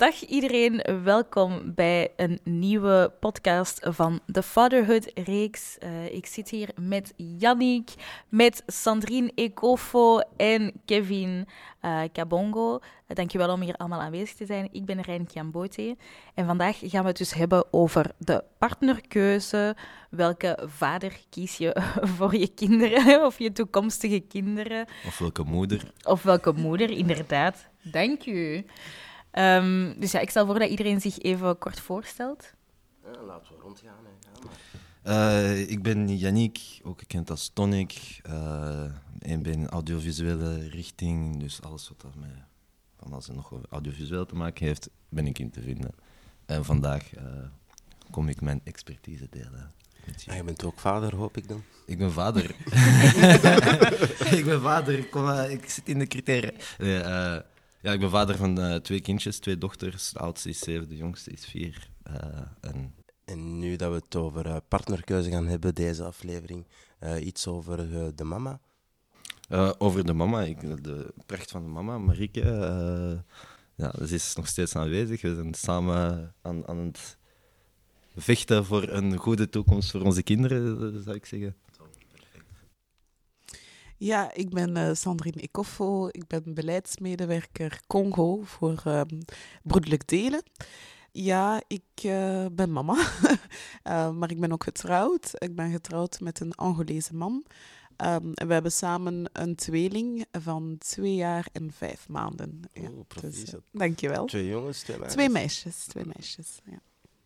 Dag 0.00 0.24
iedereen, 0.24 1.02
welkom 1.04 1.74
bij 1.74 2.12
een 2.16 2.40
nieuwe 2.44 3.12
podcast 3.20 3.80
van 3.82 4.20
de 4.26 4.42
Fatherhood-reeks. 4.42 5.76
Uh, 5.84 6.14
ik 6.14 6.26
zit 6.26 6.48
hier 6.48 6.68
met 6.80 7.12
Yannick, 7.16 7.90
met 8.28 8.62
Sandrine 8.66 9.32
Ekofo 9.34 10.18
en 10.36 10.72
Kevin 10.84 11.48
uh, 11.82 12.02
Kabongo. 12.12 12.74
Uh, 12.74 12.80
dankjewel 13.16 13.52
om 13.52 13.60
hier 13.60 13.76
allemaal 13.76 14.00
aanwezig 14.00 14.36
te 14.36 14.46
zijn. 14.46 14.68
Ik 14.72 14.84
ben 14.84 15.00
Rijn 15.00 15.26
Kiambote 15.26 15.96
en 16.34 16.46
vandaag 16.46 16.78
gaan 16.80 17.02
we 17.02 17.08
het 17.08 17.18
dus 17.18 17.34
hebben 17.34 17.72
over 17.72 18.10
de 18.18 18.44
partnerkeuze. 18.58 19.76
Welke 20.10 20.58
vader 20.66 21.20
kies 21.30 21.56
je 21.56 21.82
voor 22.16 22.36
je 22.36 22.48
kinderen 22.48 23.24
of 23.26 23.38
je 23.38 23.52
toekomstige 23.52 24.20
kinderen? 24.20 24.86
Of 25.06 25.18
welke 25.18 25.42
moeder? 25.42 25.92
Of 26.02 26.22
welke 26.22 26.52
moeder, 26.52 26.90
inderdaad. 26.90 27.68
Dank 27.82 28.26
u. 28.26 28.64
Um, 29.32 30.00
dus 30.00 30.12
ja, 30.12 30.20
ik 30.20 30.30
stel 30.30 30.46
voor 30.46 30.58
dat 30.58 30.70
iedereen 30.70 31.00
zich 31.00 31.18
even 31.18 31.58
kort 31.58 31.80
voorstelt. 31.80 32.52
Ja, 33.04 33.22
laten 33.22 33.54
we 33.54 33.62
rondgaan. 33.62 33.94
Uh, 35.06 35.70
ik 35.70 35.82
ben 35.82 36.16
Yannick, 36.16 36.80
ook 36.82 36.98
gekend 36.98 37.30
als 37.30 37.50
Tonic. 37.54 38.20
Uh, 38.30 38.84
ik 39.18 39.42
ben 39.42 39.68
audiovisuele 39.68 40.68
richting, 40.68 41.40
dus 41.40 41.62
alles 41.62 41.88
wat 41.88 42.00
dat 42.00 42.14
met, 42.14 42.30
van 42.98 43.12
als 43.12 43.26
het 43.26 43.36
nog 43.36 43.52
audiovisueel 43.70 44.26
te 44.26 44.34
maken 44.34 44.66
heeft, 44.66 44.90
ben 45.08 45.26
ik 45.26 45.38
in 45.38 45.50
te 45.50 45.60
vinden. 45.60 45.90
En 46.46 46.64
vandaag 46.64 47.16
uh, 47.16 47.22
kom 48.10 48.28
ik 48.28 48.40
mijn 48.40 48.60
expertise 48.64 49.26
delen. 49.30 49.72
Ah, 50.26 50.36
je 50.36 50.44
bent 50.44 50.64
ook 50.64 50.80
vader, 50.80 51.16
hoop 51.16 51.36
ik 51.36 51.48
dan? 51.48 51.62
Ik 51.86 51.98
ben 51.98 52.12
vader. 52.12 52.44
ik 54.38 54.44
ben 54.44 54.60
vader, 54.60 55.06
kom, 55.06 55.30
ik 55.30 55.70
zit 55.70 55.88
in 55.88 55.98
de 55.98 56.06
criteria. 56.06 56.52
Nee, 56.78 57.02
ja, 57.82 57.92
ik 57.92 58.00
ben 58.00 58.10
vader 58.10 58.36
van 58.36 58.58
uh, 58.58 58.74
twee 58.74 59.00
kindjes, 59.00 59.38
twee 59.38 59.58
dochters. 59.58 60.10
De 60.10 60.18
oudste 60.18 60.48
is 60.48 60.58
zeven, 60.58 60.88
de 60.88 60.96
jongste 60.96 61.30
is 61.30 61.44
vier. 61.44 61.90
Uh, 62.10 62.14
en... 62.60 62.94
en 63.24 63.58
nu 63.58 63.76
dat 63.76 63.90
we 63.90 63.96
het 63.96 64.16
over 64.16 64.46
uh, 64.46 64.56
partnerkeuze 64.68 65.30
gaan 65.30 65.46
hebben, 65.46 65.74
deze 65.74 66.04
aflevering, 66.04 66.66
iets 67.20 67.46
over 67.46 67.88
de 68.16 68.24
mama? 68.24 68.60
over 69.78 70.06
de 70.06 70.12
mama, 70.12 70.42
ik, 70.42 70.84
de 70.84 71.14
pracht 71.26 71.50
van 71.50 71.62
de 71.62 71.68
mama, 71.68 71.98
Marieke. 71.98 72.40
ja, 73.74 73.92
ze 74.06 74.14
is 74.14 74.34
nog 74.34 74.46
steeds 74.46 74.76
aanwezig. 74.76 75.22
We 75.22 75.34
zijn 75.34 75.54
samen 75.54 76.34
aan, 76.42 76.66
aan 76.66 76.78
het 76.78 77.18
vechten 78.16 78.64
voor 78.64 78.88
een 78.88 79.16
goede 79.16 79.48
toekomst 79.48 79.90
voor 79.90 80.00
onze 80.00 80.22
kinderen, 80.22 81.02
zou 81.02 81.16
ik 81.16 81.26
zeggen. 81.26 81.56
Ja, 84.02 84.34
ik 84.34 84.50
ben 84.50 84.76
uh, 84.76 84.90
Sandrine 84.92 85.40
Ekoffo. 85.40 86.08
Ik 86.10 86.26
ben 86.26 86.54
beleidsmedewerker 86.54 87.80
Congo 87.86 88.42
voor 88.42 88.82
uh, 88.86 89.00
Broedelijk 89.62 90.08
Delen. 90.08 90.42
Ja, 91.12 91.62
ik 91.66 91.82
uh, 92.04 92.46
ben 92.52 92.72
mama, 92.72 92.94
uh, 93.86 94.10
maar 94.18 94.30
ik 94.30 94.40
ben 94.40 94.52
ook 94.52 94.64
getrouwd. 94.64 95.30
Ik 95.38 95.54
ben 95.54 95.70
getrouwd 95.70 96.20
met 96.20 96.40
een 96.40 96.54
Angolese 96.54 97.14
man. 97.14 97.44
Um, 98.04 98.32
en 98.34 98.46
we 98.46 98.52
hebben 98.52 98.72
samen 98.72 99.30
een 99.32 99.54
tweeling 99.54 100.26
van 100.32 100.76
twee 100.78 101.14
jaar 101.14 101.46
en 101.52 101.72
vijf 101.72 102.08
maanden. 102.08 102.60
Ja, 102.72 102.88
oh, 102.90 103.20
dus, 103.20 103.54
dankjewel. 103.72 104.26
Twee 104.26 104.46
jongens, 104.46 104.80
twee 104.80 104.98
meisjes? 104.98 105.14
Twee 105.14 105.28
meisjes, 105.28 105.84
twee 105.84 106.04
meisjes, 106.06 106.60
ja. 106.64 106.80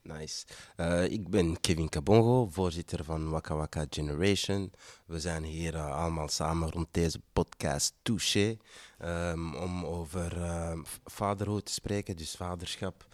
Nice. 0.05 0.45
Uh, 0.77 1.05
ik 1.05 1.29
ben 1.29 1.61
Kevin 1.61 1.89
Kabongo, 1.89 2.47
voorzitter 2.47 3.05
van 3.05 3.31
Waka 3.31 3.55
Waka 3.55 3.87
Generation. 3.91 4.73
We 5.07 5.21
zijn 5.21 5.43
hier 5.45 5.75
uh, 5.75 5.97
allemaal 5.97 6.29
samen 6.29 6.71
rond 6.71 6.89
deze 6.91 7.21
podcast 7.33 7.95
Touché 8.03 8.57
um, 9.05 9.55
om 9.55 9.85
over 9.85 10.37
uh, 10.37 10.79
vaderhood 11.05 11.65
te 11.65 11.73
spreken, 11.73 12.17
dus 12.17 12.37
vaderschap. 12.37 13.07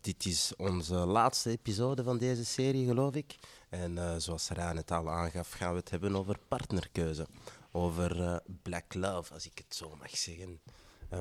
dit 0.00 0.26
is 0.26 0.52
onze 0.56 0.94
laatste 0.94 1.50
episode 1.50 2.02
van 2.02 2.18
deze 2.18 2.44
serie, 2.44 2.86
geloof 2.86 3.14
ik. 3.14 3.36
En 3.68 4.20
zoals 4.20 4.48
Raan 4.48 4.76
het 4.76 4.90
al 4.90 5.10
aangaf, 5.10 5.52
gaan 5.52 5.70
we 5.72 5.78
het 5.78 5.90
hebben 5.90 6.16
over 6.16 6.38
partnerkeuze. 6.48 7.26
Over 7.72 8.40
black 8.62 8.94
love, 8.94 9.34
als 9.34 9.46
ik 9.46 9.58
het 9.58 9.74
zo 9.74 9.96
mag 10.00 10.16
zeggen. 10.16 10.60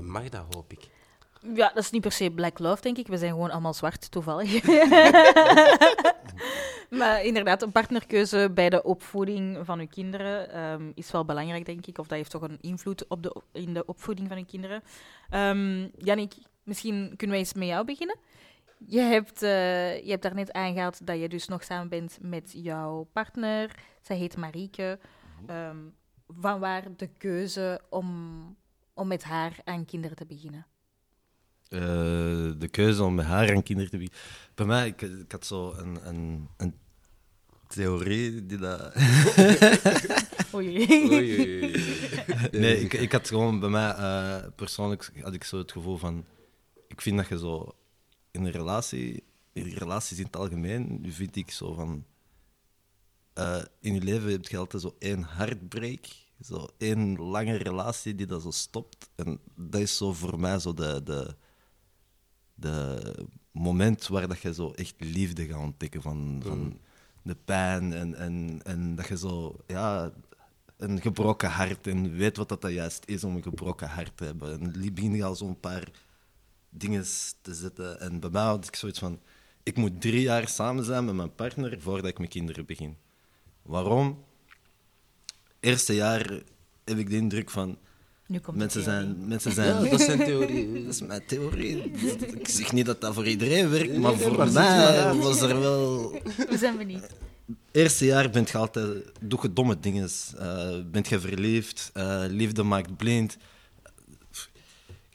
mag 0.01 0.29
dat, 0.29 0.45
hoop 0.53 0.71
ik. 0.71 0.94
Ja, 1.41 1.71
dat 1.73 1.83
is 1.83 1.89
niet 1.89 2.01
per 2.01 2.11
se 2.11 2.31
black 2.31 2.59
love, 2.59 2.81
denk 2.81 2.97
ik. 2.97 3.07
We 3.07 3.17
zijn 3.17 3.31
gewoon 3.31 3.51
allemaal 3.51 3.73
zwart, 3.73 4.11
toevallig. 4.11 4.63
maar 6.99 7.23
inderdaad, 7.23 7.61
een 7.61 7.71
partnerkeuze 7.71 8.51
bij 8.53 8.69
de 8.69 8.83
opvoeding 8.83 9.65
van 9.65 9.79
uw 9.79 9.87
kinderen 9.87 10.59
um, 10.59 10.91
is 10.95 11.11
wel 11.11 11.25
belangrijk, 11.25 11.65
denk 11.65 11.85
ik. 11.85 11.97
Of 11.97 12.07
dat 12.07 12.17
heeft 12.17 12.31
toch 12.31 12.41
een 12.41 12.57
invloed 12.61 13.07
op 13.07 13.23
de, 13.23 13.41
in 13.51 13.73
de 13.73 13.85
opvoeding 13.85 14.27
van 14.27 14.37
uw 14.37 14.45
kinderen. 14.45 14.83
Um, 15.31 15.91
Jannik, 15.97 16.33
misschien 16.63 17.13
kunnen 17.15 17.35
we 17.35 17.41
eens 17.41 17.53
met 17.53 17.67
jou 17.67 17.85
beginnen. 17.85 18.17
Je 18.87 18.99
hebt, 18.99 19.43
uh, 19.43 20.03
je 20.03 20.09
hebt 20.09 20.23
daarnet 20.23 20.53
aangehaald 20.53 21.07
dat 21.07 21.19
je 21.19 21.29
dus 21.29 21.47
nog 21.47 21.63
samen 21.63 21.89
bent 21.89 22.17
met 22.21 22.51
jouw 22.55 23.07
partner. 23.13 23.75
Zij 24.01 24.17
heet 24.17 24.37
Marieke. 24.37 24.99
Um, 25.49 25.95
van 26.27 26.59
waar 26.59 26.95
de 26.95 27.07
keuze 27.07 27.81
om, 27.89 28.57
om 28.93 29.07
met 29.07 29.23
haar 29.23 29.57
aan 29.63 29.85
kinderen 29.85 30.17
te 30.17 30.25
beginnen? 30.25 30.65
Uh, 31.75 31.81
de 32.59 32.67
keuze 32.71 33.03
om 33.03 33.15
met 33.15 33.25
haar 33.25 33.49
en 33.49 33.63
kinderen 33.63 33.91
te 33.91 33.97
beginnen. 33.97 34.21
Bij 34.55 34.65
mij, 34.65 34.87
ik, 34.87 35.01
ik 35.01 35.31
had 35.31 35.45
zo 35.45 35.73
een, 35.73 36.07
een, 36.07 36.47
een 36.57 36.75
theorie 37.67 38.45
die 38.45 38.57
dat. 38.57 38.93
Oei. 40.55 40.87
Oei. 41.11 41.75
Nee, 42.51 42.81
ik, 42.81 42.93
ik 42.93 43.11
had 43.11 43.27
gewoon 43.27 43.59
bij 43.59 43.69
mij 43.69 43.95
uh, 43.97 44.37
persoonlijk 44.55 45.11
had 45.21 45.33
ik 45.33 45.43
zo 45.43 45.57
het 45.57 45.71
gevoel 45.71 45.97
van. 45.97 46.25
Ik 46.87 47.01
vind 47.01 47.17
dat 47.17 47.27
je 47.27 47.37
zo 47.37 47.75
in 48.31 48.45
een 48.45 48.51
relatie, 48.51 49.23
in 49.53 49.67
relaties 49.67 50.17
in 50.17 50.25
het 50.25 50.35
algemeen, 50.35 51.05
vind 51.07 51.35
ik 51.35 51.51
zo 51.51 51.73
van. 51.73 52.05
Uh, 53.37 53.63
in 53.79 53.93
je 53.93 54.01
leven 54.01 54.31
heb 54.31 54.47
je 54.47 54.57
altijd 54.57 54.81
zo 54.81 54.95
één 54.99 55.23
heartbreak. 55.23 56.05
Zo 56.41 56.67
één 56.77 57.17
lange 57.17 57.55
relatie 57.55 58.15
die 58.15 58.25
dat 58.25 58.41
zo 58.41 58.51
stopt. 58.51 59.09
En 59.15 59.39
dat 59.55 59.81
is 59.81 59.97
zo 59.97 60.13
voor 60.13 60.39
mij 60.39 60.59
zo 60.59 60.73
de, 60.73 61.01
de, 61.03 61.35
de 62.55 63.13
moment 63.51 64.07
waar 64.07 64.27
dat 64.27 64.39
je 64.39 64.53
zo 64.53 64.71
echt 64.71 64.95
liefde 64.97 65.45
gaat 65.45 65.59
ontdekken 65.59 66.01
van, 66.01 66.41
van 66.43 66.59
mm. 66.59 66.79
de 67.21 67.35
pijn 67.45 67.93
en, 67.93 68.15
en, 68.15 68.59
en 68.63 68.95
dat 68.95 69.07
je 69.07 69.17
zo, 69.17 69.55
ja, 69.67 70.11
een 70.77 71.01
gebroken 71.01 71.49
hart 71.49 71.87
en 71.87 72.15
weet 72.15 72.37
wat 72.37 72.49
dat, 72.49 72.61
dat 72.61 72.71
juist 72.71 73.03
is 73.05 73.23
om 73.23 73.35
een 73.35 73.43
gebroken 73.43 73.89
hart 73.89 74.17
te 74.17 74.23
hebben. 74.23 74.51
En 74.61 74.93
begin 74.93 75.15
je 75.15 75.23
al 75.23 75.35
zo'n 75.35 75.59
paar 75.59 75.91
dingen 76.69 77.03
te 77.41 77.53
zetten. 77.53 77.99
En 77.99 78.19
bij 78.19 78.29
mij 78.29 78.43
had 78.43 78.67
ik 78.67 78.75
zoiets 78.75 78.99
van, 78.99 79.19
ik 79.63 79.77
moet 79.77 80.01
drie 80.01 80.21
jaar 80.21 80.47
samen 80.47 80.83
zijn 80.83 81.05
met 81.05 81.15
mijn 81.15 81.35
partner 81.35 81.81
voordat 81.81 82.09
ik 82.09 82.17
mijn 82.17 82.29
kinderen 82.29 82.65
begin. 82.65 82.97
Waarom? 83.61 84.23
Eerste 85.59 85.93
jaar 85.93 86.41
heb 86.83 86.97
ik 86.97 87.09
de 87.09 87.15
indruk 87.15 87.49
van, 87.49 87.77
mensen 88.53 88.83
zijn, 88.83 89.27
mensen 89.27 89.51
zijn... 89.51 89.83
Ja, 89.83 89.89
dat 89.89 90.01
zijn 90.01 90.17
theorieën. 90.19 90.73
Dat 90.85 90.93
is 90.93 91.01
mijn 91.01 91.25
theorie. 91.25 91.83
Ik 92.39 92.47
zeg 92.47 92.71
niet 92.71 92.85
dat 92.85 93.01
dat 93.01 93.13
voor 93.13 93.27
iedereen 93.27 93.69
werkt, 93.69 93.97
maar 93.97 94.15
voor 94.15 94.51
mij 94.51 95.13
was 95.13 95.41
er 95.41 95.59
wel... 95.59 96.11
We 96.49 96.57
zijn 96.57 96.77
benieuwd. 96.77 97.11
Eerste 97.71 98.05
jaar 98.05 98.29
bent 98.29 98.49
je 98.49 98.57
altijd... 98.57 99.11
Doe 99.21 99.39
je 99.41 99.53
domme 99.53 99.79
dingen. 99.79 100.09
Uh, 100.35 100.75
bent 100.91 101.07
je 101.07 101.19
verliefd. 101.19 101.91
Uh, 101.93 102.23
liefde 102.27 102.63
maakt 102.63 102.97
blind. 102.97 103.37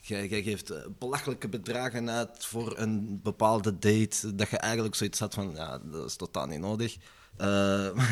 Jij 0.00 0.42
geeft 0.42 0.72
belachelijke 0.98 1.48
bedragen 1.48 2.10
uit 2.10 2.44
voor 2.44 2.78
een 2.78 3.20
bepaalde 3.22 3.78
date. 3.78 4.34
Dat 4.34 4.50
je 4.50 4.56
eigenlijk 4.56 4.94
zoiets 4.94 5.18
had 5.18 5.34
van... 5.34 5.52
Ja, 5.54 5.78
dat 5.78 6.06
is 6.06 6.16
totaal 6.16 6.46
niet 6.46 6.60
nodig. 6.60 6.96
Uh, 7.40 7.88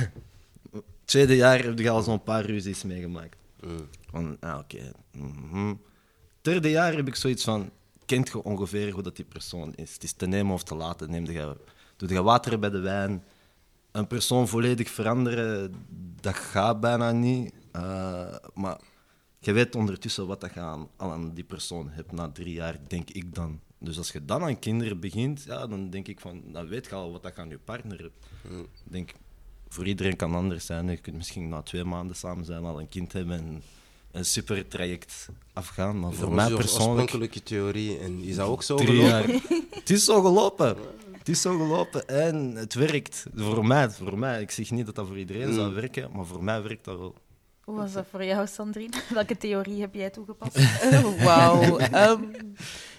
tweede 1.05 1.37
jaar 1.37 1.63
heb 1.63 1.79
je 1.79 1.91
al 1.91 2.03
zo'n 2.03 2.23
paar 2.23 2.45
ruzies 2.45 2.83
meegemaakt. 2.83 3.37
Mm. 3.61 3.89
Van, 4.11 4.37
ah, 4.41 4.59
oké. 4.59 4.93
Mhm. 5.13 5.75
Derde 6.41 6.71
jaar 6.71 6.95
heb 6.95 7.09
ik 7.09 7.15
zoiets 7.15 7.45
van, 7.45 7.71
kent 8.05 8.29
je 8.29 8.43
ongeveer 8.43 8.93
hoe 8.93 9.03
dat 9.03 9.17
die 9.17 9.25
persoon 9.25 9.75
is? 9.75 9.93
Het 9.93 10.03
is 10.03 10.13
te 10.13 10.27
nemen 10.27 10.55
of 10.55 10.63
te 10.63 10.75
laten. 10.75 11.11
Neem 11.11 11.27
je, 11.27 11.57
doe 11.97 12.09
je 12.09 12.23
water 12.23 12.59
bij 12.59 12.71
de 12.71 12.81
wijn. 12.81 13.25
Een 13.93 14.07
persoon 14.07 14.49
volledig 14.49 14.91
veranderen, 14.91 15.75
dat 16.21 16.35
gaat 16.35 16.81
bijna 16.81 17.13
niet. 17.13 17.53
Uh, 17.77 18.35
maar 18.55 18.81
je 19.39 19.53
weet 19.53 19.75
ondertussen 19.75 20.27
wat 20.27 20.41
dat 20.41 20.55
je 20.55 20.61
aan, 20.61 20.89
aan 20.97 21.35
die 21.35 21.45
persoon 21.45 21.91
hebt 21.91 22.13
na 22.13 22.31
drie 22.31 22.55
jaar, 22.55 22.79
denk 22.87 23.11
ik 23.11 23.35
dan. 23.35 23.61
Dus 23.79 23.99
als 23.99 24.11
je 24.11 24.25
dan 24.25 24.43
aan 24.43 24.59
kinderen 24.59 25.01
begint, 25.01 25.43
ja, 25.43 25.67
dan 25.67 25.91
denk 25.91 26.09
ik 26.09 26.21
van, 26.21 26.43
dan 26.53 26.69
weet 26.69 26.87
je 26.87 26.95
al 26.95 27.13
wat 27.13 27.23
dat 27.23 27.35
je 27.35 27.41
aan 27.41 27.49
je 27.49 27.59
partner 27.59 27.99
hebt. 27.99 28.27
Mm. 28.49 28.67
Denk, 28.85 29.13
voor 29.69 29.87
iedereen 29.87 30.17
kan 30.17 30.35
anders 30.35 30.67
zijn. 30.67 30.91
Je 30.91 30.97
kunt 30.97 31.17
misschien 31.17 31.49
na 31.49 31.63
twee 31.63 31.85
maanden 31.85 32.17
samen 32.17 32.45
zijn, 32.45 32.65
al 32.65 32.81
een 32.81 32.89
kind 32.89 33.13
hebben 33.13 33.39
en 33.39 33.63
een 34.13 34.25
super 34.25 34.69
traject 34.69 35.29
afgaan. 35.53 36.01
Maar 36.01 36.13
voor 36.13 36.33
mij 36.33 36.51
persoonlijk. 36.51 36.87
oorspronkelijke 36.87 37.43
theorie. 37.43 37.99
En 37.99 38.23
is 38.23 38.37
dat 38.37 38.49
ook 38.49 38.63
zo 38.63 38.77
gelopen? 38.77 39.41
het 39.71 39.91
is 39.91 40.05
zo 40.05 40.23
gelopen. 40.23 40.77
Het 41.19 41.29
is 41.29 41.43
zo 41.43 41.57
gelopen 41.57 42.09
en 42.09 42.55
het 42.55 42.75
werkt. 42.75 43.27
Voor 43.35 43.67
mij, 43.67 43.91
voor 43.91 44.19
mij. 44.19 44.41
Ik 44.43 44.51
zeg 44.51 44.71
niet 44.71 44.87
dat 44.87 44.95
dat 44.95 45.07
voor 45.07 45.19
iedereen 45.19 45.55
zou 45.55 45.69
mm. 45.69 45.75
werken, 45.75 46.11
maar 46.13 46.27
voor 46.27 46.45
mij 46.45 46.63
werkt 46.63 46.85
dat 46.85 46.99
wel. 46.99 47.15
Hoe 47.65 47.77
was 47.77 47.93
dat 47.93 48.07
voor 48.11 48.25
jou, 48.25 48.47
Sandrine? 48.47 48.97
Welke 49.15 49.37
theorie 49.37 49.81
heb 49.81 49.95
jij 49.95 50.11
toegepast? 50.11 50.59
Wauw. 51.25 51.79
Ehm, 51.79 52.23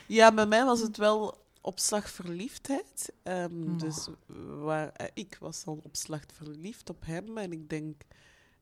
Ja, 0.09 0.31
bij 0.31 0.45
mij 0.45 0.65
was 0.65 0.81
het 0.81 0.97
wel 0.97 1.37
opslagverliefdheid. 1.61 3.11
Ehm, 3.23 3.63
Oh. 3.71 3.79
Dus 3.79 4.07
waar, 4.59 4.89
eh, 4.93 5.07
ik 5.13 5.37
was 5.39 5.63
dan 5.63 5.79
opslag 5.83 6.21
verliefd 6.33 6.89
op 6.89 7.05
hem. 7.05 7.37
En 7.37 7.51
ik 7.51 7.69
denk 7.69 8.01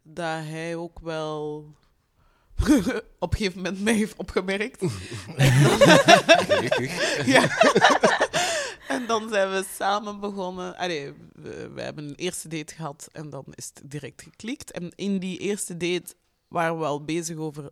dat 0.04 0.44
hij 0.44 0.76
ook 0.76 1.00
wel 1.00 1.66
op 3.20 3.32
een 3.32 3.38
gegeven 3.38 3.62
moment 3.62 3.82
mij 3.82 3.94
heeft 3.94 4.16
opgemerkt. 4.18 4.82
en, 5.36 5.64
dan, 5.64 5.78
ja. 7.36 7.50
en 8.88 9.06
dan 9.08 9.30
zijn 9.30 9.50
we 9.52 9.66
samen 9.74 10.20
begonnen. 10.20 10.78
Allee, 10.78 11.14
we, 11.34 11.70
we 11.74 11.82
hebben 11.82 12.08
een 12.08 12.16
eerste 12.16 12.48
date 12.48 12.76
gehad 12.76 13.10
en 13.12 13.30
dan 13.30 13.46
is 13.50 13.72
het 13.74 13.92
direct 13.92 14.22
geklikt. 14.22 14.72
En 14.72 14.92
in 14.96 15.20
die 15.20 15.38
eerste 15.40 15.78
date 15.78 16.16
waren 16.48 16.80
we 16.80 16.86
al 16.86 17.04
bezig 17.04 17.38
over 17.38 17.70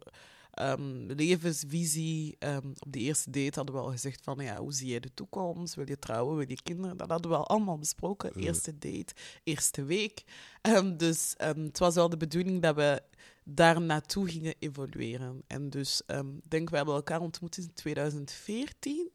ehm, 0.55 1.05
levensvisie. 1.05 2.35
Ehm, 2.39 2.67
op 2.79 2.91
die 2.91 3.01
eerste 3.01 3.29
date 3.29 3.55
hadden 3.55 3.75
we 3.75 3.81
al 3.81 3.91
gezegd 3.91 4.23
van, 4.23 4.37
ja, 4.39 4.57
hoe 4.57 4.73
zie 4.73 4.87
je 4.87 4.99
de 4.99 5.13
toekomst? 5.13 5.75
Wil 5.75 5.87
je 5.87 5.99
trouwen? 5.99 6.37
Wil 6.37 6.49
je 6.49 6.61
kinderen? 6.63 6.97
Dat 6.97 7.09
hadden 7.09 7.31
we 7.31 7.37
al 7.37 7.47
allemaal 7.47 7.77
besproken. 7.77 8.33
Eerste 8.35 8.77
date, 8.77 9.13
eerste 9.43 9.83
week. 9.83 10.23
Ehm, 10.61 10.97
dus 10.97 11.33
het 11.37 11.79
was 11.79 11.95
wel 11.95 12.09
de 12.09 12.17
bedoeling 12.17 12.61
dat 12.61 12.75
we 12.75 13.01
daar 13.43 13.81
naartoe 13.81 14.29
gingen 14.29 14.55
evolueren. 14.59 15.43
En 15.47 15.69
dus, 15.69 16.01
ik 16.07 16.49
denk, 16.49 16.69
we 16.69 16.75
hebben 16.75 16.95
elkaar 16.95 17.21
ontmoet 17.21 17.57
in 17.57 17.73
2014. 17.73 19.11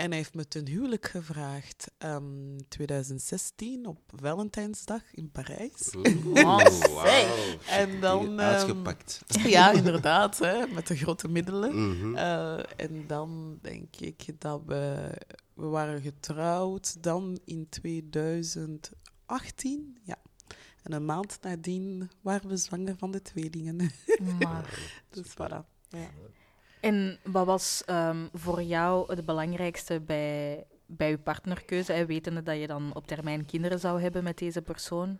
En 0.00 0.08
hij 0.08 0.16
heeft 0.16 0.34
me 0.34 0.48
ten 0.48 0.66
huwelijk 0.66 1.06
gevraagd 1.06 1.90
ehm 1.98 2.58
2016 2.68 3.86
op 3.86 3.98
Valentijnsdag 4.14 5.02
in 5.12 5.30
Parijs. 5.30 5.94
Oeh, 5.96 6.32
wauw. 6.32 6.80
En 7.68 8.00
dan... 8.00 8.26
Ehm, 8.26 8.40
Uitgepakt. 8.40 9.20
ja, 9.56 9.70
inderdaad, 9.70 10.38
hè, 10.38 10.66
met 10.66 10.86
de 10.86 10.96
grote 10.96 11.28
middelen. 11.28 11.90
Mhm. 11.90 12.16
Eh, 12.16 12.58
en 12.76 13.06
dan 13.06 13.58
denk 13.62 13.96
ik 13.96 14.24
dat 14.38 14.62
we... 14.66 15.10
We 15.54 15.66
waren 15.66 16.02
getrouwd 16.02 17.02
dan 17.02 17.38
in 17.44 17.68
2018, 17.68 19.98
ja. 20.02 20.16
En 20.82 20.92
een 20.92 21.04
maand 21.04 21.38
nadien 21.42 22.10
waren 22.20 22.48
we 22.48 22.56
zwanger 22.56 22.96
van 22.96 23.10
de 23.10 23.22
tweelingen. 23.22 23.90
Maar, 24.38 24.78
dus 25.10 25.30
voilà. 25.30 25.64
Ja. 25.88 26.10
En 26.80 27.18
wat 27.22 27.46
was 27.46 27.82
ehm, 27.86 28.26
voor 28.32 28.62
jou 28.62 29.14
het 29.14 29.24
belangrijkste 29.24 30.00
bij, 30.00 30.64
bij 30.86 31.10
je 31.10 31.18
partnerkeuze? 31.18 31.92
En 31.92 32.06
wetende 32.06 32.42
dat 32.42 32.58
je 32.58 32.66
dan 32.66 32.90
op 32.94 33.06
termijn 33.06 33.44
kinderen 33.44 33.80
zou 33.80 34.00
hebben 34.00 34.24
met 34.24 34.38
deze 34.38 34.62
persoon? 34.62 35.18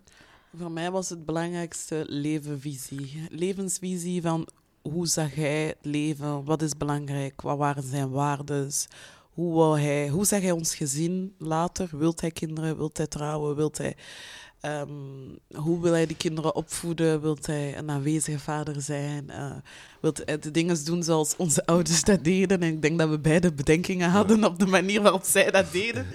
Voor 0.56 0.70
mij 0.70 0.90
was 0.90 1.08
het 1.08 1.24
belangrijkste 1.24 2.04
levenvisie. 2.06 3.26
Levensvisie 3.30 4.22
van 4.22 4.48
hoe 4.82 5.06
zag 5.06 5.34
hij 5.34 5.66
het 5.66 5.78
leven? 5.82 6.44
Wat 6.44 6.62
is 6.62 6.76
belangrijk? 6.76 7.40
Wat 7.40 7.58
waren 7.58 7.82
zijn 7.82 8.10
waarden? 8.10 8.70
Hoe, 9.30 9.54
wou 9.54 9.80
hij, 9.80 10.08
hoe 10.08 10.24
zag 10.24 10.40
hij 10.40 10.50
ons 10.50 10.74
gezin 10.74 11.34
later? 11.38 11.88
Wilt 11.92 12.20
hij 12.20 12.30
kinderen? 12.30 12.76
Wilt 12.76 12.96
hij 12.96 13.06
trouwen? 13.06 13.56
Wilt 13.56 13.78
hij, 13.78 13.96
ehm, 14.60 14.90
hoe 15.54 15.80
wil 15.80 15.92
hij 15.92 16.06
die 16.06 16.16
kinderen 16.16 16.54
opvoeden? 16.54 17.20
Wilt 17.20 17.46
hij 17.46 17.78
een 17.78 17.90
aanwezige 17.90 18.38
vader 18.38 18.82
zijn? 18.82 19.30
Eh 19.30 19.56
wilt 20.00 20.22
hij 20.24 20.38
de 20.38 20.50
dingen 20.50 20.84
doen 20.84 21.02
zoals 21.02 21.36
onze 21.36 21.66
ouders 21.66 22.04
dat 22.04 22.24
deden? 22.24 22.62
En 22.62 22.72
ik 22.72 22.82
denk 22.82 22.98
dat 22.98 23.08
we 23.08 23.18
beide 23.18 23.52
bedenkingen 23.52 24.10
hadden 24.10 24.44
op 24.44 24.58
de 24.58 24.66
manier 24.66 25.02
waarop 25.02 25.24
zij 25.24 25.50
dat 25.50 25.72
deden. 25.72 26.06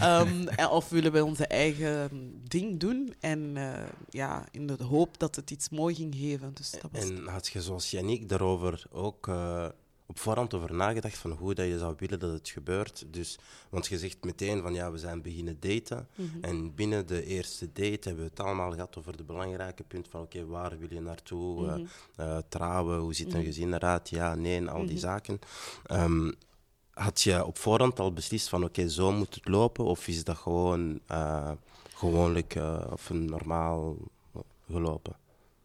Ehm, 0.00 0.46
en 0.48 0.68
of 0.68 0.88
willen 0.88 1.12
we 1.12 1.24
onze 1.24 1.46
eigen 1.46 2.10
ding 2.48 2.80
doen? 2.80 3.14
En 3.20 3.56
eh, 3.56 3.82
ja, 4.10 4.44
in 4.50 4.66
de 4.66 4.84
hoop 4.84 5.18
dat 5.18 5.36
het 5.36 5.50
iets 5.50 5.68
mooi 5.68 5.94
ging 5.94 6.14
geven. 6.14 6.50
Dus 6.54 6.70
dat 6.70 6.90
was 6.92 7.02
En 7.02 7.26
had 7.26 7.46
je 7.46 7.62
zoals 7.62 7.90
Yannick 7.90 8.28
daarover 8.28 8.84
ook 8.90 9.28
eh, 9.28 9.66
op 10.06 10.18
voorhand 10.18 10.54
over 10.54 10.74
nagedacht 10.74 11.18
van 11.18 11.30
hoe 11.30 11.54
dat 11.54 11.66
je 11.66 11.78
zou 11.78 11.94
willen 11.98 12.18
dat 12.18 12.32
het 12.32 12.48
gebeurt? 12.48 13.04
Dus, 13.10 13.38
want 13.68 13.86
je 13.86 13.98
zegt 13.98 14.24
meteen 14.24 14.62
van 14.62 14.74
ja, 14.74 14.90
we 14.90 14.98
zijn 14.98 15.22
beginnen 15.22 15.56
daten. 15.60 16.08
Mhm. 16.14 16.28
En 16.44 16.74
binnen 16.74 17.06
de 17.06 17.24
eerste 17.24 17.66
date 17.72 18.08
hebben 18.08 18.24
we 18.24 18.30
het 18.30 18.40
allemaal 18.40 18.70
gehad 18.72 18.96
over 18.98 19.16
de 19.16 19.22
belangrijke 19.24 19.82
punt 19.82 20.08
van 20.08 20.20
oké, 20.20 20.46
waar 20.46 20.78
wil 20.78 20.92
je 20.92 21.00
naartoe? 21.00 21.86
Eh, 22.16 22.38
trouwen, 22.48 22.98
hoe 22.98 23.14
ziet 23.14 23.32
een 23.32 23.38
Mhm. 23.38 23.46
gezin 23.46 23.74
eruit? 23.74 24.08
Ja, 24.08 24.34
nee, 24.34 24.56
en 24.56 24.68
al 24.68 24.80
die 24.80 24.90
Mhm. 24.90 24.98
zaken. 24.98 25.38
Ehm, 25.86 26.32
had 26.90 27.20
je 27.22 27.44
op 27.44 27.58
voorhand 27.58 27.98
al 28.00 28.12
beslist 28.12 28.48
van 28.48 28.64
oké, 28.64 28.88
zo 28.88 29.12
moet 29.12 29.34
het 29.34 29.48
lopen? 29.48 29.84
Of 29.84 30.08
is 30.08 30.24
dat 30.24 30.36
gewoon 30.36 31.00
eh, 31.06 31.50
gewoonlijk 31.94 32.54
of 32.90 33.10
een 33.10 33.24
normaal 33.24 33.96
gelopen? 34.70 35.16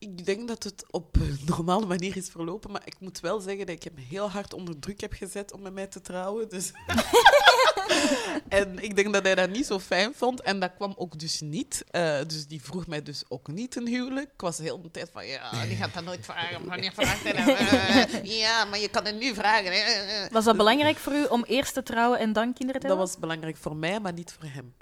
Ik 0.04 0.26
denk 0.26 0.48
dat 0.48 0.64
het 0.64 0.86
op 0.92 1.16
een 1.16 1.40
normale 1.56 1.86
manier 1.86 2.18
is 2.18 2.30
verlopen, 2.30 2.72
maar 2.72 2.82
ik 2.86 2.96
moet 3.00 3.20
wel 3.20 3.40
zeggen 3.40 3.66
dat 3.66 3.76
ik 3.76 3.84
hem 3.84 3.98
heel 3.98 4.30
hard 4.30 4.54
onder 4.54 4.80
druk 4.80 5.02
heb 5.02 5.14
gezet 5.14 5.54
om 5.54 5.62
met 5.62 5.74
mij 5.74 5.88
te 5.88 6.02
trouwen. 6.02 6.50
Dus 6.50 6.72
en 8.50 8.84
ik 8.84 8.96
denk 8.96 9.14
dat 9.14 9.24
hij 9.24 9.36
dat 9.36 9.50
niet 9.50 9.66
zo 9.66 9.80
fijn 9.80 10.14
vond. 10.16 10.42
En 10.42 10.60
dat 10.60 10.72
kwam 10.76 10.94
ook 10.98 11.20
dus 11.20 11.42
niet. 11.42 11.84
Eh, 11.92 12.20
dus 12.28 12.48
die 12.48 12.62
vroeg 12.62 12.88
mij 12.88 13.02
dus 13.02 13.24
ook 13.28 13.48
niet 13.48 13.76
een 13.76 13.88
huwelijk. 13.88 14.32
Ik 14.34 14.42
was 14.42 14.58
de 14.58 14.64
hele 14.64 14.92
tijd 14.92 15.10
van, 15.14 15.26
ja, 15.28 15.66
die 15.66 15.76
gaat 15.76 15.94
dat 15.94 16.04
nooit 16.04 16.26
vragen. 16.26 16.66
Wanneer 16.66 16.94
vraagt 16.94 17.24
hij 17.24 17.34
dat? 17.34 17.50
Eh, 17.62 18.40
ja, 18.40 18.66
maar 18.66 18.80
je 18.80 18.90
kan 18.90 19.06
het 19.06 19.20
nu 19.20 19.34
vragen. 19.34 19.72
hè. 19.74 20.28
Was 20.30 20.46
dat 20.46 20.58
belangrijk 20.58 20.98
voor 20.98 21.14
u 21.14 21.26
om 21.26 21.44
eerst 21.44 21.74
te 21.74 21.84
trouwen 21.84 22.20
en 22.20 22.34
dan 22.34 22.54
kinderen 22.54 22.82
te 22.82 22.88
Dat 22.88 22.98
hebben? 22.98 22.98
was 23.08 23.18
belangrijk 23.20 23.58
voor 23.58 23.76
mij, 23.76 24.00
maar 24.00 24.14
niet 24.14 24.32
voor 24.40 24.50
hem. 24.50 24.74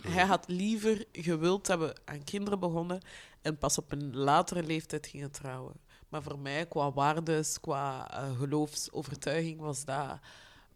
Hij 0.00 0.24
had 0.24 0.44
liever 0.48 1.04
gewild 1.12 1.66
dat 1.66 1.78
we 1.78 1.94
aan 2.04 2.24
kinderen 2.24 2.60
begonnen 2.60 3.00
en 3.42 3.58
pas 3.58 3.78
op 3.78 3.92
een 3.92 4.16
latere 4.16 4.62
leeftijd 4.62 5.06
gingen 5.06 5.30
trouwen. 5.30 5.74
Maar 6.08 6.22
voor 6.22 6.38
mij, 6.38 6.66
qua 6.66 6.92
waardes, 6.92 7.60
qua 7.60 8.10
eh, 8.10 8.38
geloofsovertuiging, 8.38 9.60
was 9.60 9.84
dat 9.84 10.18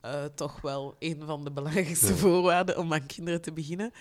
eh, 0.01 0.25
toch 0.25 0.61
wel 0.61 0.97
een 0.99 1.23
van 1.27 1.45
de 1.45 1.51
belangrijkste 1.51 2.17
voorwaarden 2.17 2.79
om 2.79 2.93
aan 2.93 3.07
kinderen 3.07 3.41
te 3.41 3.53
beginnen. 3.53 3.93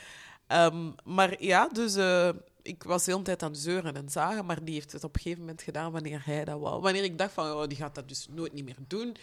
Ehm, 0.47 0.91
maar 1.03 1.43
ja, 1.43 1.67
dus 1.67 1.95
eh, 1.95 2.29
ik 2.61 2.83
was 2.83 3.03
de 3.03 3.11
hele 3.11 3.23
tijd 3.23 3.43
aan 3.43 3.55
zeuren 3.55 3.95
en 3.95 4.09
zagen, 4.09 4.45
maar 4.45 4.63
die 4.63 4.73
heeft 4.73 4.91
het 4.91 5.03
op 5.03 5.15
een 5.15 5.21
gegeven 5.21 5.43
moment 5.43 5.61
gedaan 5.61 5.91
wanneer 5.91 6.21
hij 6.25 6.45
dat 6.45 6.59
wou. 6.59 6.81
Wanneer 6.81 7.03
ik 7.03 7.17
dacht 7.17 7.33
van, 7.33 7.51
oh, 7.51 7.67
die 7.67 7.77
gaat 7.77 7.95
dat 7.95 8.07
dus 8.07 8.27
nooit 8.29 8.53
niet 8.53 8.65
meer 8.65 8.77
doen. 8.87 9.15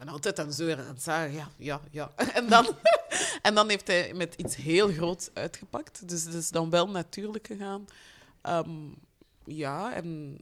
En 0.00 0.08
altijd 0.08 0.38
aan 0.38 0.52
zeuren 0.52 0.86
en 0.86 0.98
zagen, 0.98 1.32
ja, 1.32 1.48
ja, 1.56 1.80
ja. 1.90 2.10
En 2.38 2.48
dan, 2.48 2.66
en 3.42 3.54
dan 3.54 3.68
heeft 3.68 3.86
hij 3.86 4.14
met 4.14 4.34
iets 4.34 4.56
heel 4.56 4.88
groots 4.88 5.30
uitgepakt. 5.34 6.08
Dus 6.08 6.24
het 6.24 6.34
is 6.34 6.50
dan 6.50 6.70
wel 6.70 6.88
natuurlijk 6.88 7.46
gegaan. 7.46 7.84
Ehm, 8.40 8.70
ja, 9.44 9.92
en 9.94 10.38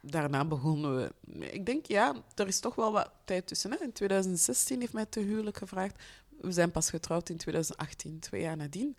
daarna 0.00 0.44
begonnen 0.44 0.96
we... 0.96 1.12
Ik 1.52 1.66
denk, 1.66 1.86
ja, 1.86 2.14
er 2.34 2.46
is 2.46 2.60
toch 2.60 2.74
wel 2.74 2.92
wat 2.92 3.10
tijd 3.24 3.46
tussen. 3.46 3.70
Hè. 3.70 3.76
In 3.82 3.92
2016 3.92 4.80
heeft 4.80 4.92
mij 4.92 5.06
te 5.06 5.20
huwelijk 5.20 5.56
gevraagd. 5.56 6.02
We 6.40 6.52
zijn 6.52 6.70
pas 6.70 6.90
getrouwd 6.90 7.28
in 7.28 7.36
2018, 7.36 8.18
twee 8.18 8.40
jaar 8.40 8.56
nadien. 8.56 8.96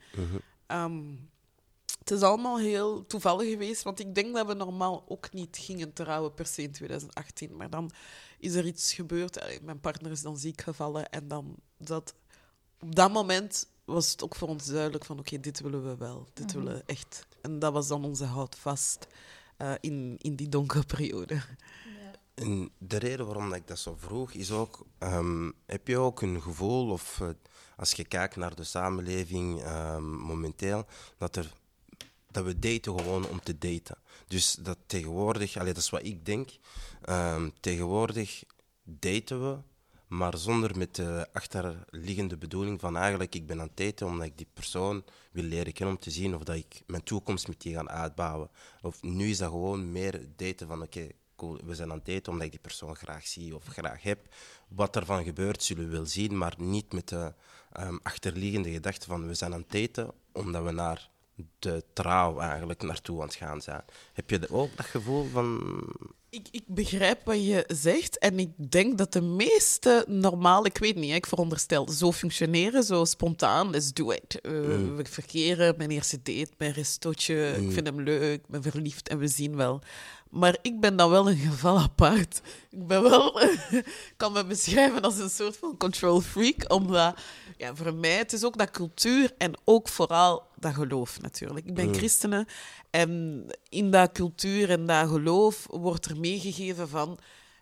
Ehm, 0.68 1.02
het 2.00 2.12
is 2.12 2.22
allemaal 2.22 2.60
heel 2.60 3.06
toevallig 3.06 3.50
geweest, 3.50 3.84
want 3.84 4.00
ik 4.00 4.16
denk 4.16 4.36
dat 4.36 4.48
we 4.48 4.54
normaal 4.54 5.04
ook 5.08 5.34
niet 5.34 5.58
gingen 5.58 5.94
trouwen 5.94 6.34
per 6.34 6.46
se 6.46 6.62
in 6.62 6.72
2018. 6.72 7.56
Maar 7.56 7.70
dan 7.70 7.92
is 8.40 8.54
er 8.54 8.66
iets 8.66 8.94
gebeurd. 8.94 9.42
Allee, 9.42 9.60
Mijn 9.62 9.80
partner 9.80 10.12
is 10.12 10.22
dan 10.22 10.38
ziek 10.38 10.62
gevallen 10.62 11.10
en 11.10 11.28
dan 11.28 11.56
dat... 11.78 12.16
Op 12.84 12.96
dat 12.96 13.12
moment 13.12 13.68
was 13.86 14.12
het 14.12 14.24
ook 14.24 14.36
voor 14.36 14.48
ons 14.48 14.66
duidelijk 14.66 15.06
van 15.06 15.20
oké, 15.20 15.40
dit 15.40 15.60
willen 15.60 15.84
we 15.84 15.96
wel. 15.98 16.28
Dit 16.34 16.46
Mhm. 16.46 16.58
willen 16.58 16.74
we 16.78 16.84
echt. 16.86 17.26
En 17.42 17.60
dat 17.60 17.74
was 17.74 17.88
dan 17.88 18.06
onze 18.06 18.26
houvast 18.26 19.08
eh, 19.58 19.74
in, 19.80 20.16
in 20.18 20.36
die 20.36 20.50
donkere 20.50 20.84
periode. 20.86 21.42
En 22.34 22.70
de 22.78 22.98
reden 22.98 23.26
waarom 23.26 23.50
dat 23.50 23.58
ik 23.58 23.68
dat 23.68 23.80
zo 23.80 23.96
vroeg 24.00 24.32
is 24.32 24.52
ook, 24.52 24.86
ehm, 24.98 25.52
heb 25.66 25.88
je 25.88 25.98
ook 25.98 26.22
een 26.22 26.42
gevoel, 26.42 26.90
of 26.92 27.22
eh, 27.22 27.30
als 27.78 27.92
je 27.92 28.06
kijkt 28.06 28.36
naar 28.36 28.56
de 28.56 28.64
samenleving 28.64 29.62
ehm, 29.62 30.12
momenteel, 30.12 30.86
dat, 31.18 31.36
er, 31.36 31.54
dat 32.32 32.46
we 32.46 32.60
daten 32.60 33.00
gewoon 33.00 33.28
om 33.28 33.40
te 33.44 33.58
daten. 33.58 33.98
Dus 34.28 34.54
dat 34.54 34.78
tegenwoordig, 34.86 35.58
allee, 35.58 35.74
dat 35.74 35.84
is 35.84 35.90
wat 35.90 36.04
ik 36.04 36.26
denk, 36.26 36.50
ehm, 37.02 37.50
tegenwoordig 37.60 38.44
daten 38.84 39.50
we, 39.50 39.58
maar 40.18 40.38
zonder 40.38 40.78
met 40.78 40.96
de 40.96 41.28
achterliggende 41.34 42.38
bedoeling 42.38 42.80
van 42.80 42.98
eigenlijk 42.98 43.36
ik 43.36 43.46
ben 43.46 43.60
aan 43.60 43.68
het 43.68 43.78
daten 43.78 44.08
omdat 44.08 44.28
ik 44.28 44.38
die 44.38 44.48
persoon 44.54 45.04
wil 45.32 45.44
leren 45.44 45.74
kennen 45.74 45.96
om 45.96 46.02
te 46.02 46.12
zien 46.12 46.36
of 46.36 46.44
dat 46.44 46.56
ik 46.56 46.84
mijn 46.88 47.04
toekomst 47.04 47.48
met 47.48 47.62
die 47.62 47.74
ga 47.74 47.86
uitbouwen. 47.86 48.50
Of 48.82 49.02
nu 49.02 49.30
is 49.30 49.38
dat 49.38 49.50
gewoon 49.50 49.92
meer 49.92 50.28
daten 50.36 50.68
van 50.68 50.82
oké, 50.82 51.08
cool, 51.36 51.60
we 51.64 51.76
zijn 51.76 51.92
aan 51.92 51.98
het 51.98 52.06
daten 52.06 52.32
omdat 52.32 52.46
ik 52.46 52.52
die 52.52 52.62
persoon 52.62 52.96
graag 52.96 53.28
zie 53.28 53.56
of 53.56 53.66
graag 53.66 54.02
heb. 54.02 54.20
Wat 54.68 54.96
ervan 54.96 55.24
gebeurt 55.24 55.64
zullen 55.64 55.86
we 55.86 55.92
wel 55.92 56.06
zien, 56.06 56.38
maar 56.38 56.54
niet 56.58 56.94
met 56.94 57.10
de 57.10 57.34
ehm, 57.72 57.98
achterliggende 58.04 58.72
gedachte 58.72 59.06
van 59.06 59.28
we 59.28 59.34
zijn 59.34 59.54
aan 59.54 59.66
het 59.68 59.72
daten 59.72 60.14
omdat 60.32 60.64
we 60.64 60.72
naar 60.72 61.10
de 61.60 61.84
trouw 61.94 62.40
eigenlijk 62.40 62.82
naartoe 62.82 63.22
aan 63.22 63.28
het 63.28 63.36
gaan 63.36 63.62
zijn. 63.62 63.84
Heb 64.14 64.30
je 64.30 64.50
ook 64.50 64.78
dat 64.78 64.86
gevoel 64.86 65.30
van... 65.30 65.60
Ik, 66.34 66.48
ik 66.52 66.64
begrijp 66.68 67.26
wat 67.26 67.46
je 67.46 67.64
zegt 67.68 68.18
en 68.18 68.40
ik 68.40 68.50
denk 68.72 68.98
dat 68.98 69.14
de 69.14 69.22
meeste 69.22 70.06
normale, 70.08 70.68
ik 70.68 70.78
weet 70.78 70.96
niet, 70.96 71.14
ik 71.14 71.26
veronderstel, 71.26 71.90
zo 71.90 72.12
functioneren, 72.12 72.84
zo 72.84 73.06
spontaan, 73.06 73.70
let's 73.70 73.94
do 73.94 74.12
it. 74.12 74.40
Uh, 74.42 74.52
Mm. 74.54 74.96
We 74.96 75.06
verkeren, 75.06 75.74
mijn 75.78 75.92
eerste 75.92 76.20
date, 76.24 76.52
mijn 76.58 76.72
restootje, 76.72 77.56
ik 77.62 77.72
vind 77.72 77.88
hem 77.88 78.02
leuk, 78.02 78.34
ik 78.34 78.48
ben 78.48 78.62
verliefd 78.62 79.10
en 79.10 79.18
we 79.18 79.28
zien 79.28 79.56
wel. 79.56 79.82
Maar 80.30 80.58
ik 80.62 80.80
ben 80.80 80.96
dan 80.96 81.10
wel 81.10 81.30
een 81.30 81.38
geval 81.38 81.78
apart. 81.78 82.42
Ik 82.70 82.88
ben 82.88 83.02
wel, 83.04 83.42
kan 84.18 84.32
me 84.32 84.46
beschrijven 84.46 85.02
als 85.02 85.18
een 85.20 85.30
soort 85.30 85.58
van 85.58 85.78
control 85.78 86.22
freak, 86.22 86.72
omdat 86.72 87.16
ja, 87.58 87.76
voor 87.76 87.94
mij 87.94 88.18
het 88.18 88.34
is 88.34 88.44
ook 88.44 88.58
dat 88.58 88.72
cultuur 88.72 89.34
en 89.38 89.54
ook 89.64 89.88
vooral 89.88 90.48
dat 90.64 90.74
geloof 90.74 91.22
natuurlijk. 91.22 91.66
Ik 91.66 91.74
ben 91.74 91.88
Mm. 91.88 91.94
christene 91.94 92.48
en 92.90 93.44
in 93.70 93.92
dat 93.92 94.12
cultuur 94.12 94.70
en 94.70 94.86
dat 94.86 95.08
geloof 95.10 95.66
wordt 95.70 96.06
er 96.06 96.20
meegegeven 96.20 96.90
van 96.90 97.20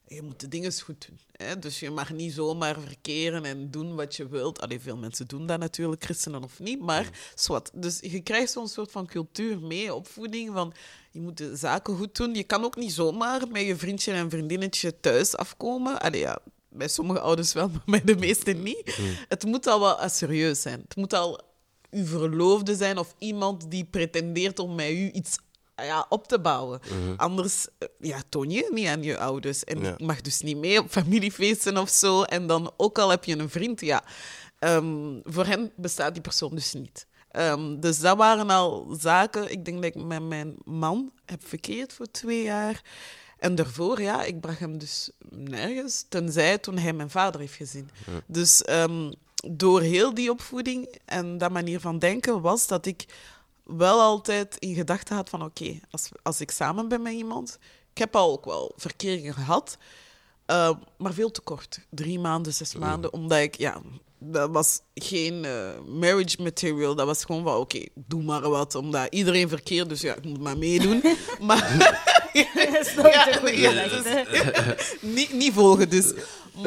je 0.07 0.21
moet 0.21 0.39
de 0.39 0.47
dingen 0.47 0.79
goed 0.81 1.07
doen. 1.07 1.19
Hè? 1.31 1.59
Dus 1.59 1.79
je 1.79 1.89
mag 1.89 2.11
niet 2.13 2.33
zomaar 2.33 2.79
verkeren 2.79 3.45
en 3.45 3.71
doen 3.71 3.95
wat 3.95 4.15
je 4.15 4.27
wilt. 4.27 4.61
Allee, 4.61 4.79
veel 4.79 4.97
mensen 4.97 5.27
doen 5.27 5.45
dat 5.45 5.59
natuurlijk, 5.59 6.03
christenen 6.03 6.43
of 6.43 6.59
niet, 6.59 6.79
maar 6.79 7.09
zwart. 7.35 7.69
Dus 7.73 7.99
je 8.01 8.19
krijgt 8.21 8.51
zo'n 8.51 8.67
soort 8.67 8.91
van 8.91 9.05
cultuur 9.07 9.59
mee, 9.59 9.93
opvoeding 9.93 10.53
van 10.53 10.73
je 11.11 11.21
moet 11.21 11.37
de 11.37 11.55
zaken 11.55 11.97
goed 11.97 12.15
doen. 12.15 12.35
Je 12.35 12.43
kan 12.43 12.63
ook 12.63 12.75
niet 12.75 12.91
zomaar 12.93 13.47
met 13.47 13.61
je 13.61 13.75
vriendje 13.75 14.11
en 14.11 14.29
vriendinnetje 14.29 14.99
thuis 14.99 15.35
afkomen. 15.37 15.99
Allee, 16.01 16.19
ja, 16.19 16.39
bij 16.69 16.87
sommige 16.87 17.19
ouders 17.19 17.53
wel, 17.53 17.69
maar 17.71 17.81
bij 17.85 18.03
de 18.03 18.15
meeste 18.15 18.51
niet. 18.51 18.97
Het 19.27 19.43
moet 19.45 19.67
al 19.67 19.79
wel 19.79 19.99
eh, 19.99 20.09
serieus 20.09 20.61
zijn. 20.61 20.79
Het 20.81 20.95
moet 20.95 21.13
al 21.13 21.41
uw 21.91 22.05
verloofde 22.05 22.75
zijn 22.75 22.97
of 22.97 23.15
iemand 23.17 23.71
die 23.71 23.83
pretendeert 23.85 24.59
om 24.59 24.75
met 24.75 24.89
u 24.89 25.09
iets 25.11 25.37
ja, 25.75 26.05
op 26.09 26.27
te 26.27 26.39
bouwen. 26.39 26.79
Anders 27.17 27.67
eh, 27.77 27.87
ja, 27.99 28.19
toon 28.29 28.49
je 28.49 28.57
het 28.63 28.73
niet 28.73 28.87
aan 28.87 29.03
je 29.03 29.17
ouders. 29.17 29.63
En 29.63 29.79
Ja. 29.81 29.95
je 29.97 30.05
mag 30.05 30.21
dus 30.21 30.41
niet 30.41 30.57
mee 30.57 30.79
op 30.79 30.89
familiefeesten 30.89 31.77
of 31.77 31.89
zo. 31.89 32.23
En 32.23 32.47
dan, 32.47 32.71
ook 32.77 32.99
al 32.99 33.09
heb 33.09 33.23
je 33.23 33.37
een 33.37 33.49
vriend, 33.49 33.81
ja, 33.81 34.03
ehm, 34.59 35.19
voor 35.23 35.45
hen 35.45 35.71
bestaat 35.75 36.13
die 36.13 36.21
persoon 36.21 36.55
dus 36.55 36.73
niet. 36.73 37.07
Ehm, 37.31 37.79
dus 37.79 37.99
dat 37.99 38.17
waren 38.17 38.49
al 38.49 38.95
zaken. 38.99 39.51
Ik 39.51 39.65
denk 39.65 39.77
dat 39.83 39.95
ik 39.95 40.03
met 40.03 40.21
mijn 40.23 40.55
man 40.63 41.11
heb 41.25 41.47
verkeerd 41.47 41.93
voor 41.93 42.11
twee 42.11 42.43
jaar. 42.43 42.81
En 43.37 43.55
daarvoor, 43.55 44.01
ja, 44.01 44.23
ik 44.23 44.39
bracht 44.41 44.59
hem 44.59 44.77
dus 44.77 45.09
nergens, 45.29 46.05
tenzij 46.09 46.57
toen 46.57 46.77
hij 46.77 46.93
mijn 46.93 47.09
vader 47.09 47.39
heeft 47.41 47.53
gezien. 47.55 47.89
Dus 48.27 48.61
ehm, 48.61 49.11
door 49.49 49.81
heel 49.81 50.13
die 50.13 50.31
opvoeding 50.31 50.95
en 51.05 51.37
dat 51.37 51.51
manier 51.51 51.79
van 51.79 51.99
denken 51.99 52.41
was 52.41 52.67
dat 52.67 52.85
ik 52.85 53.05
wel 53.63 53.99
altijd 54.01 54.57
in 54.57 54.75
gedachten 54.75 55.15
had 55.15 55.29
van 55.29 55.43
oké, 55.43 55.79
als, 55.91 56.09
als 56.23 56.41
ik 56.41 56.51
samen 56.51 56.87
ben 56.87 57.01
met 57.01 57.13
iemand, 57.13 57.57
ik 57.91 57.97
heb 57.97 58.15
al 58.15 58.31
ook 58.31 58.45
wel 58.45 58.73
verkeringen 58.75 59.33
gehad, 59.33 59.77
eh, 60.51 60.71
maar 60.97 61.13
veel 61.13 61.31
te 61.31 61.41
kort. 61.41 61.79
Drie 61.89 62.19
maanden, 62.19 62.53
zes 62.53 62.75
maanden, 62.75 63.13
omdat 63.13 63.39
ik, 63.39 63.55
ja, 63.57 63.81
dat 64.19 64.49
was 64.51 64.81
geen 64.95 65.45
eh, 65.45 65.79
marriage 65.87 66.41
material. 66.41 66.95
Dat 66.95 67.05
was 67.05 67.25
gewoon 67.25 67.43
van 67.43 67.55
oké, 67.55 67.85
doe 67.93 68.23
maar 68.23 68.49
wat, 68.49 68.75
omdat 68.75 69.07
iedereen 69.09 69.49
verkeert, 69.49 69.89
dus 69.89 70.01
ja, 70.01 70.15
ik 70.15 70.23
moet 70.23 70.39
maar 70.39 70.57
meedoen. 70.57 71.03
maar 71.39 71.77
Dat 72.73 72.87
is 72.87 72.95
nooit 72.95 73.57
Ja, 73.57 73.69
ja, 73.71 73.87
dus- 73.87 74.95
niet 75.41 75.53
volgen 75.53 75.89
dus. 75.89 76.13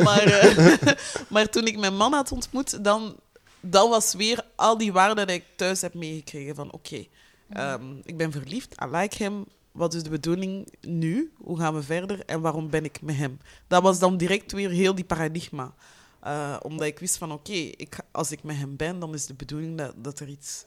Maar, 0.03 0.23
eh, 0.27 0.93
maar 1.29 1.49
toen 1.49 1.67
ik 1.67 1.79
mijn 1.79 1.97
man 1.97 2.13
had 2.13 2.33
ontmoet, 2.33 2.85
dan, 2.85 3.17
dan 3.61 3.91
was 3.91 4.15
weer 4.15 4.41
al 4.57 4.79
die 4.79 4.93
waarden 4.93 5.27
die 5.27 5.37
ik 5.37 5.45
thuis 5.57 5.81
heb 5.81 5.95
meegekregen. 5.95 6.55
Van 6.55 6.73
oké, 6.73 7.07
ehm, 7.51 7.83
ik 8.05 8.17
ben 8.17 8.33
verliefd, 8.33 8.75
I 8.85 8.97
like 8.97 9.17
him. 9.23 9.45
Wat 9.75 9.95
is 9.95 10.03
de 10.03 10.11
bedoeling 10.11 10.75
nu? 10.81 11.33
Hoe 11.37 11.59
gaan 11.59 11.75
we 11.75 11.83
verder? 11.83 12.25
En 12.25 12.41
waarom 12.41 12.71
ben 12.71 12.85
ik 12.85 13.03
met 13.03 13.17
hem? 13.17 13.39
Dat 13.67 13.83
was 13.83 13.99
dan 13.99 14.17
direct 14.17 14.53
weer 14.53 14.71
heel 14.71 14.95
die 14.95 15.05
paradigma. 15.05 15.75
Eh, 16.21 16.57
omdat 16.63 16.87
ik 16.87 16.99
wist 16.99 17.19
van 17.19 17.33
oké, 17.33 17.71
als 18.11 18.33
ik 18.33 18.43
met 18.43 18.57
hem 18.57 18.77
ben, 18.77 18.99
dan 18.99 19.15
is 19.15 19.27
de 19.27 19.35
bedoeling 19.35 19.79
dat, 19.79 19.95
dat 20.05 20.21
er 20.21 20.29
iets... 20.29 20.65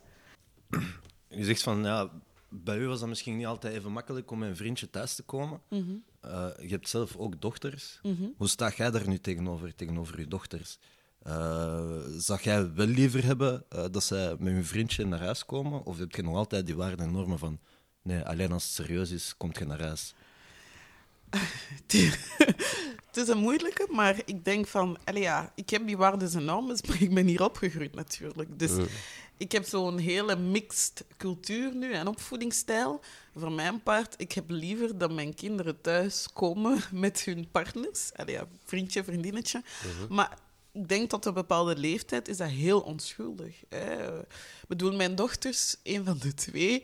Je 1.27 1.43
zegt 1.45 1.63
van, 1.63 1.83
ja, 1.83 2.09
bij 2.49 2.77
u 2.77 2.87
was 2.87 2.99
dat 2.99 3.09
misschien 3.09 3.37
niet 3.37 3.45
altijd 3.45 3.73
even 3.73 3.91
makkelijk 3.91 4.31
om 4.31 4.39
met 4.39 4.49
een 4.49 4.55
vriendje 4.55 4.89
thuis 4.89 5.15
te 5.15 5.23
komen. 5.23 5.61
Eh, 6.21 6.47
je 6.59 6.69
hebt 6.69 6.89
zelf 6.89 7.15
ook 7.15 7.41
dochters. 7.41 7.99
Hoe 8.37 8.47
sta 8.47 8.71
jij 8.75 8.91
daar 8.91 9.07
nu 9.07 9.19
tegenover, 9.19 9.75
tegenover 9.75 10.19
je 10.19 10.27
dochters? 10.27 10.79
Eh 11.21 11.99
zou 12.17 12.39
jij 12.41 12.73
wel 12.73 12.87
liever 12.87 13.23
hebben 13.23 13.63
dat 13.69 14.03
zij 14.03 14.35
met 14.39 14.53
hun 14.53 14.65
vriendje 14.65 15.05
naar 15.05 15.19
huis 15.19 15.45
komen? 15.45 15.85
Of 15.85 15.97
heb 15.97 16.15
je 16.15 16.21
nog 16.21 16.35
altijd 16.35 16.65
die 16.65 16.75
waarden 16.75 17.05
en 17.05 17.11
normen 17.11 17.39
van, 17.39 17.59
nee, 18.07 18.21
alleen 18.21 18.51
als 18.51 18.63
het 18.63 18.73
serieus 18.73 19.11
is, 19.11 19.33
komt 19.37 19.57
je 19.57 19.65
naar 19.65 19.81
huis? 19.81 20.13
Het 23.07 23.17
is 23.17 23.27
een 23.27 23.37
moeilijke, 23.37 23.87
maar 23.91 24.21
ik 24.25 24.45
denk 24.45 24.67
van, 24.67 24.97
allee 25.03 25.21
ja, 25.21 25.51
ik 25.55 25.69
heb 25.69 25.85
die 25.85 25.97
waarden 25.97 26.33
en 26.33 26.45
normen, 26.45 26.77
maar 26.87 27.01
ik 27.01 27.13
ben 27.13 27.27
hier 27.27 27.43
opgegroeid 27.43 27.95
natuurlijk. 27.95 28.59
Dus 28.59 28.71
ik 29.37 29.51
heb 29.51 29.65
zo'n 29.65 29.97
hele 29.97 30.35
mixed 30.35 31.05
cultuur 31.17 31.75
nu 31.75 31.93
en 31.93 32.07
opvoedingsstijl. 32.07 33.01
Voor 33.35 33.51
mijn 33.51 33.83
part, 33.83 34.13
ik 34.17 34.31
heb 34.31 34.49
liever 34.49 34.97
dat 34.97 35.11
mijn 35.11 35.33
kinderen 35.33 35.81
thuis 35.81 36.27
komen 36.33 36.79
met 36.91 37.23
hun 37.23 37.47
partners. 37.51 38.13
Allee 38.13 38.35
ja, 38.35 38.47
vriendje, 38.65 39.03
vriendinnetje. 39.03 39.63
Maar 40.09 40.37
ik 40.71 40.87
denk 40.87 41.09
tot 41.09 41.25
een 41.25 41.33
bepaalde 41.33 41.77
leeftijd 41.77 42.27
is 42.27 42.37
dat 42.37 42.49
heel 42.49 42.79
onschuldig. 42.79 43.63
Hè. 43.69 44.19
Ik 44.19 44.67
bedoel, 44.67 44.95
mijn 44.95 45.15
dochters, 45.15 45.75
een 45.83 46.05
van 46.05 46.17
de 46.17 46.33
twee, 46.33 46.83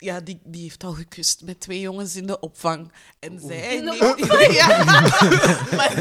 ja, 0.00 0.20
die, 0.20 0.40
die 0.44 0.62
heeft 0.62 0.84
al 0.84 0.92
gekust 0.92 1.42
met 1.42 1.60
twee 1.60 1.80
jongens 1.80 2.16
in 2.16 2.26
de 2.26 2.40
opvang. 2.40 2.92
En 3.18 3.40
zij... 3.46 3.76
In 3.76 3.84
de 3.84 3.90
neemt- 3.90 4.52
Ja. 4.54 4.84
Maar, 5.76 5.96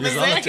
Je 0.00 0.10
zal 0.14 0.24
het 0.24 0.44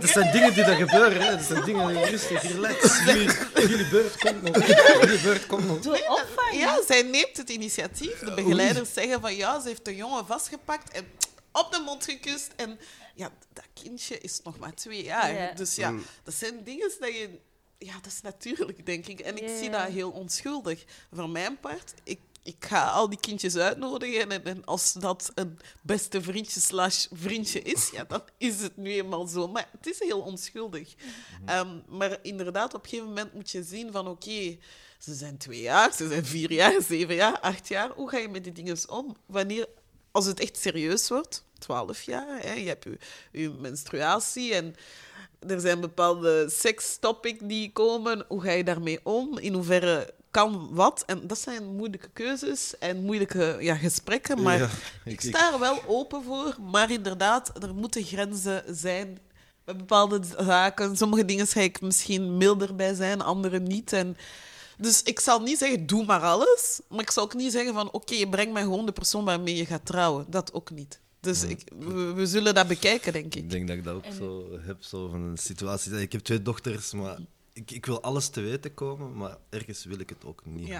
Het 0.00 0.08
zijn 0.10 0.32
dingen 0.32 0.54
die 0.54 0.64
daar 0.64 0.76
gebeuren, 0.76 1.20
hè. 1.22 1.30
Het 1.30 1.44
zijn 1.44 1.64
dingen 1.64 1.86
die 1.88 2.04
rustig, 2.04 2.42
relax. 2.42 2.98
Jullie, 3.06 3.30
jullie 3.68 3.88
beurt 3.88 4.16
komt 4.18 4.42
nog. 4.42 4.66
Jullie 5.00 5.20
beurt 5.20 5.46
komt 5.46 5.66
nog. 5.66 5.78
Opvang. 6.08 6.52
Ja, 6.52 6.78
zij 6.86 7.02
neemt 7.02 7.36
het 7.36 7.50
initiatief. 7.50 8.18
De 8.18 8.34
begeleiders 8.34 8.92
zeggen 8.92 9.20
van 9.20 9.34
ja, 9.34 9.60
ze 9.60 9.68
heeft 9.68 9.84
de 9.84 9.96
jongen 9.96 10.26
vastgepakt 10.26 10.92
en 10.92 11.04
op 11.52 11.72
de 11.72 11.82
mond 11.84 12.04
gekust. 12.04 12.50
En 12.56 12.78
ja, 13.14 13.30
dat 13.52 13.64
kindje 13.82 14.18
is 14.20 14.40
nog 14.44 14.58
maar 14.58 14.74
twee 14.74 15.02
jaar. 15.04 15.34
Ja. 15.34 15.52
Dus 15.54 15.74
ja, 15.74 15.92
dat 16.24 16.34
zijn 16.34 16.64
dingen 16.64 16.90
dat 17.00 17.08
je... 17.08 17.30
Ja, 17.78 17.94
dat 17.94 18.12
is 18.12 18.20
natuurlijk, 18.20 18.86
denk 18.86 19.06
ik. 19.06 19.20
En 19.20 19.36
ik 19.36 19.48
zie 19.58 19.70
dat 19.70 19.88
heel 19.88 20.10
onschuldig. 20.10 20.84
Voor 21.12 21.30
mijn 21.30 21.60
part, 21.60 21.94
ik, 22.04 22.20
ik 22.42 22.56
ga 22.58 22.90
al 22.90 23.08
die 23.08 23.20
kindjes 23.20 23.56
uitnodigen. 23.56 24.30
En, 24.30 24.44
en 24.44 24.64
als 24.64 24.92
dat 24.92 25.32
een 25.34 25.58
beste 25.82 26.22
vriendje 26.22 26.60
slash 26.60 27.06
vriendje 27.12 27.60
is, 27.60 27.90
ja, 27.90 28.04
dan 28.04 28.22
is 28.38 28.60
het 28.60 28.76
nu 28.76 28.92
eenmaal 28.92 29.26
zo. 29.26 29.48
Maar 29.48 29.68
het 29.72 29.86
is 29.86 29.98
heel 29.98 30.20
onschuldig. 30.20 30.94
Ehm, 31.44 31.78
maar 31.88 32.18
inderdaad, 32.22 32.74
op 32.74 32.82
een 32.82 32.88
gegeven 32.88 33.08
moment 33.08 33.34
moet 33.34 33.50
je 33.50 33.62
zien 33.62 33.92
van 33.92 34.08
oké, 34.08 34.56
ze 34.98 35.14
zijn 35.14 35.36
twee 35.36 35.60
jaar, 35.60 35.92
ze 35.92 36.08
zijn 36.08 36.24
vier 36.24 36.52
jaar, 36.52 36.82
zeven 36.88 37.14
jaar, 37.14 37.40
acht 37.40 37.68
jaar. 37.68 37.90
Hoe 37.90 38.08
ga 38.08 38.18
je 38.18 38.28
met 38.28 38.44
die 38.44 38.52
dingen 38.52 38.88
om? 38.88 39.16
Wanneer, 39.26 39.68
als 40.10 40.26
het 40.26 40.40
echt 40.40 40.56
serieus 40.56 41.08
wordt, 41.08 41.44
twaalf 41.58 42.02
jaar, 42.02 42.42
hè, 42.42 42.52
je 42.52 42.68
hebt 42.68 42.84
je, 42.84 42.98
je 43.32 43.50
menstruatie 43.50 44.54
en 44.54 44.74
er 45.40 45.60
zijn 45.60 45.80
bepaalde 45.80 46.50
sekstopics 46.50 47.38
die 47.42 47.72
komen. 47.72 48.24
Hoe 48.28 48.40
ga 48.42 48.50
je 48.50 48.64
daarmee 48.64 49.00
om? 49.02 49.38
In 49.38 49.54
hoeverre 49.54 50.14
kan 50.30 50.68
wat? 50.72 51.02
En 51.06 51.26
dat 51.26 51.38
zijn 51.38 51.76
moeilijke 51.76 52.08
keuzes 52.12 52.78
en 52.78 53.02
moeilijke 53.04 53.56
ja, 53.60 53.74
gesprekken. 53.74 54.42
Maar 54.42 54.58
Ja, 54.58 54.68
ik, 55.04 55.12
ik- 55.12 55.34
sta 55.34 55.52
er 55.52 55.58
wel 55.58 55.82
open 55.86 56.22
voor. 56.24 56.56
Maar 56.70 56.90
inderdaad, 56.90 57.62
er 57.62 57.74
moeten 57.74 58.04
grenzen 58.04 58.62
zijn 58.76 59.18
bij 59.64 59.76
bepaalde 59.76 60.20
zaken. 60.38 60.96
Sommige 60.96 61.24
dingen 61.24 61.46
ga 61.46 61.60
ik 61.60 61.80
misschien 61.80 62.36
milder 62.36 62.74
bij 62.76 62.94
zijn, 62.94 63.20
andere 63.20 63.58
niet. 63.60 63.92
En 63.92 64.16
dus 64.78 65.02
ik 65.02 65.20
zal 65.20 65.40
niet 65.40 65.58
zeggen, 65.58 65.86
doe 65.86 66.04
maar 66.04 66.20
alles. 66.20 66.80
Maar 66.88 67.00
ik 67.00 67.10
zal 67.10 67.22
ook 67.22 67.34
niet 67.34 67.52
zeggen 67.52 67.74
van, 67.74 67.90
oké, 67.92 68.28
breng 68.28 68.52
mij 68.52 68.62
gewoon 68.62 68.86
de 68.86 68.92
persoon 68.92 69.24
waarmee 69.24 69.56
je 69.56 69.66
gaat 69.66 69.86
trouwen. 69.86 70.24
Dat 70.28 70.52
ook 70.52 70.70
niet. 70.70 71.00
Dus 71.26 71.42
ik, 71.42 71.60
we, 71.78 72.12
we 72.12 72.26
zullen 72.26 72.54
dat 72.54 72.68
bekijken, 72.68 73.12
denk 73.12 73.34
ik. 73.34 73.42
Ik 73.42 73.50
denk 73.50 73.68
dat 73.68 73.76
ik 73.76 73.84
dat 73.84 73.94
ook 73.94 74.04
zo 74.18 74.58
heb, 74.60 74.76
zo 74.82 75.08
van 75.08 75.20
een 75.20 75.36
situatie. 75.36 76.00
Ik 76.00 76.12
heb 76.12 76.20
twee 76.20 76.42
dochters, 76.42 76.92
maar 76.92 77.18
ik, 77.52 77.70
ik 77.70 77.86
wil 77.86 78.02
alles 78.02 78.28
te 78.28 78.40
weten 78.40 78.74
komen, 78.74 79.16
maar 79.16 79.36
ergens 79.50 79.84
wil 79.84 79.98
ik 79.98 80.08
het 80.08 80.24
ook 80.24 80.42
niet. 80.44 80.66
Ja. 80.66 80.78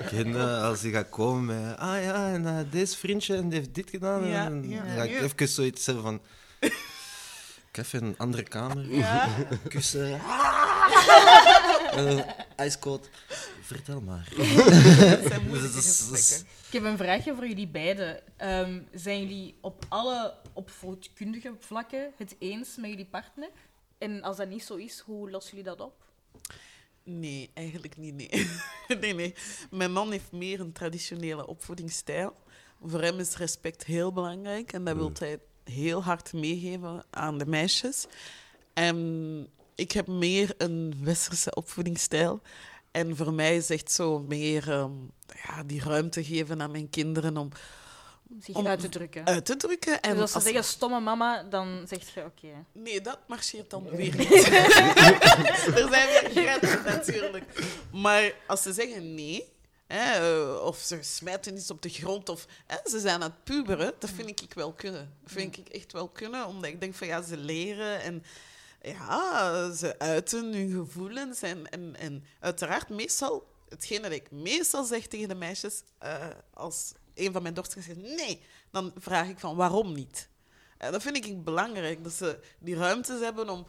Geen, 0.00 0.36
eh, 0.36 0.62
als 0.62 0.80
je 0.80 0.90
gaat 0.90 1.08
komen 1.08 1.44
met, 1.44 1.76
ah 1.76 2.02
ja, 2.02 2.32
en 2.32 2.46
eh, 2.46 2.58
deze 2.70 2.96
vriendje 2.96 3.36
en 3.36 3.48
die 3.48 3.58
heeft 3.58 3.74
dit 3.74 3.90
gedaan. 3.90 4.26
Ja, 4.26 4.44
en 4.44 4.68
ja, 4.68 4.84
dan 4.84 4.94
ga 4.94 5.02
ik 5.02 5.10
ja. 5.10 5.20
even 5.20 5.48
zoiets 5.48 5.86
hebben 5.86 6.04
van, 6.04 6.20
ik 7.70 7.76
heb 7.76 7.84
even 7.84 8.02
een 8.02 8.18
andere 8.18 8.42
kamer, 8.42 8.86
kussen, 9.68 10.20
uh, 11.96 12.20
ijskoud. 12.56 13.10
Vertel 13.62 14.00
maar. 14.00 14.28
Dat 14.36 15.26
zijn 15.28 15.46
moeilijke 15.46 15.76
Dus 15.76 16.44
Ik 16.66 16.72
heb 16.72 16.84
een 16.84 16.96
vraagje 16.96 17.34
voor 17.34 17.46
jullie 17.48 17.68
beiden. 17.68 18.20
Ehm, 18.36 18.80
zijn 18.92 19.20
jullie 19.20 19.54
op 19.60 19.84
alle 19.88 20.34
opvoedkundige 20.52 21.54
vlakken 21.58 22.12
het 22.16 22.36
eens 22.38 22.76
met 22.76 22.90
jullie 22.90 23.06
partner? 23.06 23.48
En 23.98 24.22
als 24.22 24.36
dat 24.36 24.48
niet 24.48 24.64
zo 24.64 24.74
is, 24.74 24.98
hoe 24.98 25.30
lossen 25.30 25.56
jullie 25.56 25.76
dat 25.76 25.80
op? 25.86 26.04
Nee, 27.02 27.50
eigenlijk 27.54 27.96
niet. 27.96 28.14
Nee. 28.14 28.50
nee, 29.00 29.14
nee. 29.14 29.34
Mijn 29.70 29.92
man 29.92 30.10
heeft 30.10 30.32
meer 30.32 30.60
een 30.60 30.72
traditionele 30.72 31.46
opvoedingsstijl. 31.46 32.36
Voor 32.82 33.02
hem 33.02 33.18
is 33.18 33.36
respect 33.36 33.84
heel 33.84 34.12
belangrijk 34.12 34.72
en 34.72 34.84
dat 34.84 34.96
wil 34.96 35.12
hij 35.18 35.38
heel 35.64 36.02
hard 36.02 36.32
meegeven 36.32 37.04
aan 37.10 37.38
de 37.38 37.46
meisjes. 37.46 38.06
En 38.72 39.48
ik 39.74 39.92
heb 39.92 40.06
meer 40.06 40.54
een 40.58 40.94
westerse 41.02 41.54
opvoedingsstijl. 41.54 42.40
En 42.96 43.16
voor 43.16 43.32
mij 43.32 43.56
is 43.56 43.70
echt 43.70 43.92
zo 43.92 44.18
meer 44.28 44.70
ehm, 44.72 44.90
ja, 45.46 45.62
die 45.62 45.82
ruimte 45.82 46.24
geven 46.24 46.62
aan 46.62 46.70
mijn 46.70 46.90
kinderen 46.90 47.36
om 47.36 47.48
Zich 48.40 48.54
Om- 48.54 48.66
uit 48.66 48.80
te 48.80 48.88
drukken. 48.88 49.24
uit 49.26 49.44
te 49.44 49.56
drukken. 49.56 50.00
En 50.00 50.10
dus 50.12 50.20
als 50.20 50.30
ze 50.30 50.34
als- 50.36 50.44
zeggen 50.44 50.64
stomme 50.64 51.00
mama, 51.00 51.42
dan 51.42 51.84
zeg 51.88 52.14
je 52.14 52.24
oké. 52.24 52.48
Nee, 52.72 53.00
dat 53.00 53.18
marcheert 53.28 53.70
dan 53.70 53.88
weer 53.90 54.16
niet. 54.18 54.30
er 55.80 55.88
zijn 55.90 56.08
weer 56.08 56.30
grenzen 56.30 56.84
natuurlijk. 56.84 57.44
Maar 57.92 58.32
als 58.46 58.62
ze 58.62 58.72
zeggen 58.72 59.14
nee, 59.14 59.44
hè, 59.86 60.12
eh, 60.54 60.62
of 60.64 60.76
ze 60.78 60.98
smijten 61.00 61.56
iets 61.56 61.70
op 61.70 61.82
de 61.82 61.88
grond, 61.88 62.28
of 62.28 62.46
hè, 62.66 62.76
ze 62.90 63.00
zijn 63.00 63.14
aan 63.14 63.30
het 63.30 63.44
puberen, 63.44 63.92
dat 63.98 64.10
vind 64.10 64.28
ik 64.42 64.54
wel 64.54 64.72
kunnen. 64.72 65.12
Dat 65.22 65.32
vind 65.32 65.56
ik 65.58 65.68
echt 65.68 65.92
wel 65.92 66.08
kunnen, 66.08 66.46
omdat 66.46 66.70
ik 66.70 66.80
denk 66.80 66.94
van 66.94 67.06
ja, 67.06 67.22
ze 67.22 67.36
leren 67.36 68.00
en 68.00 68.22
ja, 68.90 69.70
ze 69.72 69.98
uiten 69.98 70.52
hun 70.52 70.70
gevoelens. 70.70 71.42
En, 71.42 71.70
en, 71.70 71.96
en 71.98 72.24
uiteraard, 72.40 72.88
meestal, 72.88 73.46
hetgene 73.68 74.00
dat 74.00 74.12
ik 74.12 74.30
meestal 74.30 74.84
zeg 74.84 75.06
tegen 75.06 75.28
de 75.28 75.34
meisjes, 75.34 75.82
eh, 75.98 76.14
als 76.54 76.92
een 77.14 77.32
van 77.32 77.42
mijn 77.42 77.54
dochters 77.54 77.84
zegt 77.84 77.98
nee, 77.98 78.42
dan 78.70 78.92
vraag 78.98 79.28
ik 79.28 79.38
van 79.38 79.56
waarom 79.56 79.92
niet? 79.92 80.28
En 80.78 80.92
dat 80.92 81.02
vind 81.02 81.16
ik 81.16 81.44
belangrijk, 81.44 82.04
dat 82.04 82.12
ze 82.12 82.38
die 82.58 82.76
ruimtes 82.76 83.20
hebben 83.20 83.48
om... 83.48 83.66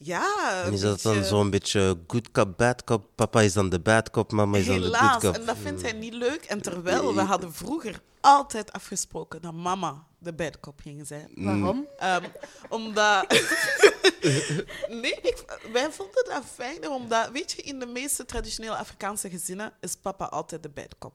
Ja, 0.00 0.62
En 0.64 0.72
is 0.72 0.80
dat 0.80 1.02
dan 1.02 1.24
zo'n 1.24 1.50
beetje 1.50 1.98
good 2.06 2.30
cop, 2.30 2.56
bad 2.56 2.84
cop? 2.84 3.08
Papa 3.14 3.40
is 3.40 3.52
dan 3.52 3.68
de 3.68 3.80
bad 3.80 4.10
cop, 4.10 4.32
mama 4.32 4.58
is 4.58 4.66
dan 4.66 4.74
de 4.74 4.82
good 4.82 4.94
Helaas, 4.96 5.22
cop. 5.22 5.34
en 5.34 5.44
dat 5.46 5.56
vindt 5.62 5.82
hij 5.82 5.92
niet 5.92 6.12
leuk. 6.12 6.44
En 6.44 6.62
terwijl 6.62 7.14
we 7.14 7.20
hadden 7.20 7.52
vroeger 7.54 8.00
altijd 8.20 8.72
afgesproken 8.72 9.42
dat 9.42 9.52
mama 9.52 10.06
de 10.18 10.52
ging 10.82 11.06
zijn. 11.06 11.30
Waarom? 11.34 11.86
Ehm, 11.98 12.24
omdat... 12.68 13.26
nee, 15.02 15.14
ik, 15.14 15.44
wij 15.72 15.90
vonden 15.90 16.24
dat 16.24 16.44
fijner, 16.54 16.90
omdat, 16.90 17.30
weet 17.30 17.52
je, 17.52 17.62
in 17.62 17.78
de 17.78 17.86
meeste 17.86 18.24
traditionele 18.24 18.76
Afrikaanse 18.76 19.30
gezinnen 19.30 19.72
is 19.80 19.94
papa 19.94 20.24
altijd 20.24 20.62
de 20.62 20.68
bad 20.68 20.98
cop. 20.98 21.14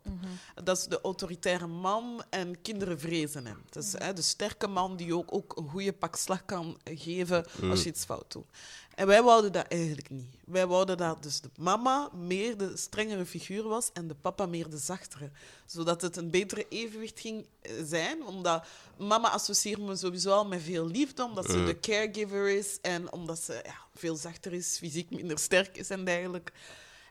Dat 0.64 0.78
is 0.78 0.86
de 0.86 1.02
autoritaire 1.02 1.68
man 1.68 2.24
en 2.30 2.62
kinderen 2.62 3.00
vrezen 3.00 3.46
hem. 3.46 3.64
Is 3.72 3.94
hè, 3.98 4.14
de 4.14 4.22
sterke 4.22 4.68
man 4.68 4.96
die 4.96 5.16
ook, 5.16 5.34
ook 5.34 5.58
een 5.58 5.70
goede 5.70 5.94
pak 5.94 6.16
slag 6.16 6.46
kan 6.46 6.78
geven 6.84 7.46
als 7.70 7.84
je 7.84 7.90
iets 7.90 8.06
fout 8.06 8.32
doet. 8.32 8.46
En 8.96 9.08
wij 9.08 9.24
wouden 9.24 9.52
dat 9.52 9.66
eigenlijk 9.68 10.10
niet. 10.10 10.36
Wij 10.46 10.68
wouden 10.68 10.98
dat 10.98 11.24
dus 11.24 11.42
de 11.42 11.50
mama 11.58 12.10
meer 12.14 12.58
de 12.58 12.78
strengere 12.78 13.26
figuur 13.26 13.64
was 13.64 13.90
en 13.94 14.08
de 14.08 14.16
papa 14.16 14.46
meer 14.46 14.70
de 14.70 14.78
zachtere. 14.78 15.32
Zodat 15.66 16.02
het 16.02 16.18
een 16.18 16.30
betere 16.30 16.66
evenwicht 16.70 17.20
ging 17.20 17.46
eh, 17.62 17.72
zijn. 17.84 18.26
Omdat 18.26 18.66
mama 18.98 19.30
associeert 19.30 19.80
me 19.80 19.96
sowieso 19.96 20.32
al 20.32 20.46
met 20.46 20.62
veel 20.62 20.88
liefde, 20.88 21.24
omdat 21.24 21.46
ze 21.46 21.64
de 21.64 21.80
caregiver 21.80 22.50
is 22.50 22.78
en 22.82 23.12
omdat 23.12 23.40
ze 23.40 23.62
ja, 23.66 23.76
veel 23.96 24.16
zachter 24.16 24.54
is, 24.54 24.78
fysiek 24.78 25.10
minder 25.10 25.40
sterk 25.40 25.78
is 25.78 25.90
en 25.90 26.06
dergelijke. 26.06 26.52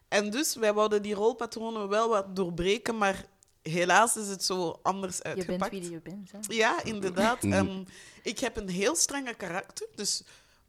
En 0.09 0.31
dus 0.31 0.55
wij 0.55 0.73
wouden 0.73 1.03
die 1.03 1.15
rolpatronen 1.15 1.89
wel 1.89 2.09
wat 2.09 2.37
doorbreken, 2.37 2.99
maar 2.99 3.25
helaas 3.63 4.17
is 4.17 4.29
het 4.29 4.45
zo 4.45 4.79
anders 4.83 5.17
Je 5.17 5.23
bent 5.23 5.37
uitgepakt. 5.39 5.71
wie 5.71 5.91
je 5.91 6.01
bent. 6.01 6.33
Hè? 6.33 6.39
Ja, 6.49 6.85
inderdaad. 6.85 7.45
Ehm, 7.45 7.83
ik 8.23 8.39
heb 8.39 8.57
een 8.57 8.69
heel 8.69 8.97
strenge 8.97 9.35
karakter. 9.35 9.87
Dus 9.95 10.23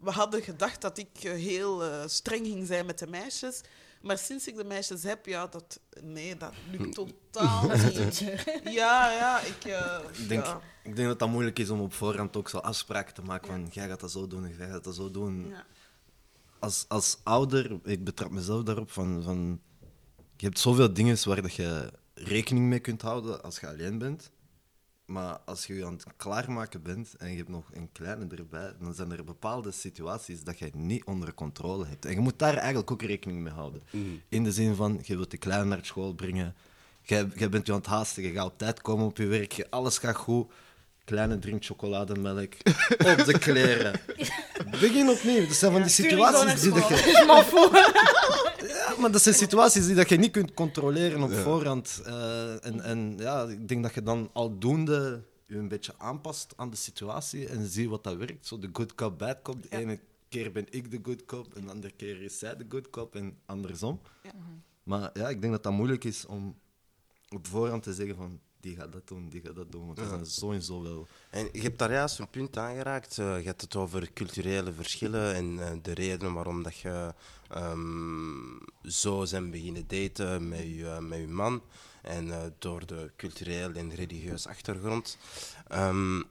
we 0.03 0.11
hadden 0.11 0.41
gedacht 0.41 0.81
dat 0.81 0.97
ik 0.97 1.09
eh, 1.23 1.31
heel 1.31 1.83
eh, 1.83 2.03
streng 2.07 2.45
ging 2.45 2.67
zijn 2.67 2.85
met 2.85 2.99
de 2.99 3.07
meisjes. 3.07 3.61
Maar 4.01 4.17
sinds 4.17 4.47
ik 4.47 4.55
de 4.55 4.63
meisjes 4.63 5.03
heb, 5.03 5.25
ja, 5.25 5.47
dat... 5.47 5.79
Nee, 6.01 6.37
dat 6.37 6.53
lukt 6.71 6.93
totaal 6.95 7.67
niet. 7.69 8.23
Ja, 8.79 9.11
ja, 9.11 9.39
ik... 9.41 9.63
eh, 9.65 9.99
Ik 10.19 10.27
denk, 10.29 10.45
ja. 10.45 10.59
ik 10.83 10.95
denk 10.95 11.07
dat 11.07 11.19
dat 11.19 11.29
moeilijk 11.29 11.59
is 11.59 11.69
om 11.69 11.81
op 11.81 11.93
voorhand 11.93 12.37
ook 12.37 12.49
zo 12.49 12.57
afspraken 12.57 13.13
te 13.13 13.21
maken 13.21 13.47
van 13.47 13.67
jij 13.71 13.87
gaat 13.87 13.99
dat 13.99 14.11
zo 14.11 14.27
doen, 14.27 14.55
jij 14.57 14.67
gaat 14.69 14.83
dat 14.83 14.95
zo 14.95 15.11
doen. 15.11 15.47
Ja. 15.49 15.65
Als, 16.59 16.85
als 16.87 17.17
ouder, 17.23 17.79
ik 17.83 18.03
betrap 18.03 18.31
mezelf 18.31 18.63
daarop, 18.63 18.91
van, 18.91 19.23
van 19.23 19.61
je 20.37 20.45
hebt 20.45 20.59
zoveel 20.59 20.93
dingen 20.93 21.27
waar 21.27 21.41
dat 21.41 21.53
je 21.53 21.91
rekening 22.13 22.65
mee 22.65 22.79
kunt 22.79 23.01
houden 23.01 23.43
als 23.43 23.59
je 23.59 23.67
alleen 23.67 23.97
bent. 23.97 24.31
Maar 25.13 25.37
als 25.45 25.65
je 25.67 25.73
je 25.73 25.85
aan 25.85 25.93
het 25.93 26.05
klaarmaken 26.17 26.81
bent 26.81 27.15
en 27.17 27.29
je 27.31 27.37
hebt 27.37 27.49
nog 27.49 27.69
een 27.73 27.89
kleine 27.91 28.27
erbij, 28.35 28.73
dan 28.79 28.93
zijn 28.93 29.11
er 29.11 29.23
bepaalde 29.23 29.71
situaties 29.71 30.43
dat 30.43 30.59
je 30.59 30.69
niet 30.73 31.03
onder 31.05 31.33
controle 31.33 31.85
hebt. 31.85 32.05
En 32.05 32.11
je 32.13 32.19
moet 32.19 32.39
daar 32.39 32.55
eigenlijk 32.57 32.91
ook 32.91 33.01
rekening 33.01 33.39
mee 33.41 33.53
houden. 33.53 33.81
In 34.29 34.43
de 34.43 34.51
zin 34.51 34.75
van, 34.75 34.99
je 35.03 35.15
wilt 35.15 35.31
de 35.31 35.37
kleine 35.37 35.65
naar 35.65 35.85
school 35.85 36.13
brengen, 36.13 36.55
jij, 37.01 37.27
jij 37.35 37.49
bent 37.49 37.65
je 37.65 37.71
aan 37.73 37.77
het 37.77 37.87
haasten, 37.87 38.23
je 38.23 38.31
gaat 38.31 38.45
op 38.45 38.57
tijd 38.57 38.81
komen 38.81 39.05
op 39.05 39.17
je 39.17 39.25
werk, 39.25 39.51
je- 39.51 39.69
alles 39.69 39.97
gaat 39.97 40.15
goed. 40.15 40.51
Kleine 41.05 41.39
drink 41.39 41.63
chocolademelk 41.65 42.53
op 43.11 43.25
de 43.25 43.39
kleren. 43.39 43.99
Begin 44.71 45.09
opnieuw. 45.09 45.45
Dat 45.47 45.55
zijn 45.55 45.71
van 45.71 45.81
die 45.81 45.91
situaties 45.91 46.61
die 46.61 46.71
dat 46.71 46.87
je... 46.87 46.95
Ja, 48.67 48.95
maar 48.99 49.11
dat 49.11 49.21
zijn 49.21 49.35
situaties 49.35 49.85
die 49.85 49.95
dat 49.95 50.09
je 50.09 50.17
niet 50.17 50.31
kunt 50.31 50.53
controleren 50.53 51.23
op 51.23 51.33
voorhand. 51.33 52.01
Eh, 52.05 52.65
en, 52.65 52.81
en 52.81 53.17
ja, 53.17 53.43
ik 53.43 53.67
denk 53.67 53.83
dat 53.83 53.93
je 53.93 54.03
dan 54.03 54.29
aldoende 54.33 55.23
je 55.45 55.57
een 55.57 55.67
beetje 55.67 55.93
aanpast 55.97 56.53
aan 56.55 56.69
de 56.69 56.75
situatie 56.75 57.47
en 57.47 57.67
zie 57.67 57.89
wat 57.89 58.03
dat 58.03 58.15
werkt. 58.15 58.47
Zo 58.47 58.59
de 58.59 58.69
good 58.73 58.95
cop, 58.95 59.19
bad 59.19 59.41
cop. 59.41 59.63
De 59.63 59.77
ene 59.77 59.99
keer 60.29 60.51
ben 60.51 60.65
ik 60.69 60.91
de 60.91 60.99
good 61.03 61.25
cop 61.25 61.55
en 61.55 61.61
de 61.65 61.71
andere 61.71 61.93
keer 61.95 62.21
is 62.21 62.39
zij 62.39 62.55
de 62.55 62.65
good 62.69 62.89
cop 62.89 63.15
en 63.15 63.37
andersom. 63.45 64.01
Maar 64.83 65.09
ja, 65.13 65.29
ik 65.29 65.41
denk 65.41 65.53
dat 65.53 65.63
dat 65.63 65.73
moeilijk 65.73 66.03
is 66.03 66.25
om 66.25 66.59
op 67.29 67.47
voorhand 67.47 67.83
te 67.83 67.93
zeggen 67.93 68.15
van 68.15 68.39
die 68.63 68.75
gaat 68.75 68.91
dat 68.91 69.07
doen, 69.07 69.29
die 69.29 69.41
gaat 69.41 69.55
dat 69.55 69.71
doen. 69.71 69.85
Want 69.85 69.99
er 69.99 70.07
zijn 70.07 70.25
zo 70.25 70.51
en 70.51 70.63
zo 70.63 70.81
wel. 70.81 71.07
En 71.29 71.49
je 71.51 71.61
hebt 71.61 71.79
daar 71.79 71.91
juist 71.91 72.19
een 72.19 72.29
punt 72.29 72.57
aangeraakt. 72.57 73.17
Eh, 73.17 73.39
je 73.39 73.45
hebt 73.45 73.61
het 73.61 73.75
over 73.75 74.13
culturele 74.13 74.73
verschillen 74.73 75.35
en 75.35 75.59
eh, 75.59 75.71
de 75.81 75.93
redenen 75.93 76.33
waarom 76.33 76.63
dat 76.63 76.77
je 76.77 77.13
ehm, 77.49 78.57
zo 78.83 79.25
zijn 79.25 79.51
beginnen 79.51 79.87
daten 79.87 80.47
met 80.49 80.59
je, 80.59 80.89
eh, 80.89 80.99
met 80.99 81.19
je 81.19 81.27
man. 81.27 81.61
En 82.01 82.53
door 82.59 82.85
de 82.85 83.11
cultureel 83.17 83.71
en 83.71 83.95
religieus 83.95 84.47
achtergrond. 84.47 85.17
Ehm, 85.67 86.21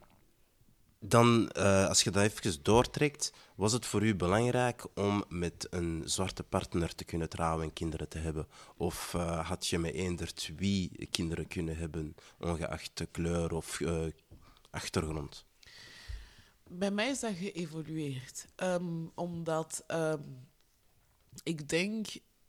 dan, 0.99 1.53
als 1.89 2.03
je 2.03 2.11
dat 2.11 2.23
even 2.23 2.63
doortrekt, 2.63 3.33
was 3.63 3.73
het 3.73 3.87
voor 3.87 4.03
u 4.03 4.15
belangrijk 4.15 4.87
om 4.95 5.25
met 5.29 5.67
een 5.71 6.03
zwarte 6.05 6.43
partner 6.43 6.95
te 6.95 7.05
kunnen 7.05 7.29
trouwen 7.29 7.65
en 7.65 7.73
kinderen 7.73 8.09
te 8.09 8.19
hebben? 8.19 8.47
Of 8.77 9.15
eh, 9.15 9.49
had 9.49 9.67
je 9.67 9.79
met 9.79 9.95
eender 9.95 10.33
wie 10.57 11.07
kinderen 11.11 11.47
kunnen 11.47 11.77
hebben, 11.77 12.15
ongeacht 12.39 12.91
de 12.95 13.07
kleur 13.07 13.55
of 13.55 13.81
eh, 13.81 14.05
achtergrond? 14.71 15.45
Bij 16.69 16.91
mij 16.91 17.09
is 17.09 17.21
dat 17.21 17.35
geëvolueerd. 17.35 18.47
Ehm, 18.57 19.07
omdat 19.15 19.85
ehm, 19.87 20.23
ik 21.43 21.69
denk 21.69 22.07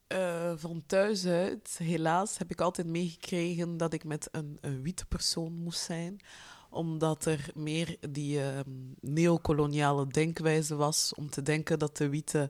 eh, 0.08 0.54
van 0.56 0.84
thuis 0.86 1.26
uit, 1.26 1.78
helaas 1.78 2.38
heb 2.38 2.52
ik 2.52 2.62
altijd 2.62 2.88
meegekregen 2.88 3.78
dat 3.78 3.94
ik 3.94 4.04
met 4.04 4.28
een, 4.32 4.58
een 4.62 4.82
witte 4.82 5.06
persoon 5.06 5.54
moest 5.54 5.82
zijn 5.82 6.20
omdat 6.74 7.26
er 7.26 7.50
meer 7.54 7.98
die 8.10 8.42
ehm, 8.42 8.70
neocoloniale 9.00 10.08
denkwijze 10.08 10.76
was 10.76 11.14
om 11.16 11.30
te 11.30 11.42
denken 11.42 11.80
dat 11.80 11.98
de 11.98 12.10
witte 12.10 12.50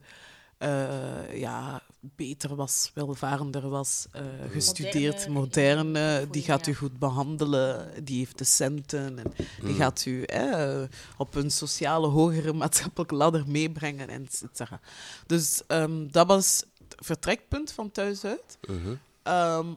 eh, 0.63 1.39
ja, 1.39 1.81
beter 1.99 2.55
was, 2.55 2.91
welvarender 2.93 3.69
was, 3.69 4.07
eh, 4.11 4.21
gestudeerd, 4.51 5.27
Moderne, 5.27 5.83
moderne, 5.83 6.27
die 6.31 6.41
gaat 6.41 6.67
u 6.67 6.73
goed 6.73 6.99
behandelen, 6.99 8.03
die 8.03 8.17
heeft 8.17 8.37
de 8.37 8.43
centen 8.43 9.19
en 9.19 9.33
die 9.61 9.73
gaat 9.73 10.05
u 10.05 10.23
eh, 10.23 10.81
op 11.17 11.35
een 11.35 11.51
sociale, 11.51 12.07
hogere 12.07 12.53
maatschappelijke 12.53 13.15
ladder 13.15 13.43
meebrengen, 13.47 14.09
et 14.09 14.35
cetera. 14.35 14.79
Dus 15.25 15.61
ehm, 15.67 16.07
dat 16.11 16.27
was 16.27 16.63
het 16.77 16.95
vertrekpunt 17.05 17.71
van 17.71 17.91
thuis 17.91 18.25
uit. 18.25 18.57
Mhm. 18.67 18.95
Ehm, 19.23 19.67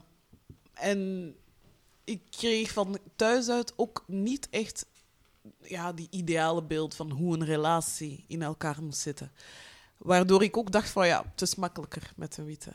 en 0.75 1.35
ik 2.07 2.23
kreeg 2.31 2.73
van 2.73 2.99
thuis 3.17 3.49
uit 3.49 3.73
ook 3.77 4.05
niet 4.07 4.49
echt 4.51 4.87
ja, 5.63 5.93
die 5.93 6.09
ideale 6.11 6.63
beeld 6.63 6.95
van 6.95 7.11
hoe 7.11 7.35
een 7.35 7.45
relatie 7.45 8.25
in 8.29 8.43
elkaar 8.43 8.83
moet 8.83 8.97
zitten. 8.97 9.33
Waardoor 9.97 10.43
ik 10.43 10.57
ook 10.57 10.73
dacht 10.73 10.91
van 10.91 11.07
ja, 11.07 11.25
het 11.31 11.43
is 11.43 11.55
makkelijker 11.55 12.13
met 12.17 12.37
een 12.37 12.45
witte. 12.45 12.73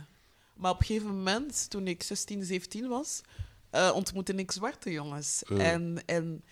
Maar 0.53 0.71
op 0.71 0.79
een 0.79 0.85
gegeven 0.85 1.15
moment, 1.15 1.69
toen 1.69 1.87
ik 1.87 2.03
16, 2.03 2.43
17 2.43 2.87
was, 2.87 3.21
eh, 3.69 3.91
ontmoette 3.93 4.33
ik 4.33 4.51
zwarte 4.51 4.91
jongens. 4.91 5.43
En, 5.43 6.03
en, 6.05 6.43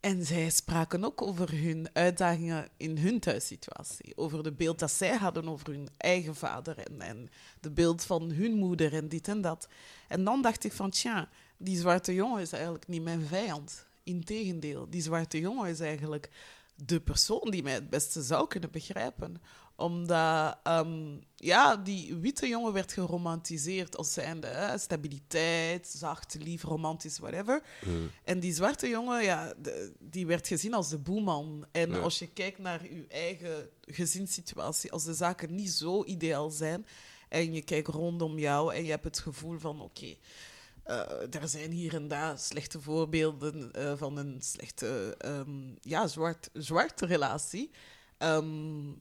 en 0.00 0.26
zij 0.26 0.50
spraken 0.50 1.04
ook 1.04 1.22
over 1.22 1.50
hun 1.50 1.88
uitdagingen 1.92 2.68
in 2.76 2.98
hun 2.98 3.20
thuissituatie. 3.20 4.16
Over 4.16 4.42
de 4.42 4.52
beeld 4.52 4.78
dat 4.78 4.90
zij 4.90 5.16
hadden 5.16 5.48
over 5.48 5.68
hun 5.68 5.88
eigen 5.96 6.34
vader 6.34 6.78
en, 6.78 7.00
en 7.00 7.30
de 7.60 7.70
beeld 7.70 8.04
van 8.04 8.30
hun 8.30 8.52
moeder 8.54 8.94
en 8.94 9.08
dit 9.08 9.28
en 9.28 9.40
dat. 9.40 9.68
En 10.08 10.24
dan 10.24 10.42
dacht 10.42 10.64
ik 10.64 10.72
van, 10.72 10.90
tja, 10.90 11.28
die 11.62 11.78
zwarte 11.78 12.14
jongen 12.14 12.40
is 12.40 12.52
eigenlijk 12.52 12.88
niet 12.88 13.02
mijn 13.02 13.26
vijand. 13.26 13.86
Integendeel, 14.02 14.86
die 14.90 15.02
zwarte 15.02 15.38
jongen 15.38 15.68
is 15.70 15.80
eigenlijk 15.80 16.30
de 16.74 17.00
persoon 17.00 17.50
die 17.50 17.62
mij 17.62 17.72
het 17.74 17.90
beste 17.90 18.22
zou 18.22 18.48
kunnen 18.48 18.70
begrijpen. 18.70 19.42
Omdat 19.76 20.58
ehm, 20.62 21.16
ja, 21.36 21.76
die 21.76 22.14
witte 22.16 22.48
jongen 22.48 22.72
werd 22.72 22.92
geromantiseerd 22.92 23.96
als 23.96 24.12
zijnde 24.12 24.46
hè, 24.46 24.78
stabiliteit, 24.78 25.86
zacht, 25.86 26.36
lief, 26.40 26.62
romantisch, 26.62 27.18
whatever. 27.18 27.62
Mm. 27.84 28.10
En 28.24 28.40
die 28.40 28.52
zwarte 28.54 28.88
jongen, 28.88 29.22
ja, 29.22 29.54
de- 29.58 29.92
die 29.98 30.26
werd 30.26 30.46
gezien 30.46 30.74
als 30.74 30.88
de 30.88 30.98
boeman. 30.98 31.66
En 31.72 31.90
Ja. 31.90 31.98
als 31.98 32.18
je 32.18 32.26
kijkt 32.28 32.58
naar 32.58 32.82
je 32.94 33.04
eigen 33.08 33.68
gezinssituatie, 33.80 34.92
als 34.92 35.04
de 35.04 35.14
zaken 35.14 35.54
niet 35.54 35.70
zo 35.70 36.04
ideaal 36.04 36.50
zijn 36.50 36.86
en 37.28 37.52
je 37.52 37.62
kijkt 37.62 37.88
rondom 37.88 38.38
jou 38.38 38.74
en 38.74 38.84
je 38.84 38.90
hebt 38.90 39.04
het 39.04 39.18
gevoel 39.18 39.58
van, 39.58 39.80
oké, 39.80 40.14
eh, 40.82 41.34
er 41.34 41.48
zijn 41.48 41.70
hier 41.70 41.94
en 41.94 42.08
daar 42.08 42.38
slechte 42.38 42.80
voorbeelden 42.80 43.72
eh, 43.72 43.92
van 43.96 44.16
een 44.16 44.36
slechte, 44.42 45.14
ehm, 45.18 45.74
ja, 45.80 46.06
zwart, 46.06 46.50
zwarte 46.52 47.06
relatie. 47.06 47.70
Ehm, 48.18 48.92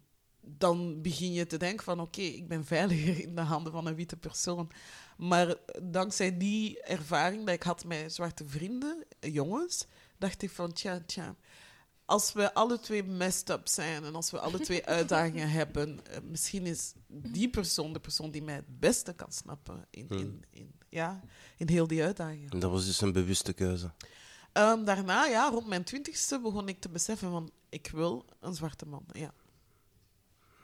dan 0.41 1.01
begin 1.01 1.33
je 1.33 1.47
te 1.47 1.57
denken 1.57 1.83
van, 1.83 1.99
oké, 1.99 2.21
ik 2.21 2.47
ben 2.47 2.65
veiliger 2.65 3.19
in 3.19 3.35
de 3.35 3.41
handen 3.41 3.71
van 3.71 3.85
een 3.85 3.95
witte 3.95 4.17
persoon. 4.17 4.71
Maar 5.17 5.55
dankzij 5.81 6.37
die 6.37 6.81
ervaring 6.81 7.45
dat 7.45 7.55
ik 7.55 7.63
had 7.63 7.85
met 7.85 8.13
zwarte 8.13 8.47
vrienden, 8.47 9.05
eh, 9.19 9.33
jongens, 9.33 9.87
dacht 10.17 10.41
ik 10.41 10.49
van, 10.49 10.73
tja, 10.73 11.01
tja, 11.05 11.35
als 12.05 12.33
we 12.33 12.53
alle 12.53 12.79
twee 12.79 13.03
messed 13.03 13.49
up 13.49 13.67
zijn 13.67 14.03
en 14.03 14.15
als 14.15 14.31
we 14.31 14.39
alle 14.39 14.59
twee 14.59 14.85
uitdagingen 14.97 15.49
hebben, 15.49 15.99
misschien 16.23 16.65
is 16.65 16.93
die 17.07 17.49
persoon 17.49 17.93
de 17.93 17.99
persoon 17.99 18.31
die 18.31 18.43
mij 18.43 18.55
het 18.55 18.79
beste 18.79 19.13
kan 19.13 19.31
snappen 19.31 19.85
in, 19.89 20.09
in, 20.09 20.43
in, 20.49 20.80
ja, 20.91 21.21
in 21.57 21.69
heel 21.69 21.87
die 21.87 22.03
uitdagingen. 22.03 22.49
En 22.49 22.59
dat 22.59 22.71
was 22.71 22.85
dus 22.85 23.01
een 23.01 23.11
bewuste 23.11 23.53
keuze. 23.53 23.91
Ehm, 24.51 24.83
daarna, 24.83 25.25
ja, 25.25 25.49
rond 25.49 25.67
mijn 25.67 25.83
twintigste, 25.83 26.39
begon 26.39 26.67
ik 26.67 26.79
te 26.79 26.89
beseffen 26.89 27.29
van, 27.31 27.51
ik 27.69 27.89
wil 27.93 28.25
een 28.39 28.53
zwarte 28.55 28.85
man, 28.87 29.03
ja. 29.11 29.31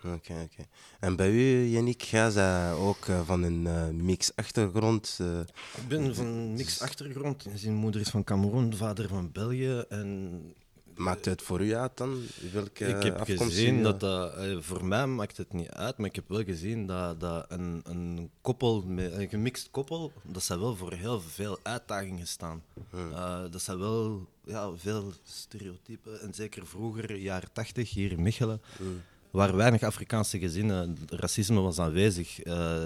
Oké, 0.03 0.33
oké. 0.43 0.65
En 0.99 1.15
bij 1.15 1.31
u, 1.31 1.63
Yannick, 1.65 2.01
jij 2.01 2.29
zei 2.29 2.73
ook 2.75 3.05
eh, 3.07 3.21
van 3.25 3.43
een 3.43 3.67
eh, 3.67 3.87
mix-achtergrond. 3.89 5.17
eh, 5.21 5.39
Ik 5.75 5.87
ben 5.87 6.15
van 6.15 6.25
een 6.25 6.53
mix 6.53 6.81
achtergrond. 6.81 7.45
Zijn 7.55 7.73
moeder 7.73 8.01
is 8.01 8.09
van 8.09 8.23
Cameroen, 8.23 8.75
vader 8.75 9.07
van 9.07 9.31
België. 9.31 9.83
En 9.89 10.41
maakt 10.97 11.25
het 11.25 11.41
voor 11.41 11.61
u 11.61 11.75
uit 11.75 11.97
dan? 11.97 12.21
Welke 12.53 12.85
ik 12.85 13.03
heb 13.03 13.21
gezien 13.37 13.83
dat 13.83 13.99
dat... 13.99 14.33
eh, 14.35 14.57
Voor 14.59 14.85
mij 14.85 15.07
maakt 15.07 15.37
het 15.37 15.53
niet 15.53 15.69
uit, 15.69 15.97
maar 15.97 16.07
ik 16.09 16.15
heb 16.15 16.27
wel 16.27 16.43
gezien 16.43 16.85
dat, 16.87 17.19
dat 17.19 17.45
een, 17.49 17.81
een 17.83 18.29
koppel, 18.41 18.83
een 18.97 19.29
gemixt 19.29 19.67
koppel, 19.71 20.11
dat 20.23 20.43
zij 20.43 20.57
wel 20.57 20.75
voor 20.75 20.93
heel 20.93 21.21
veel 21.21 21.59
uitdagingen 21.63 22.27
staan. 22.27 22.63
Eh, 22.91 23.41
dat 23.51 23.61
zijn 23.61 23.79
wel 23.79 24.25
ja, 24.45 24.71
veel 24.75 25.13
stereotypen. 25.23 26.21
En 26.21 26.33
zeker 26.33 26.67
vroeger, 26.67 27.15
jaren 27.15 27.49
tachtig, 27.53 27.89
hier 27.93 28.11
in 28.11 28.21
Mechelen, 28.21 28.61
waren 29.31 29.55
weinig 29.55 29.83
Afrikaanse 29.83 30.39
gezinnen. 30.39 30.97
Racisme 31.09 31.59
was 31.61 31.79
aanwezig. 31.79 32.39
Eh, 32.41 32.85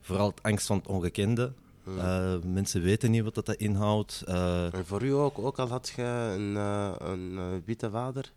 vooral 0.00 0.28
het 0.28 0.42
angst 0.42 0.66
van 0.66 0.76
het 0.76 0.86
ongekende. 0.86 1.52
Eh, 1.96 2.34
mensen 2.44 2.82
weten 2.82 3.10
niet 3.10 3.22
wat 3.22 3.34
dat 3.34 3.54
inhoudt. 3.54 4.22
Eh, 4.26 4.74
En 4.74 4.86
voor 4.86 5.02
u 5.02 5.12
ook, 5.12 5.38
ook 5.38 5.58
al 5.58 5.68
had 5.68 5.92
je 5.96 6.02
een, 6.36 6.56
eh, 6.56 6.92
een 6.98 7.62
witte 7.64 7.90
vader? 7.90 8.32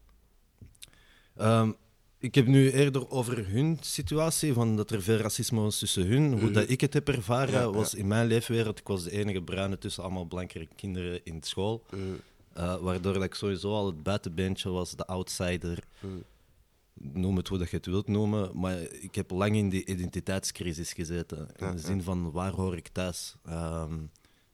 Ehm, 1.37 1.71
ik 2.17 2.35
heb 2.35 2.47
nu 2.47 2.71
eerder 2.71 3.09
over 3.09 3.47
hun 3.47 3.77
situatie, 3.81 4.53
van 4.53 4.75
dat 4.75 4.91
er 4.91 5.01
veel 5.01 5.17
racisme 5.17 5.59
was 5.61 5.79
tussen 5.79 6.05
hun. 6.07 6.39
Hoe 6.39 6.51
dat 6.51 6.69
ik 6.69 6.81
het 6.81 6.93
heb 6.93 7.07
ervaren, 7.07 7.53
Ja, 7.53 7.59
ja. 7.59 7.71
was 7.71 7.93
in 7.93 8.07
mijn 8.07 8.27
leefwereld, 8.27 8.79
ik 8.79 8.87
was 8.87 9.03
de 9.03 9.11
enige 9.11 9.41
bruine 9.41 9.77
tussen 9.77 10.03
allemaal 10.03 10.25
blankere 10.25 10.67
kinderen 10.75 11.19
in 11.23 11.43
school. 11.43 11.83
Eh, 12.53 12.75
waardoor 12.75 13.13
dat 13.13 13.23
ik 13.23 13.33
sowieso 13.33 13.73
al 13.73 13.85
het 13.85 14.03
buitenbeentje 14.03 14.69
was, 14.69 14.91
de 14.95 15.05
outsider. 15.05 15.83
Noem 17.13 17.37
het 17.37 17.47
hoe 17.47 17.57
dat 17.57 17.69
je 17.69 17.75
het 17.77 17.85
wilt 17.85 18.07
noemen. 18.07 18.59
Maar 18.59 18.79
ik 18.81 19.15
heb 19.15 19.31
lang 19.31 19.55
in 19.55 19.69
die 19.69 19.85
identiteitscrisis 19.85 20.93
gezeten. 20.93 21.37
In 21.37 21.45
Ja, 21.65 21.71
de 21.71 21.77
ja. 21.77 21.85
zin 21.85 22.03
van, 22.03 22.31
waar 22.31 22.51
hoor 22.51 22.77
ik 22.77 22.87
thuis? 22.87 23.35
Ehm, 23.45 23.93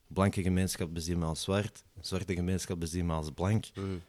blanke 0.06 0.42
gemeenschap 0.42 0.94
bezien 0.94 1.18
me 1.18 1.24
als 1.24 1.42
zwart. 1.42 1.84
Zwarte 2.00 2.34
gemeenschap 2.34 2.80
bezien 2.80 3.06
me 3.06 3.12
als 3.12 3.30
blank. 3.30 3.64
Mm, 3.74 4.02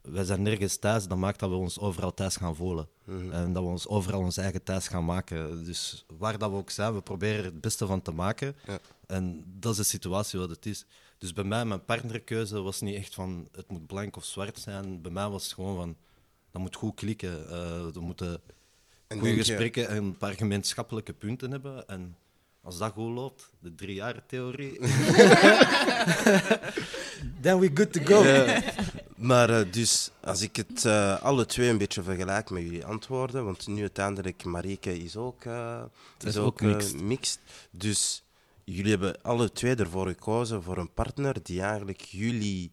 wij 0.00 0.24
zijn 0.24 0.42
nergens 0.42 0.76
thuis, 0.76 1.06
dat 1.06 1.18
maakt 1.18 1.38
dat 1.38 1.50
we 1.50 1.56
ons 1.56 1.78
overal 1.78 2.14
thuis 2.14 2.36
gaan 2.36 2.56
voelen. 2.56 2.88
Mhm. 3.04 3.30
En 3.30 3.52
dat 3.52 3.62
we 3.62 3.68
ons 3.68 3.88
overal 3.88 4.20
ons 4.20 4.36
eigen 4.36 4.62
thuis 4.62 4.88
gaan 4.88 5.04
maken. 5.04 5.64
Dus 5.64 6.04
waar 6.18 6.38
dat 6.38 6.50
we 6.50 6.56
ook 6.56 6.70
zijn, 6.70 6.94
we 6.94 7.00
proberen 7.02 7.38
er 7.38 7.44
het 7.44 7.60
beste 7.60 7.86
van 7.86 8.02
te 8.02 8.12
maken. 8.12 8.54
Ja. 8.66 8.78
En 9.06 9.44
dat 9.58 9.72
is 9.72 9.76
de 9.78 9.84
situatie 9.84 10.38
wat 10.38 10.50
het 10.50 10.66
is. 10.66 10.84
Dus 11.18 11.32
bij 11.32 11.44
mij, 11.44 11.64
mijn 11.64 11.84
partnerkeuze 11.84 12.60
was 12.60 12.80
niet 12.80 12.94
echt 12.94 13.14
van 13.14 13.48
het 13.52 13.68
moet 13.70 13.86
blank 13.86 14.16
of 14.16 14.24
zwart 14.24 14.58
zijn. 14.58 15.02
Bij 15.02 15.10
mij 15.12 15.28
was 15.28 15.44
het 15.44 15.52
gewoon 15.52 15.76
van 15.76 15.96
dat 16.52 16.62
moet 16.62 16.76
goed 16.76 16.94
klikken. 16.94 17.48
Eh 17.50 17.86
we 17.92 18.00
moeten 18.00 18.40
En 19.06 19.18
goede 19.18 19.32
je- 19.34 19.38
gesprekken 19.38 19.88
en 19.88 19.96
een 19.96 20.16
paar 20.16 20.34
gemeenschappelijke 20.34 21.12
punten 21.12 21.50
hebben. 21.50 21.88
En 21.88 22.16
als 22.62 22.78
dat 22.78 22.92
goed 22.92 23.14
loopt, 23.14 23.50
de 23.58 23.74
drie 23.74 23.94
jaar 23.94 24.26
theorie, 24.26 24.78
then 27.42 27.58
we 27.58 27.70
good 27.74 27.92
to 27.92 28.00
go. 28.04 28.46
Maar 29.16 29.50
eh, 29.50 29.72
dus, 29.72 30.10
als 30.20 30.40
ik 30.42 30.56
het 30.56 30.84
eh, 30.84 31.22
alle 31.22 31.46
twee 31.46 31.68
een 31.68 31.78
beetje 31.78 32.02
vergelijk 32.02 32.50
met 32.50 32.62
jullie 32.62 32.84
antwoorden, 32.84 33.44
want 33.44 33.66
nu 33.66 33.80
uiteindelijk 33.80 34.44
Marieke 34.44 34.98
is 34.98 35.16
ook, 35.16 35.44
eh, 35.44 35.82
is 36.18 36.24
is 36.26 36.36
ook, 36.36 36.60
mixed. 37.02 37.38
Dus 37.70 38.22
jullie 38.64 38.90
hebben 38.90 39.22
alle 39.22 39.52
twee 39.52 39.74
ervoor 39.74 40.06
gekozen 40.06 40.62
voor 40.62 40.78
een 40.78 40.92
partner 40.92 41.36
die 41.42 41.62
eigenlijk 41.62 42.00
jullie 42.00 42.72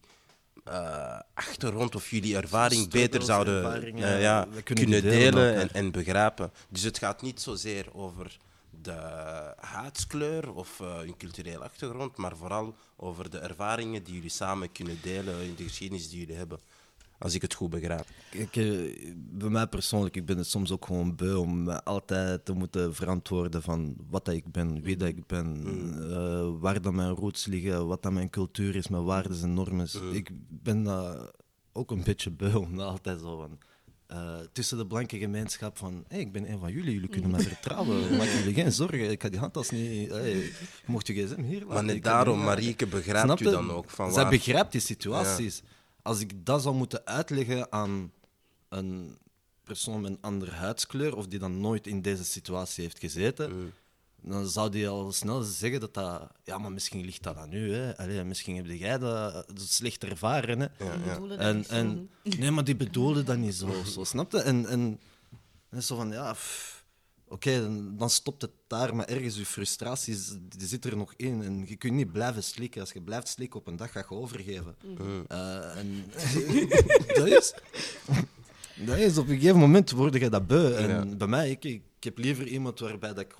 eh, 0.69 1.19
achtergrond 1.34 1.95
of 1.95 2.10
jullie 2.10 2.36
ervaring 2.36 2.82
Struggles, 2.82 3.10
beter 3.10 3.21
zouden 3.21 3.84
eh, 3.95 4.21
ja, 4.21 4.47
kunnen, 4.63 5.01
delen, 5.01 5.55
en, 5.55 5.73
en 5.73 5.91
begrijpen. 5.91 6.51
Dus 6.69 6.84
het 6.84 6.97
gaat 6.97 7.21
niet 7.21 7.41
zozeer 7.41 7.86
over 7.93 8.38
de 8.82 8.97
huidskleur 9.58 10.53
of 10.53 10.79
eh 10.79 10.97
hun 10.97 11.17
culturele 11.17 11.63
achtergrond, 11.63 12.17
maar 12.17 12.38
vooral 12.38 12.75
over 12.95 13.29
de 13.29 13.39
ervaringen 13.39 14.03
die 14.03 14.13
jullie 14.13 14.29
samen 14.29 14.71
kunnen 14.71 14.99
delen 15.01 15.41
in 15.41 15.55
de 15.55 15.63
geschiedenis 15.63 16.10
die 16.10 16.19
jullie 16.19 16.36
hebben. 16.36 16.60
Als 17.19 17.34
ik 17.34 17.41
het 17.41 17.53
goed 17.53 17.69
begrijp. 17.69 18.05
Kijk, 18.29 18.55
eh, 18.55 19.13
bij 19.15 19.49
mij 19.49 19.67
persoonlijk, 19.67 20.15
ik 20.15 20.25
ben 20.25 20.38
het 20.38 20.47
soms 20.47 20.71
ook 20.71 20.86
gewoon 20.86 21.15
beu 21.15 21.36
om 21.36 21.69
altijd 21.69 22.45
te 22.45 22.53
moeten 22.53 22.95
verantwoorden 22.95 23.62
van 23.62 23.95
wat 24.10 24.25
dat 24.25 24.36
ik 24.36 24.51
ben, 24.51 24.82
wie 24.82 24.97
dat 24.97 25.08
ik 25.08 25.25
ben, 25.27 25.63
eh, 26.12 26.49
waar 26.60 26.82
dat 26.82 26.93
mijn 26.93 27.10
roots 27.15 27.45
liggen, 27.45 27.88
wat 27.88 28.03
dat 28.03 28.12
mijn 28.12 28.29
cultuur 28.29 28.75
is, 28.75 28.88
mijn 28.88 29.03
waarden 29.03 29.41
en 29.41 29.53
normen. 29.53 29.88
Ik 30.12 30.29
ben 30.49 30.88
ook 31.73 31.91
een 31.91 32.03
beetje 32.03 32.32
beu 32.32 32.53
om 32.55 32.75
dat 32.77 32.88
altijd 32.88 33.19
zo 33.19 33.38
van... 33.38 33.58
eh, 34.08 34.38
tussen 34.51 34.77
de 34.77 34.88
blanke 34.88 35.17
gemeenschap 35.17 35.77
van, 35.77 36.03
hey, 36.08 36.19
ik 36.19 36.32
ben 36.32 36.51
een 36.51 36.60
van 36.60 36.71
jullie, 36.71 36.93
jullie 36.93 37.10
kunnen 37.10 37.32
mij 37.36 37.41
vertrouwen, 37.43 38.17
maak 38.17 38.27
jullie 38.27 38.53
geen 38.53 38.71
zorgen, 38.71 39.12
ik 39.12 39.21
ga 39.21 39.29
die 39.29 39.39
handtas 39.39 39.69
niet, 39.69 40.10
hey, 40.10 40.29
je 40.36 40.51
mocht 40.86 41.08
je 41.08 41.13
gsm 41.13 41.41
hier 41.43 41.60
laten. 41.60 41.67
Maar 41.73 41.84
net 41.84 41.95
ik 41.95 42.03
daarom, 42.03 42.39
Marieke, 42.43 42.88
begrijpt 42.88 43.41
u 43.41 43.45
je? 43.45 43.51
dan 43.51 43.71
ook 43.71 43.89
van 43.89 44.13
Zij 44.13 44.21
waar... 44.21 44.32
begrijpt 44.32 44.71
die 44.71 44.82
situaties. 44.82 45.62
Als 46.02 46.20
ik 46.20 46.46
dat 46.46 46.62
zou 46.62 46.76
moeten 46.76 47.06
uitleggen 47.06 47.72
aan 47.72 48.12
een 48.70 49.18
persoon 49.64 50.02
met 50.02 50.12
een 50.12 50.22
andere 50.22 50.52
huidskleur, 50.52 51.16
of 51.16 51.28
die 51.28 51.40
dan 51.40 51.60
nooit 51.62 51.88
in 51.88 52.02
deze 52.02 52.24
situatie 52.26 52.84
heeft 52.84 53.00
gezeten, 53.00 53.52
Mm. 53.56 53.72
dan 54.22 54.48
zou 54.50 54.70
die 54.70 54.88
al 54.88 55.12
snel 55.12 55.42
zeggen 55.42 55.80
dat 55.80 55.94
dat... 55.94 56.32
Ja, 56.44 56.58
maar 56.58 56.72
misschien 56.72 57.06
ligt 57.06 57.24
dat 57.24 57.38
aan 57.38 57.54
u. 57.54 57.74
Hè. 57.74 57.98
Allee, 57.98 58.24
misschien 58.24 58.56
heb 58.56 58.66
jij 58.66 58.98
dat, 58.98 59.34
dat 59.34 59.60
slecht 59.68 60.04
ervaren. 60.04 60.60
Hè. 60.60 60.68
Ja, 61.06 61.38
En, 61.38 61.66
en, 61.68 62.10
nee, 62.24 62.52
maar 62.52 62.64
die 62.64 62.76
bedoelde 62.76 63.24
dat 63.24 63.38
niet 63.38 63.56
zo. 63.56 63.84
zo 63.86 64.04
snap 64.04 64.32
je? 64.32 64.42
En, 64.42 64.66
en, 64.66 65.00
en 65.70 65.84
zo 65.84 65.96
van, 65.96 66.12
ja... 66.12 66.34
pff, 66.34 66.79
Oké, 67.30 67.62
dan, 67.62 67.98
dan 67.98 68.10
stopt 68.10 68.42
het 68.42 68.52
daar, 68.68 68.96
maar 68.96 69.06
ergens 69.06 69.36
je 69.38 69.46
frustratie 69.46 70.18
zit 70.58 70.86
er 70.86 70.98
nog 70.98 71.13
in. 71.15 71.42
En 71.44 71.63
je 71.68 71.76
kunt 71.76 71.94
niet 71.94 72.12
blijven 72.12 72.44
slikken. 72.44 72.82
Als 72.82 72.92
je 72.92 73.02
blijft 73.02 73.28
slikken 73.28 73.60
op 73.60 73.68
een 73.68 73.76
dag, 73.76 73.92
ga 73.92 74.00
je 74.10 74.15
overgeven. 74.15 74.76
Eh, 75.28 75.78
en 75.78 76.06
dat 77.15 77.28
is... 77.28 77.54
Dat 78.86 78.98
is, 78.98 79.18
op 79.18 79.28
een 79.28 79.36
gegeven 79.39 79.60
moment 79.60 79.92
word 79.92 80.13
je 80.13 80.30
dat 80.30 80.48
beu. 80.48 80.74
En 80.74 80.89
Ja. 80.89 81.15
bij 81.15 81.28
mij, 81.28 81.50
ik, 81.50 81.63
ik 81.63 81.82
heb 82.00 82.18
liever 82.18 82.48
iemand 82.48 82.80
waarbij 82.80 83.13
dat 83.13 83.26
ik 83.26 83.36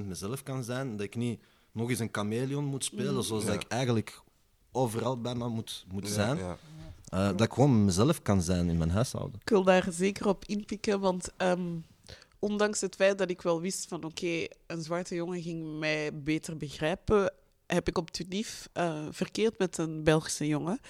100% 0.00 0.06
mezelf 0.06 0.42
kan 0.42 0.64
zijn. 0.64 0.90
Dat 0.96 1.06
ik 1.06 1.16
niet 1.16 1.40
nog 1.72 1.90
eens 1.90 1.98
een 1.98 2.08
chameleon 2.12 2.64
moet 2.64 2.84
spelen, 2.84 3.24
zoals 3.24 3.44
dat 3.44 3.54
ik 3.54 3.64
eigenlijk 3.68 4.20
overal 4.72 5.20
bijna 5.20 5.48
moet, 5.48 5.84
moet 5.92 6.08
zijn. 6.08 6.36
Ja, 6.38 6.56
Eh, 7.08 7.26
dat 7.26 7.40
ik 7.40 7.52
gewoon 7.52 7.84
mezelf 7.84 8.22
kan 8.22 8.42
zijn 8.42 8.68
in 8.68 8.76
mijn 8.78 8.90
huishouden. 8.90 9.40
Ik 9.42 9.48
wil 9.48 9.62
daar 9.64 9.88
zeker 9.90 10.28
op 10.28 10.44
inpikken, 10.44 11.00
want 11.00 11.28
ehm, 11.36 11.60
ondanks 12.42 12.80
het 12.80 12.94
feit 12.94 13.18
dat 13.18 13.30
ik 13.30 13.42
wel 13.42 13.60
wist 13.60 13.88
van 13.88 14.04
oké, 14.04 14.46
een 14.66 14.82
zwarte 14.82 15.14
jongen 15.14 15.42
ging 15.42 15.78
mij 15.78 16.22
beter 16.22 16.56
begrijpen, 16.56 17.32
heb 17.66 17.88
ik 17.88 17.98
op 17.98 18.10
Tunif 18.10 18.68
eh, 18.72 19.06
verkeerd 19.10 19.58
met 19.58 19.78
een 19.78 20.04
Belgische 20.04 20.46
jongen. 20.46 20.80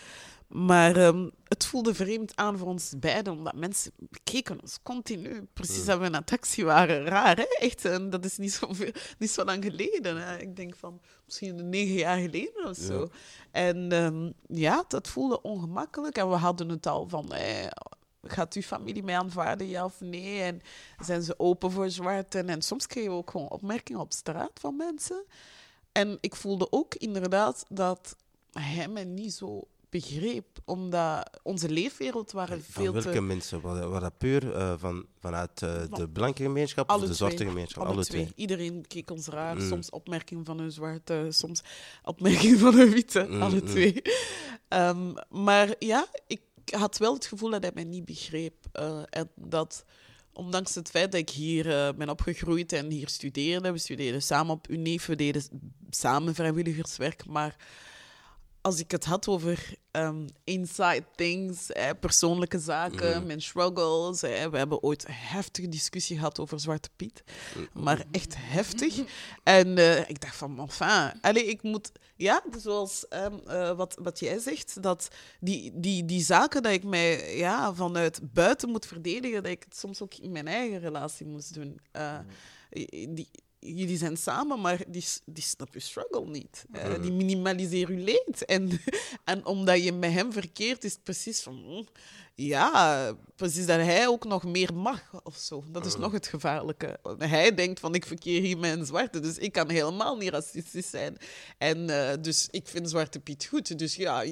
Maar 0.48 0.96
ehm, 0.96 1.28
het 1.48 1.64
voelde 1.64 1.94
vreemd 1.94 2.36
aan 2.36 2.58
voor 2.58 2.68
ons 2.68 2.94
beiden, 2.98 3.32
omdat 3.32 3.54
mensen 3.54 3.92
keken 4.24 4.60
ons 4.62 4.78
continu. 4.82 5.46
Precies 5.52 5.88
als 5.88 5.98
we 5.98 6.04
in 6.04 6.14
een 6.14 6.24
taxi 6.24 6.64
waren. 6.64 7.04
Raar, 7.04 7.36
hè? 7.36 7.46
Echt, 7.58 7.84
en 7.84 8.10
dat 8.10 8.24
is 8.24 8.36
niet 8.36 8.52
zo, 8.52 8.72
veel, 8.74 8.92
niet 9.18 9.30
zo 9.30 9.44
lang 9.44 9.64
geleden. 9.64 10.16
Hè? 10.22 10.38
Ik 10.38 10.56
denk 10.56 10.76
van 10.76 11.00
misschien 11.24 11.68
negen 11.68 11.94
jaar 11.94 12.18
geleden 12.18 12.68
of 12.68 12.76
zo. 12.76 13.08
En 13.50 13.92
ehm, 13.92 14.30
ja, 14.46 14.84
dat 14.88 15.08
voelde 15.08 15.42
ongemakkelijk. 15.42 16.16
En 16.16 16.28
we 16.28 16.36
hadden 16.36 16.68
het 16.68 16.86
al 16.86 17.08
van... 17.08 17.32
eh, 17.32 17.66
gaat 18.22 18.54
uw 18.54 18.62
familie 18.62 19.02
mij 19.02 19.18
aanvaarden, 19.18 19.68
ja 19.68 19.84
of 19.84 20.00
nee? 20.00 20.40
En 20.40 20.60
zijn 21.00 21.22
ze 21.22 21.38
open 21.38 21.70
voor 21.70 21.90
zwarten? 21.90 22.48
En 22.48 22.62
soms 22.62 22.86
kreeg 22.86 23.04
je 23.04 23.10
ook 23.10 23.30
gewoon 23.30 23.50
opmerkingen 23.50 24.00
op 24.00 24.12
straat 24.12 24.60
van 24.60 24.76
mensen. 24.76 25.24
En 25.92 26.18
ik 26.20 26.34
voelde 26.34 26.66
ook 26.70 26.94
inderdaad 26.94 27.64
dat 27.68 28.16
hij 28.52 28.88
me 28.88 29.04
niet 29.04 29.32
zo 29.32 29.66
begreep, 29.92 30.46
omdat 30.64 31.40
onze 31.42 31.70
leefwereld 31.70 32.32
waren 32.32 32.62
Van 32.64 32.82
veel 32.82 32.92
welke 32.92 33.10
te... 33.10 33.20
mensen? 33.20 33.60
Was 33.60 34.00
dat, 34.00 34.18
puur 34.18 34.54
eh, 34.54 34.74
van, 34.78 35.06
vanuit 35.18 35.62
eh, 35.62 35.82
de 35.90 36.08
blanke 36.08 36.42
gemeenschap 36.42 36.90
of 36.90 36.96
de 36.96 37.02
twee. 37.02 37.16
zwarte 37.16 37.44
gemeenschap? 37.44 37.86
Alle, 37.86 38.04
twee. 38.04 38.32
Iedereen 38.34 38.84
keek 38.86 39.10
ons 39.10 39.26
raar. 39.26 39.56
Mm. 39.56 39.68
Soms 39.68 39.90
opmerkingen 39.90 40.44
van 40.44 40.58
een 40.58 40.72
zwarte, 40.72 41.26
soms 41.28 41.62
opmerkingen 42.04 42.58
van 42.58 42.78
een 42.78 42.90
witte. 42.90 43.26
Mm, 43.28 43.42
alle 43.42 43.60
mm. 43.60 43.66
twee. 43.66 44.02
Ehm, 44.68 45.12
maar 45.28 45.74
ja, 45.78 46.06
ik 46.26 46.40
had 46.72 46.98
wel 46.98 47.14
het 47.14 47.26
gevoel 47.26 47.50
dat 47.50 47.62
hij 47.62 47.70
mij 47.74 47.84
niet 47.84 48.04
begreep. 48.04 48.54
Eh, 48.72 49.02
en 49.10 49.30
dat, 49.34 49.84
ondanks 50.32 50.74
het 50.74 50.90
feit 50.90 51.12
dat 51.12 51.20
ik 51.20 51.30
hier 51.30 51.70
eh, 51.70 51.94
ben 51.96 52.08
opgegroeid 52.08 52.72
en 52.72 52.90
hier 52.90 53.08
studeerde, 53.08 53.72
we 53.72 53.78
studeerden 53.78 54.22
samen 54.22 54.54
op 54.54 54.68
UNIF, 54.68 55.06
we 55.06 55.16
deden 55.16 55.42
samen 55.90 56.34
vrijwilligerswerk, 56.34 57.26
maar 57.26 57.56
als 58.62 58.78
ik 58.78 58.90
het 58.90 59.04
had 59.04 59.28
over 59.28 59.74
ehm, 59.90 60.26
inside 60.44 61.04
things, 61.16 61.66
hè, 61.68 61.94
persoonlijke 61.94 62.58
zaken, 62.58 63.16
Mhm. 63.16 63.26
mijn 63.26 63.42
struggles. 63.42 64.20
Hè, 64.20 64.50
we 64.50 64.58
hebben 64.58 64.82
ooit 64.82 65.08
een 65.08 65.14
heftige 65.14 65.68
discussie 65.68 66.16
gehad 66.16 66.38
over 66.40 66.60
Zwarte 66.60 66.88
Piet. 66.96 67.22
Maar 67.72 68.04
echt 68.10 68.34
heftig. 68.38 69.00
En 69.42 69.78
eh, 69.78 70.08
ik 70.08 70.20
dacht 70.20 70.36
van, 70.36 70.58
enfin, 70.60 71.20
allez, 71.20 71.42
ik 71.42 71.62
moet... 71.62 71.92
Ja, 72.16 72.42
zoals 72.58 73.08
ehm, 73.08 73.38
eh, 73.46 73.76
wat, 73.76 73.98
wat 74.02 74.18
jij 74.18 74.38
zegt, 74.38 74.82
dat 74.82 75.08
die, 75.40 75.70
die, 75.74 76.04
die 76.04 76.22
zaken 76.24 76.62
dat 76.62 76.72
ik 76.72 76.84
mij 76.84 77.36
ja, 77.36 77.74
vanuit 77.74 78.20
buiten 78.32 78.68
moet 78.70 78.86
verdedigen, 78.86 79.42
dat 79.42 79.52
ik 79.52 79.62
het 79.64 79.76
soms 79.76 80.02
ook 80.02 80.14
in 80.14 80.32
mijn 80.32 80.48
eigen 80.48 80.78
relatie 80.80 81.26
moest 81.26 81.54
doen. 81.54 81.80
Eh, 81.92 82.18
die, 83.08 83.28
jullie 83.66 83.96
zijn 83.96 84.16
samen, 84.16 84.60
maar 84.60 84.84
die, 84.88 85.04
die 85.24 85.42
snapt 85.42 85.72
je 85.72 85.80
struggle 85.80 86.26
niet. 86.26 86.64
Eh, 86.72 87.02
die 87.02 87.12
minimaliseren 87.12 87.98
je 87.98 88.04
leed. 88.04 88.44
En, 88.44 88.70
en 89.24 89.46
omdat 89.46 89.84
je 89.84 89.92
met 89.92 90.12
hem 90.12 90.32
verkeert, 90.32 90.84
is 90.84 90.92
het 90.92 91.02
precies 91.02 91.40
van... 91.40 91.88
Ja, 92.34 93.12
precies 93.36 93.66
dat 93.66 93.80
hij 93.80 94.08
ook 94.08 94.24
nog 94.24 94.44
meer 94.44 94.74
mag 94.74 95.00
of 95.24 95.36
zo. 95.36 95.64
Dat 95.68 95.86
is 95.86 95.96
nog 95.96 96.12
het 96.12 96.26
gevaarlijke. 96.26 96.98
Hij 97.18 97.54
denkt 97.54 97.80
van, 97.80 97.94
ik 97.94 98.06
verkeer 98.06 98.40
hier 98.40 98.58
met 98.58 98.78
een 98.78 98.86
zwarte, 98.86 99.20
dus 99.20 99.38
ik 99.38 99.52
kan 99.52 99.70
helemaal 99.70 100.16
niet 100.16 100.30
racistisch 100.30 100.90
zijn. 100.90 101.16
En 101.58 101.90
eh, 101.90 102.16
dus 102.20 102.48
ik 102.50 102.68
vind 102.68 102.90
Zwarte 102.90 103.20
Piet 103.20 103.44
goed. 103.44 103.78
Dus 103.78 103.96
ja, 103.96 104.24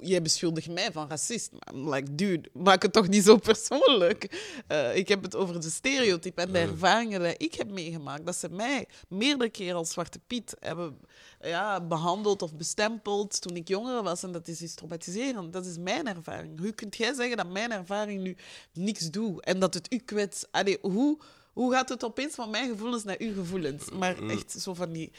jij 0.00 0.22
beschuldigt 0.22 0.70
mij 0.70 0.92
van 0.92 1.08
racist. 1.08 1.50
Maar 1.52 1.94
like, 1.94 2.14
dude, 2.14 2.48
maak 2.52 2.82
het 2.82 2.92
toch 2.92 3.08
niet 3.08 3.24
zo 3.24 3.36
persoonlijk. 3.36 4.52
Eh, 4.66 4.96
ik 4.96 5.08
heb 5.08 5.22
het 5.22 5.36
over 5.36 5.60
de 5.60 5.70
stereotype 5.70 6.40
en 6.40 6.52
de 6.52 6.58
ervaringen 6.58 7.20
die 7.20 7.36
ik 7.36 7.54
heb 7.54 7.70
meegemaakt. 7.70 8.26
Dat 8.26 8.36
ze 8.36 8.48
mij 8.48 8.86
meerdere 9.08 9.50
keren 9.50 9.76
als 9.76 9.92
Zwarte 9.92 10.18
Piet 10.26 10.56
hebben 10.60 10.98
ja, 11.40 11.80
behandeld 11.80 12.42
of 12.42 12.54
bestempeld 12.54 13.40
toen 13.40 13.56
ik 13.56 13.68
jonger 13.68 14.02
was. 14.02 14.22
En 14.22 14.32
dat 14.32 14.48
is 14.48 14.62
iets 14.62 14.74
traumatiserend. 14.74 15.52
Dat 15.52 15.66
is 15.66 15.78
mijn 15.78 16.06
ervaring. 16.06 16.60
Hoe 16.60 16.72
kunt 16.72 16.96
jij 16.96 17.14
zeggen 17.14 17.36
dat 17.36 17.50
mijn 17.50 17.72
ervaring 17.72 18.22
nu 18.22 18.36
niks 18.72 19.10
doet 19.10 19.44
en 19.44 19.58
dat 19.58 19.74
het 19.74 19.92
u 19.92 19.96
kwetst? 19.96 20.48
Allee, 20.50 20.78
hoe, 20.80 21.18
hoe 21.52 21.72
gaat 21.72 21.88
het 21.88 22.04
opeens 22.04 22.34
van 22.34 22.50
mijn 22.50 22.70
gevoelens 22.70 23.04
naar 23.04 23.16
uw 23.18 23.34
gevoelens? 23.34 23.90
Maar 23.90 24.28
echt 24.28 24.50
zo 24.50 24.74
van 24.74 24.92
die... 24.92 25.12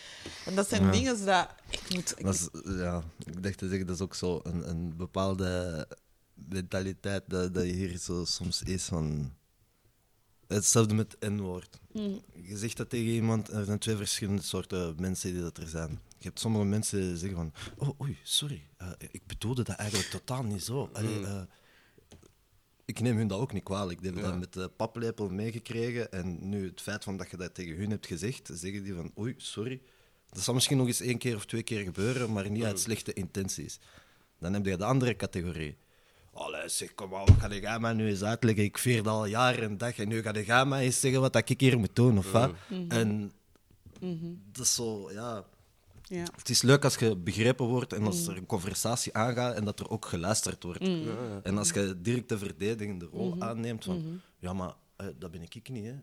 En 0.45 0.55
dat 0.55 0.67
zijn 0.69 0.83
Ja. 0.83 0.91
dingen 0.91 1.25
dat 1.25 1.47
ik 1.69 1.93
moet... 1.93 2.13
ik 2.17 2.25
Dat 2.25 2.33
is, 2.33 2.49
ja, 2.63 3.03
ik 3.25 3.43
dacht 3.43 3.57
te 3.57 3.67
zeggen, 3.67 3.87
dat 3.87 3.95
is 3.95 4.01
ook 4.01 4.15
zo 4.15 4.39
een, 4.43 4.69
een 4.69 4.97
bepaalde 4.97 5.87
mentaliteit 6.33 7.23
dat, 7.27 7.53
dat 7.53 7.63
je 7.63 7.71
hier 7.71 7.97
zo 7.97 8.25
soms 8.25 8.63
is 8.63 8.83
van... 8.83 9.37
Hetzelfde 10.55 10.93
met 10.93 11.15
N-woord. 11.19 11.79
Mm. 11.91 12.21
Je 12.41 12.57
zegt 12.57 12.77
dat 12.77 12.89
tegen 12.89 13.11
iemand, 13.11 13.47
er 13.47 13.65
zijn 13.65 13.79
twee 13.79 13.95
verschillende 13.95 14.41
soorten 14.41 14.95
mensen 14.99 15.33
die 15.33 15.41
dat 15.41 15.57
er 15.57 15.67
zijn. 15.67 15.89
Je 16.17 16.27
hebt 16.27 16.39
sommige 16.39 16.65
mensen 16.65 16.99
die 16.99 17.17
zeggen 17.17 17.37
van, 17.37 17.53
oh 17.77 18.01
oei, 18.01 18.17
sorry, 18.23 18.61
eh, 18.77 18.87
ik 19.11 19.21
bedoelde 19.25 19.63
dat 19.63 19.75
eigenlijk 19.75 20.09
totaal 20.09 20.43
niet 20.43 20.63
zo. 20.63 20.89
Allee, 20.93 21.25
eh, 21.25 21.41
ik 22.85 22.99
neem 22.99 23.17
hun 23.17 23.27
dat 23.27 23.39
ook 23.39 23.53
niet 23.53 23.63
kwalijk. 23.63 24.01
Die 24.01 24.11
hebben 24.11 24.29
dat 24.29 24.39
met 24.39 24.53
de 24.53 24.69
paplepel 24.69 25.29
meegekregen 25.29 26.11
en 26.11 26.49
nu 26.49 26.67
het 26.67 26.81
feit 26.81 27.03
van 27.03 27.17
dat 27.17 27.31
je 27.31 27.37
dat 27.37 27.53
tegen 27.53 27.75
hun 27.75 27.89
hebt 27.89 28.07
gezegd, 28.07 28.49
zeggen 28.53 28.83
die 28.83 28.93
van, 28.93 29.11
oei, 29.17 29.33
sorry. 29.37 29.81
Dat 30.29 30.43
zal 30.43 30.53
misschien 30.53 30.77
nog 30.77 30.87
eens 30.87 31.01
één 31.01 31.17
keer 31.17 31.35
of 31.35 31.45
twee 31.45 31.63
keer 31.63 31.83
gebeuren, 31.83 32.33
maar 32.33 32.49
niet 32.49 32.63
uit 32.63 32.79
slechte 32.79 33.13
intenties. 33.13 33.79
Dan 34.39 34.53
heb 34.53 34.65
je 34.65 34.77
de 34.77 34.85
andere 34.85 35.15
categorie. 35.15 35.77
Allee, 36.39 36.69
zeg, 36.69 36.95
kom 36.95 37.09
maar, 37.09 37.25
wat 37.25 37.39
ga 37.39 37.53
jij 37.53 37.79
mij 37.79 37.93
nu 37.93 38.07
eens 38.07 38.23
uitleggen? 38.23 38.63
Ik 38.63 38.77
vier 38.77 39.09
al 39.09 39.25
jaren 39.25 39.63
en 39.63 39.77
dag. 39.77 39.97
En 39.97 40.07
nu 40.07 40.21
ga 40.21 40.31
jij 40.31 40.65
mij 40.65 40.83
eens 40.83 40.99
zeggen 40.99 41.21
wat 41.21 41.35
ik 41.35 41.59
hier 41.59 41.79
moet 41.79 41.95
doen, 41.95 42.17
of 42.17 42.31
wat? 42.31 42.51
En 42.87 43.31
dat 44.51 44.65
is 44.65 44.75
zo, 44.75 45.11
ja... 45.11 45.45
Ja. 46.01 46.23
Het 46.35 46.49
is 46.49 46.61
leuk 46.61 46.83
als 46.83 46.95
je 46.95 47.15
begrepen 47.15 47.65
wordt 47.65 47.93
en 47.93 48.05
als 48.05 48.27
er 48.27 48.37
een 48.37 48.45
conversatie 48.45 49.13
aangaat 49.13 49.55
en 49.55 49.65
dat 49.65 49.79
er 49.79 49.89
ook 49.89 50.05
geluisterd 50.05 50.63
wordt. 50.63 50.89
En 51.43 51.57
als 51.57 51.69
je 51.69 51.95
direct 52.01 52.29
de 52.29 52.37
verdedigende 52.37 53.05
rol 53.05 53.35
aanneemt 53.39 53.83
van, 53.83 54.21
ja, 54.39 54.53
maar 54.53 54.73
eh, 54.99 55.07
dat 55.19 55.31
ben 55.31 55.41
ik 55.41 55.55
ik 55.55 55.69
niet, 55.69 55.85
hè. 55.85 55.93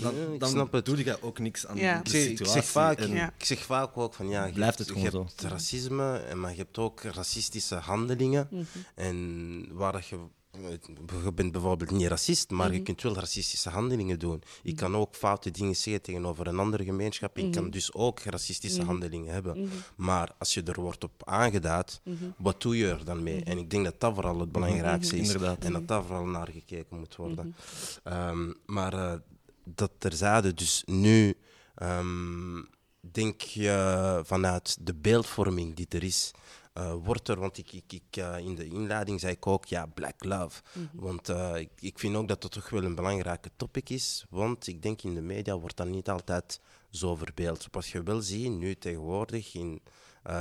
Dan, 0.00 0.14
Ja, 0.26 0.32
ik 0.32 0.40
dan 0.40 0.48
snap 0.48 0.72
het. 0.72 0.84
doe 0.84 1.04
je 1.04 1.22
ook 1.22 1.38
niks 1.38 1.66
aan 1.66 1.76
Ja. 1.76 1.94
de 1.94 2.00
Ik 2.00 2.08
zeg, 2.08 2.22
ik 2.22 2.28
situatie. 2.28 2.52
zeg 2.62 2.70
vaak, 2.70 2.98
en- 2.98 3.10
Ja. 3.10 3.32
ik 3.38 3.44
zeg 3.44 3.58
vaak 3.64 3.96
ook 3.96 4.14
van 4.14 4.28
ja, 4.28 4.44
je 4.44 4.52
Blijft 4.52 4.78
hebt, 4.78 4.90
het 4.90 4.98
je 4.98 5.04
hebt 5.18 5.42
racisme, 5.42 6.16
en 6.18 6.40
maar 6.40 6.50
je 6.50 6.56
hebt 6.56 6.78
ook 6.78 7.02
racistische 7.02 7.74
handelingen. 7.74 8.48
En 8.94 9.66
waar 9.72 9.92
dat 9.92 10.06
je, 10.06 10.18
je 10.52 11.32
bent 11.34 11.52
bijvoorbeeld 11.52 11.90
niet 11.90 12.06
racist, 12.06 12.50
maar 12.50 12.72
je 12.72 12.82
kunt 12.82 13.02
wel 13.02 13.14
racistische 13.14 13.68
handelingen 13.68 14.18
doen. 14.18 14.42
Ik 14.62 14.76
kan 14.76 14.96
ook 14.96 15.14
foute 15.14 15.50
dingen 15.50 15.76
zeggen 15.76 16.02
tegenover 16.02 16.46
een 16.46 16.58
andere 16.58 16.84
gemeenschap. 16.84 17.38
Ik 17.38 17.52
kan 17.52 17.70
dus 17.70 17.92
ook 17.92 18.20
racistische 18.20 18.82
handelingen 18.82 19.32
hebben. 19.32 19.70
Maar 19.96 20.34
als 20.38 20.54
je 20.54 20.62
er 20.62 20.80
wordt 20.80 21.04
op 21.04 21.22
aangeduid, 21.24 22.00
wat 22.36 22.62
doe 22.62 22.76
je 22.76 22.88
er 22.88 23.04
dan 23.04 23.22
mee? 23.22 23.44
En 23.44 23.58
ik 23.58 23.70
denk 23.70 23.84
dat 23.84 24.00
dat 24.00 24.14
vooral 24.14 24.40
het 24.40 24.52
belangrijkste 24.52 25.16
is. 25.16 25.26
Inderdaad. 25.26 25.64
En 25.64 25.72
dat 25.72 25.88
daar 25.88 26.04
vooral 26.04 26.26
naar 26.26 26.48
gekeken 26.48 26.98
moet 26.98 27.16
worden. 27.16 27.54
Ehm, 28.02 28.52
maar 28.66 28.92
eh, 28.92 29.18
dat 29.64 29.90
terzijde, 29.98 30.54
dus 30.54 30.82
nu 30.86 31.34
ehm, 31.74 32.62
denk 33.00 33.40
je 33.40 34.20
vanuit 34.24 34.76
de 34.80 34.94
beeldvorming 34.94 35.74
die 35.74 35.86
er 35.88 36.02
is, 36.02 36.30
eh, 36.72 36.94
wordt 37.04 37.28
er, 37.28 37.40
want 37.40 37.58
ik, 37.58 37.72
ik, 37.72 37.92
ik, 37.92 38.16
eh, 38.16 38.38
in 38.38 38.54
de 38.54 38.64
inleiding 38.64 39.20
zei 39.20 39.32
ik 39.32 39.46
ook, 39.46 39.64
ja, 39.64 39.86
Black 39.86 40.24
Love. 40.24 40.62
Want 40.92 41.28
eh, 41.28 41.56
ik, 41.56 41.70
ik 41.80 41.98
vind 41.98 42.16
ook 42.16 42.28
dat 42.28 42.42
dat 42.42 42.50
toch 42.50 42.70
wel 42.70 42.84
een 42.84 42.94
belangrijke 42.94 43.50
topic 43.56 43.88
is, 43.88 44.26
want 44.28 44.66
ik 44.66 44.82
denk 44.82 45.02
in 45.02 45.14
de 45.14 45.20
media 45.20 45.58
wordt 45.58 45.76
dat 45.76 45.86
niet 45.86 46.08
altijd 46.08 46.60
zo 46.90 47.14
verbeeld. 47.16 47.68
Wat 47.70 47.86
je 47.86 48.02
wel 48.02 48.20
ziet, 48.20 48.50
nu 48.50 48.74
tegenwoordig, 48.74 49.54
in, 49.54 49.82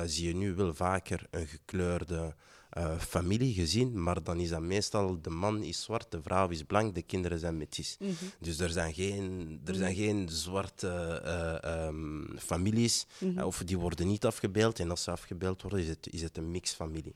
zie 0.06 0.28
je 0.28 0.36
nu 0.36 0.54
wel 0.54 0.74
vaker 0.74 1.28
een 1.32 1.48
gekleurde 1.48 2.36
eh, 2.70 3.00
familie 3.00 3.54
gezien, 3.54 4.04
maar 4.04 4.24
dan 4.24 4.40
is 4.40 4.50
dat 4.50 4.62
meestal 4.62 5.22
de 5.22 5.30
man 5.30 5.64
is 5.64 5.84
zwart, 5.84 6.12
de 6.12 6.22
vrouw 6.22 6.50
is 6.50 6.64
blank, 6.64 6.96
de 6.96 7.02
kinderen 7.02 7.40
zijn 7.40 7.58
metis. 7.58 7.98
Dus 8.40 8.60
er 8.60 8.70
zijn 8.70 8.94
geen, 8.94 9.62
er 9.66 9.76
zijn 9.76 9.96
geen 9.96 10.30
zwarte 10.30 10.88
eh, 11.24 11.64
ehm, 11.64 12.38
families, 12.38 13.06
eh, 13.36 13.46
of 13.46 13.62
die 13.66 13.78
worden 13.78 14.08
niet 14.08 14.26
afgebeeld. 14.26 14.80
En 14.80 14.90
als 14.90 15.04
ze 15.04 15.12
afgebeeld 15.12 15.62
worden, 15.62 15.80
is 15.80 15.88
het, 15.88 16.08
is 16.12 16.22
het 16.22 16.38
een 16.38 16.52
mixfamilie. 16.52 17.16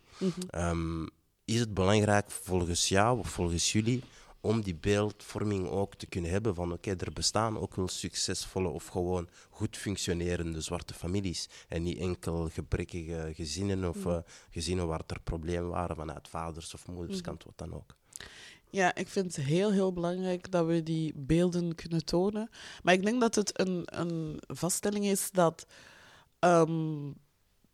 Ehm, 0.49 1.05
is 1.45 1.59
het 1.59 1.73
belangrijk 1.73 2.31
volgens 2.31 2.89
jou 2.89 3.19
of 3.19 3.29
volgens 3.29 3.71
jullie 3.71 4.03
om 4.45 4.61
die 4.61 4.75
beeldvorming 4.75 5.69
ook 5.69 5.95
te 5.95 6.05
kunnen 6.05 6.31
hebben 6.31 6.55
van 6.55 6.71
oké, 6.71 6.89
er 6.89 7.13
bestaan 7.13 7.59
ook 7.59 7.75
wel 7.75 7.87
succesvolle 7.87 8.67
of 8.67 8.87
gewoon 8.87 9.29
goed 9.49 9.77
functionerende 9.77 10.61
zwarte 10.61 10.93
families 10.93 11.49
en 11.67 11.83
niet 11.83 11.97
enkel 11.97 12.49
gebrekkige 12.49 13.31
gezinnen 13.33 13.89
of 13.89 14.05
eh, 14.05 14.17
gezinnen 14.49 14.87
waar 14.87 15.01
er 15.07 15.21
problemen 15.21 15.69
waren 15.69 15.95
vanuit 15.95 16.27
vaders 16.27 16.73
of 16.73 16.87
moederskant, 16.87 17.43
wat 17.43 17.57
dan 17.57 17.73
ook. 17.73 17.95
Ja, 18.69 18.95
ik 18.95 19.07
vind 19.07 19.35
het 19.35 19.45
heel, 19.45 19.71
heel 19.71 19.93
belangrijk 19.93 20.51
dat 20.51 20.65
we 20.65 20.83
die 20.83 21.13
beelden 21.15 21.75
kunnen 21.75 22.05
tonen. 22.05 22.49
Maar 22.83 22.93
ik 22.93 23.03
denk 23.03 23.21
dat 23.21 23.35
het 23.35 23.59
een, 23.59 23.83
een 23.85 24.41
vaststelling 24.47 25.05
is 25.05 25.31
dat, 25.31 25.65
ehm, 26.39 27.11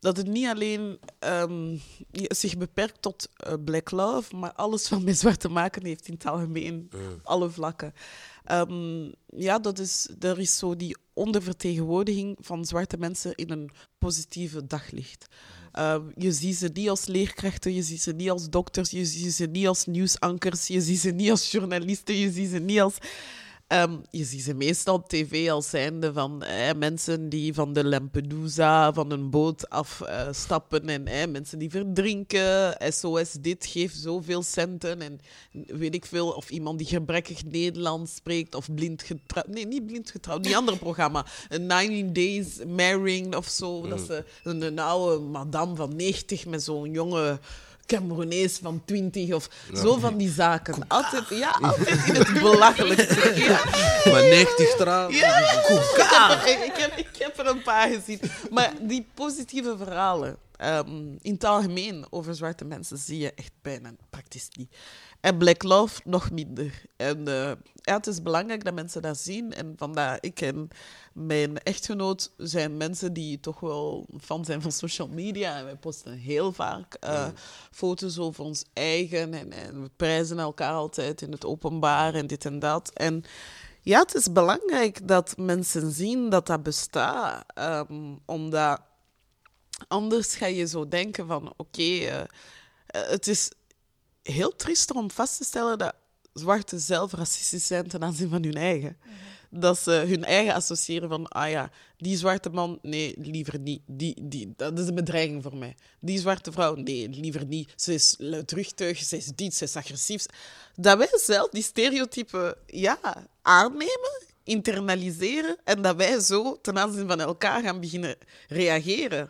dat 0.00 0.16
het 0.16 0.26
niet 0.26 0.46
alleen 0.46 0.98
ehm, 1.18 1.76
zich 2.12 2.58
beperkt 2.58 3.02
tot 3.02 3.28
eh, 3.36 3.54
Black 3.64 3.90
Love, 3.90 4.36
maar 4.36 4.52
alles 4.52 4.88
wat 4.88 5.02
met 5.02 5.18
zwart 5.18 5.40
te 5.40 5.48
maken 5.48 5.84
heeft 5.84 6.08
in 6.08 6.14
het 6.14 6.26
algemeen, 6.26 6.90
alle 7.22 7.50
vlakken. 7.50 7.94
Ehm, 8.44 9.10
ja, 9.26 9.58
dat 9.58 9.78
is, 9.78 10.08
er 10.20 10.38
is 10.38 10.58
zo 10.58 10.76
die 10.76 10.96
ondervertegenwoordiging 11.12 12.36
van 12.40 12.64
zwarte 12.64 12.96
mensen 12.96 13.34
in 13.34 13.50
een 13.50 13.70
positieve 13.98 14.66
daglicht. 14.66 15.26
Ehm, 15.72 16.02
je 16.16 16.32
ziet 16.32 16.56
ze 16.56 16.70
niet 16.72 16.88
als 16.88 17.06
leerkrachten, 17.06 17.74
je 17.74 17.82
ziet 17.82 18.02
ze 18.02 18.12
niet 18.12 18.30
als 18.30 18.50
dokters, 18.50 18.90
je 18.90 19.04
ziet 19.04 19.32
ze 19.32 19.46
niet 19.46 19.66
als 19.66 19.86
nieuwsankers, 19.86 20.66
je 20.66 20.80
ziet 20.80 20.98
ze 20.98 21.10
niet 21.10 21.30
als 21.30 21.50
journalisten, 21.50 22.14
je 22.14 22.30
ziet 22.30 22.50
ze 22.50 22.58
niet 22.58 22.80
als... 22.80 22.96
Ehm, 23.70 23.96
je 24.10 24.24
ziet 24.24 24.42
ze 24.42 24.54
meestal 24.54 24.94
op 24.94 25.08
tv 25.08 25.50
als 25.50 25.70
zijnde 25.70 26.12
van 26.12 26.42
eh, 26.42 26.74
mensen 26.76 27.28
die 27.28 27.54
van 27.54 27.72
de 27.72 27.84
Lampedusa, 27.84 28.92
van 28.92 29.10
een 29.10 29.30
boot 29.30 29.68
afstappen 29.68 30.88
en 30.88 31.06
eh, 31.06 31.28
mensen 31.28 31.58
die 31.58 31.70
verdrinken. 31.70 32.76
SOS 32.92 33.32
dit 33.32 33.66
geeft 33.66 33.96
zoveel 33.96 34.42
centen 34.42 35.02
en 35.02 35.20
weet 35.66 35.94
ik 35.94 36.06
veel. 36.06 36.28
Of 36.28 36.50
iemand 36.50 36.78
die 36.78 36.86
gebrekkig 36.86 37.44
Nederlands 37.44 38.14
spreekt 38.14 38.54
of 38.54 38.74
blind 38.74 39.02
getrouwd. 39.02 39.48
Nee, 39.48 39.66
niet 39.66 39.86
blind 39.86 40.10
getrouwd, 40.10 40.44
die 40.44 40.56
andere 40.56 40.78
programma. 40.78 41.26
Een 41.48 41.66
19 41.66 42.12
Days 42.12 42.64
Marrying 42.66 43.36
of 43.36 43.48
zo. 43.48 43.88
Dat 43.88 44.00
ze 44.00 44.24
een, 44.44 44.62
een 44.62 44.78
oude 44.78 45.24
madame 45.24 45.76
van 45.76 45.96
90 45.96 46.46
met 46.46 46.62
zo'n 46.62 46.92
jonge 46.92 47.38
Cameroenees 47.90 48.58
van 48.62 48.82
20 48.84 49.32
of 49.32 49.48
zo 49.74 49.98
van 49.98 50.16
die 50.16 50.30
zaken. 50.30 50.74
Altijd, 50.88 51.28
ja, 51.28 51.50
altijd 51.70 52.06
in 52.06 52.14
het 52.14 52.32
belachelijkste. 52.32 53.18
Ja. 53.40 53.60
Maar 54.10 54.22
90 54.22 54.76
trouwens. 54.76 55.18
Ja, 55.18 55.38
ik 55.38 55.46
heb, 55.66 56.46
er, 56.46 56.64
ik, 56.64 56.76
heb, 56.76 56.96
ik 56.96 57.08
heb 57.18 57.38
er 57.38 57.46
een 57.46 57.62
paar 57.62 57.88
gezien. 57.88 58.20
Maar 58.50 58.72
die 58.80 59.06
positieve 59.14 59.76
verhalen 59.76 60.36
ehm, 60.60 61.16
in 61.20 61.32
het 61.32 61.44
algemeen 61.44 62.06
over 62.10 62.34
zwarte 62.34 62.64
mensen 62.64 62.98
zie 62.98 63.18
je 63.18 63.34
echt 63.34 63.52
bijna 63.62 63.92
praktisch 64.10 64.48
niet. 64.56 64.76
En 65.20 65.38
Black 65.38 65.62
Love 65.62 66.00
nog 66.04 66.30
minder. 66.30 66.82
En 66.96 67.28
eh, 67.28 67.52
ja, 67.74 67.96
het 67.96 68.06
is 68.06 68.22
belangrijk 68.22 68.64
dat 68.64 68.74
mensen 68.74 69.02
dat 69.02 69.18
zien. 69.18 69.52
En 69.52 69.72
vandaar, 69.76 70.18
ik 70.20 70.40
en 70.40 70.68
mijn 71.12 71.58
echtgenoot 71.58 72.32
zijn 72.36 72.76
mensen 72.76 73.12
die 73.12 73.40
toch 73.40 73.60
wel 73.60 74.06
fan 74.20 74.44
zijn 74.44 74.62
van 74.62 74.72
social 74.72 75.08
media. 75.08 75.56
En 75.56 75.64
wij 75.64 75.76
posten 75.76 76.12
heel 76.12 76.52
vaak 76.52 76.94
eh, 76.94 77.28
foto's 77.70 78.18
over 78.18 78.44
ons 78.44 78.64
eigen. 78.72 79.34
En, 79.34 79.52
en 79.52 79.82
we 79.82 79.90
prijzen 79.96 80.38
elkaar 80.38 80.72
altijd 80.72 81.22
in 81.22 81.32
het 81.32 81.44
openbaar 81.44 82.14
en 82.14 82.26
dit 82.26 82.44
en 82.44 82.58
dat. 82.58 82.90
En 82.94 83.24
ja, 83.82 84.00
het 84.00 84.14
is 84.14 84.32
belangrijk 84.32 85.08
dat 85.08 85.36
mensen 85.36 85.90
zien 85.90 86.30
dat 86.30 86.46
dat 86.46 86.62
bestaat. 86.62 87.44
Ehm, 87.54 88.14
omdat 88.24 88.80
anders 89.88 90.34
ga 90.34 90.46
je 90.46 90.66
zo 90.66 90.88
denken 90.88 91.26
van, 91.26 91.52
oké, 91.56 91.82
eh, 91.82 92.20
eh, 92.20 92.26
het 92.86 93.26
is 93.26 93.50
heel 94.22 94.56
triest 94.56 94.92
om 94.92 95.10
vast 95.10 95.36
te 95.36 95.44
stellen 95.44 95.78
dat 95.78 95.94
zwarte 96.32 96.78
zelf 96.78 97.12
racistisch 97.12 97.66
zijn 97.66 97.88
ten 97.88 98.02
aanzien 98.02 98.28
van 98.28 98.42
hun 98.42 98.54
eigen. 98.54 98.96
Dat 99.50 99.78
ze 99.78 99.90
hun 99.90 100.24
eigen 100.24 100.54
associëren 100.54 101.08
van, 101.08 101.28
ah 101.28 101.50
ja, 101.50 101.70
die 101.96 102.16
zwarte 102.16 102.50
man, 102.50 102.78
nee, 102.82 103.14
liever 103.18 103.58
niet. 103.58 103.82
Die, 103.86 104.16
die, 104.22 104.52
dat 104.56 104.78
is 104.78 104.86
een 104.86 104.94
bedreiging 104.94 105.42
voor 105.42 105.56
mij. 105.56 105.76
Die 106.00 106.18
zwarte 106.18 106.52
vrouw, 106.52 106.74
nee, 106.74 107.08
liever 107.08 107.46
niet. 107.46 107.72
Ze 107.76 107.94
is 107.94 108.14
luidruchtig, 108.18 108.98
ze 108.98 109.16
is 109.16 109.26
dit, 109.26 109.54
ze 109.54 109.64
is 109.64 109.76
agressief. 109.76 110.26
Dat 110.74 110.98
wij 110.98 111.18
zelf 111.24 111.50
die 111.50 111.62
stereotypen 111.62 112.54
ja, 112.66 112.98
aannemen, 113.42 114.22
internaliseren 114.44 115.56
en 115.64 115.82
dat 115.82 115.96
wij 115.96 116.20
zo 116.20 116.60
ten 116.60 116.78
aanzien 116.78 117.08
van 117.08 117.20
elkaar 117.20 117.62
gaan 117.62 117.80
beginnen 117.80 118.16
reageren. 118.48 119.28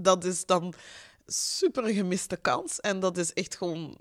Dat 0.00 0.24
is 0.24 0.46
dan 0.46 0.74
super 1.26 1.88
gemiste 1.88 2.36
kans 2.36 2.80
en 2.80 3.00
dat 3.00 3.16
is 3.16 3.32
echt 3.32 3.56
gewoon 3.56 3.96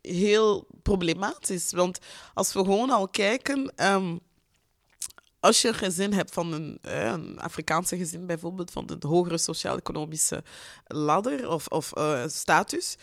heel 0.00 0.66
problematisch. 0.82 1.72
Want 1.72 1.98
als 2.34 2.52
we 2.52 2.58
gewoon 2.58 2.90
al 2.90 3.08
kijken, 3.08 3.72
ehm, 3.76 4.16
als 5.40 5.62
je 5.62 5.68
een 5.68 5.74
gezin 5.74 6.12
hebt 6.12 6.32
van 6.32 6.52
een, 6.52 6.78
eh, 6.82 7.04
een 7.04 7.40
Afrikaanse 7.40 7.96
gezin, 7.96 8.26
bijvoorbeeld 8.26 8.70
van 8.70 8.86
de 8.86 9.06
hogere 9.06 9.38
sociaal-economische 9.38 10.42
ladder 10.86 11.48
of, 11.48 11.66
of 11.66 11.92
eh, 11.92 12.22
status, 12.26 12.96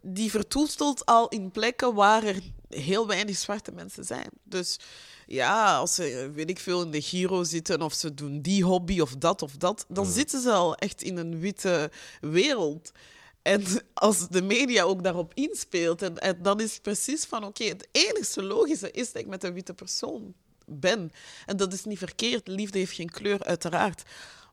die 0.00 0.30
vertoestelt 0.30 1.06
al 1.06 1.28
in 1.28 1.50
plekken 1.50 1.94
waar 1.94 2.24
er 2.24 2.40
heel 2.68 3.06
weinig 3.06 3.36
zwarte 3.36 3.72
mensen 3.72 4.04
zijn. 4.04 4.28
Dus 4.42 4.78
ja, 5.26 5.76
als 5.76 5.94
ze, 5.94 6.30
weet 6.34 6.50
ik 6.50 6.58
veel, 6.58 6.82
in 6.82 6.90
de 6.90 7.02
Giro 7.02 7.44
zitten 7.44 7.82
of 7.82 7.94
ze 7.94 8.14
doen 8.14 8.40
die 8.40 8.64
hobby 8.64 9.00
of 9.00 9.16
dat 9.16 9.42
of 9.42 9.56
dat, 9.56 9.84
dan 9.88 10.06
zitten 10.06 10.40
ze 10.40 10.52
al 10.52 10.74
echt 10.74 11.02
in 11.02 11.16
een 11.16 11.38
witte 11.40 11.90
wereld. 12.20 12.92
En 13.42 13.64
als 13.94 14.28
de 14.28 14.42
media 14.42 14.82
ook 14.82 15.02
daarop 15.02 15.34
inspeelt, 15.34 16.02
en, 16.02 16.18
en 16.18 16.42
dan 16.42 16.60
is 16.60 16.72
het 16.72 16.82
precies 16.82 17.24
van, 17.24 17.44
oké, 17.44 17.64
het 17.64 17.88
enige 17.92 18.42
logische 18.42 18.90
is 18.90 19.12
dat 19.12 19.22
ik 19.22 19.28
met 19.28 19.44
een 19.44 19.52
witte 19.52 19.74
persoon 19.74 20.34
ben. 20.64 21.12
En 21.46 21.56
dat 21.56 21.72
is 21.72 21.84
niet 21.84 21.98
verkeerd, 21.98 22.48
liefde 22.48 22.78
heeft 22.78 22.92
geen 22.92 23.10
kleur, 23.10 23.44
uiteraard. 23.44 24.02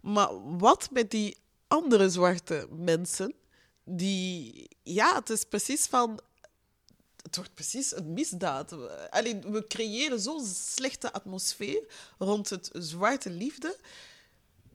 Maar 0.02 0.58
wat 0.58 0.90
met 0.92 1.12
die 1.12 1.38
andere 1.68 2.10
zwarte 2.10 2.68
mensen, 2.72 3.34
die, 3.86 4.68
ja, 4.84 5.16
het 5.16 5.30
is 5.30 5.44
precies 5.44 5.86
van, 5.86 6.20
het 7.24 7.36
wordt 7.36 7.54
precies 7.54 7.96
een 7.96 8.14
misdaad. 8.14 8.76
Alleen, 9.10 9.52
we 9.52 9.68
creëren 9.68 10.20
zo'n 10.20 10.46
slechte 10.46 11.14
atmosfeer 11.14 11.82
rond 12.18 12.50
het 12.50 12.70
zwarte 12.74 13.30
liefde 13.30 13.78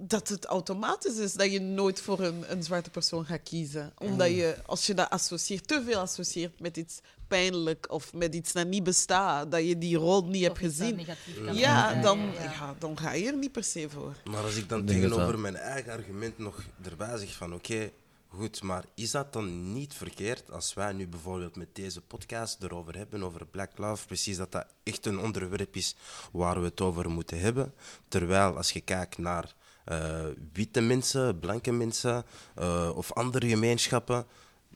dat 0.01 0.29
het 0.29 0.45
automatisch 0.45 1.17
is 1.17 1.33
dat 1.33 1.53
je 1.53 1.61
nooit 1.61 2.01
voor 2.01 2.21
een, 2.21 2.45
een 2.53 2.63
zwarte 2.63 2.91
persoon 2.91 3.25
gaat 3.25 3.43
kiezen. 3.43 3.93
Omdat 3.99 4.29
je, 4.29 4.57
als 4.67 4.87
je 4.87 4.95
dat 4.95 5.11
associeert, 5.11 5.69
te 5.69 5.83
veel 5.87 5.99
associeert 5.99 6.61
met 6.61 6.77
iets 6.77 7.01
pijnlijk 7.29 7.87
of 7.91 8.13
met 8.13 8.35
iets 8.35 8.53
dat 8.53 8.67
niet 8.67 8.83
bestaat, 8.85 9.51
dat 9.51 9.67
je 9.67 9.79
die 9.79 9.97
rol 9.97 10.25
niet 10.25 10.43
hebt 10.43 10.59
gezien. 10.59 11.07
Ja, 11.53 11.95
dan, 12.01 12.19
Ja. 12.19 12.43
ja, 12.43 12.75
dan 12.79 12.99
ga 12.99 13.13
je 13.13 13.27
er 13.27 13.37
niet 13.37 13.53
per 13.53 13.65
se 13.65 13.91
voor. 13.91 14.15
Maar 14.25 14.43
als 14.43 14.57
ik 14.57 14.69
dan 14.69 14.85
tegenover 14.85 15.39
mijn 15.39 15.57
eigen 15.57 15.93
argument 15.93 16.39
nog 16.39 16.63
erbij 16.85 17.19
zeg 17.19 17.33
van 17.35 17.55
oké, 17.55 17.91
goed, 18.29 18.63
maar 18.63 18.85
is 18.95 19.11
dat 19.11 19.33
dan 19.33 19.73
niet 19.73 19.95
verkeerd 19.95 20.51
als 20.51 20.75
wij 20.75 20.93
nu 20.93 21.09
bijvoorbeeld 21.09 21.57
met 21.57 21.75
deze 21.75 22.01
podcast 22.01 22.63
erover 22.63 22.97
hebben, 22.97 23.23
over 23.23 23.47
Black 23.47 23.79
Love, 23.79 24.07
precies 24.07 24.37
dat 24.37 24.53
dat 24.53 24.67
echt 24.83 25.07
een 25.07 25.19
onderwerp 25.19 25.77
is 25.77 25.97
waar 26.33 26.61
we 26.61 26.67
het 26.67 26.81
over 26.81 27.11
moeten 27.11 27.41
hebben. 27.41 27.75
Terwijl 28.09 28.57
als 28.57 28.71
je 28.71 28.81
kijkt 28.81 29.19
naar 29.19 29.55
eh, 29.85 30.27
witte 30.53 30.81
mensen, 30.81 31.39
blanke 31.39 31.73
mensen 31.73 32.25
eh, 32.55 32.93
of 32.95 33.13
andere 33.13 33.49
gemeenschappen, 33.49 34.27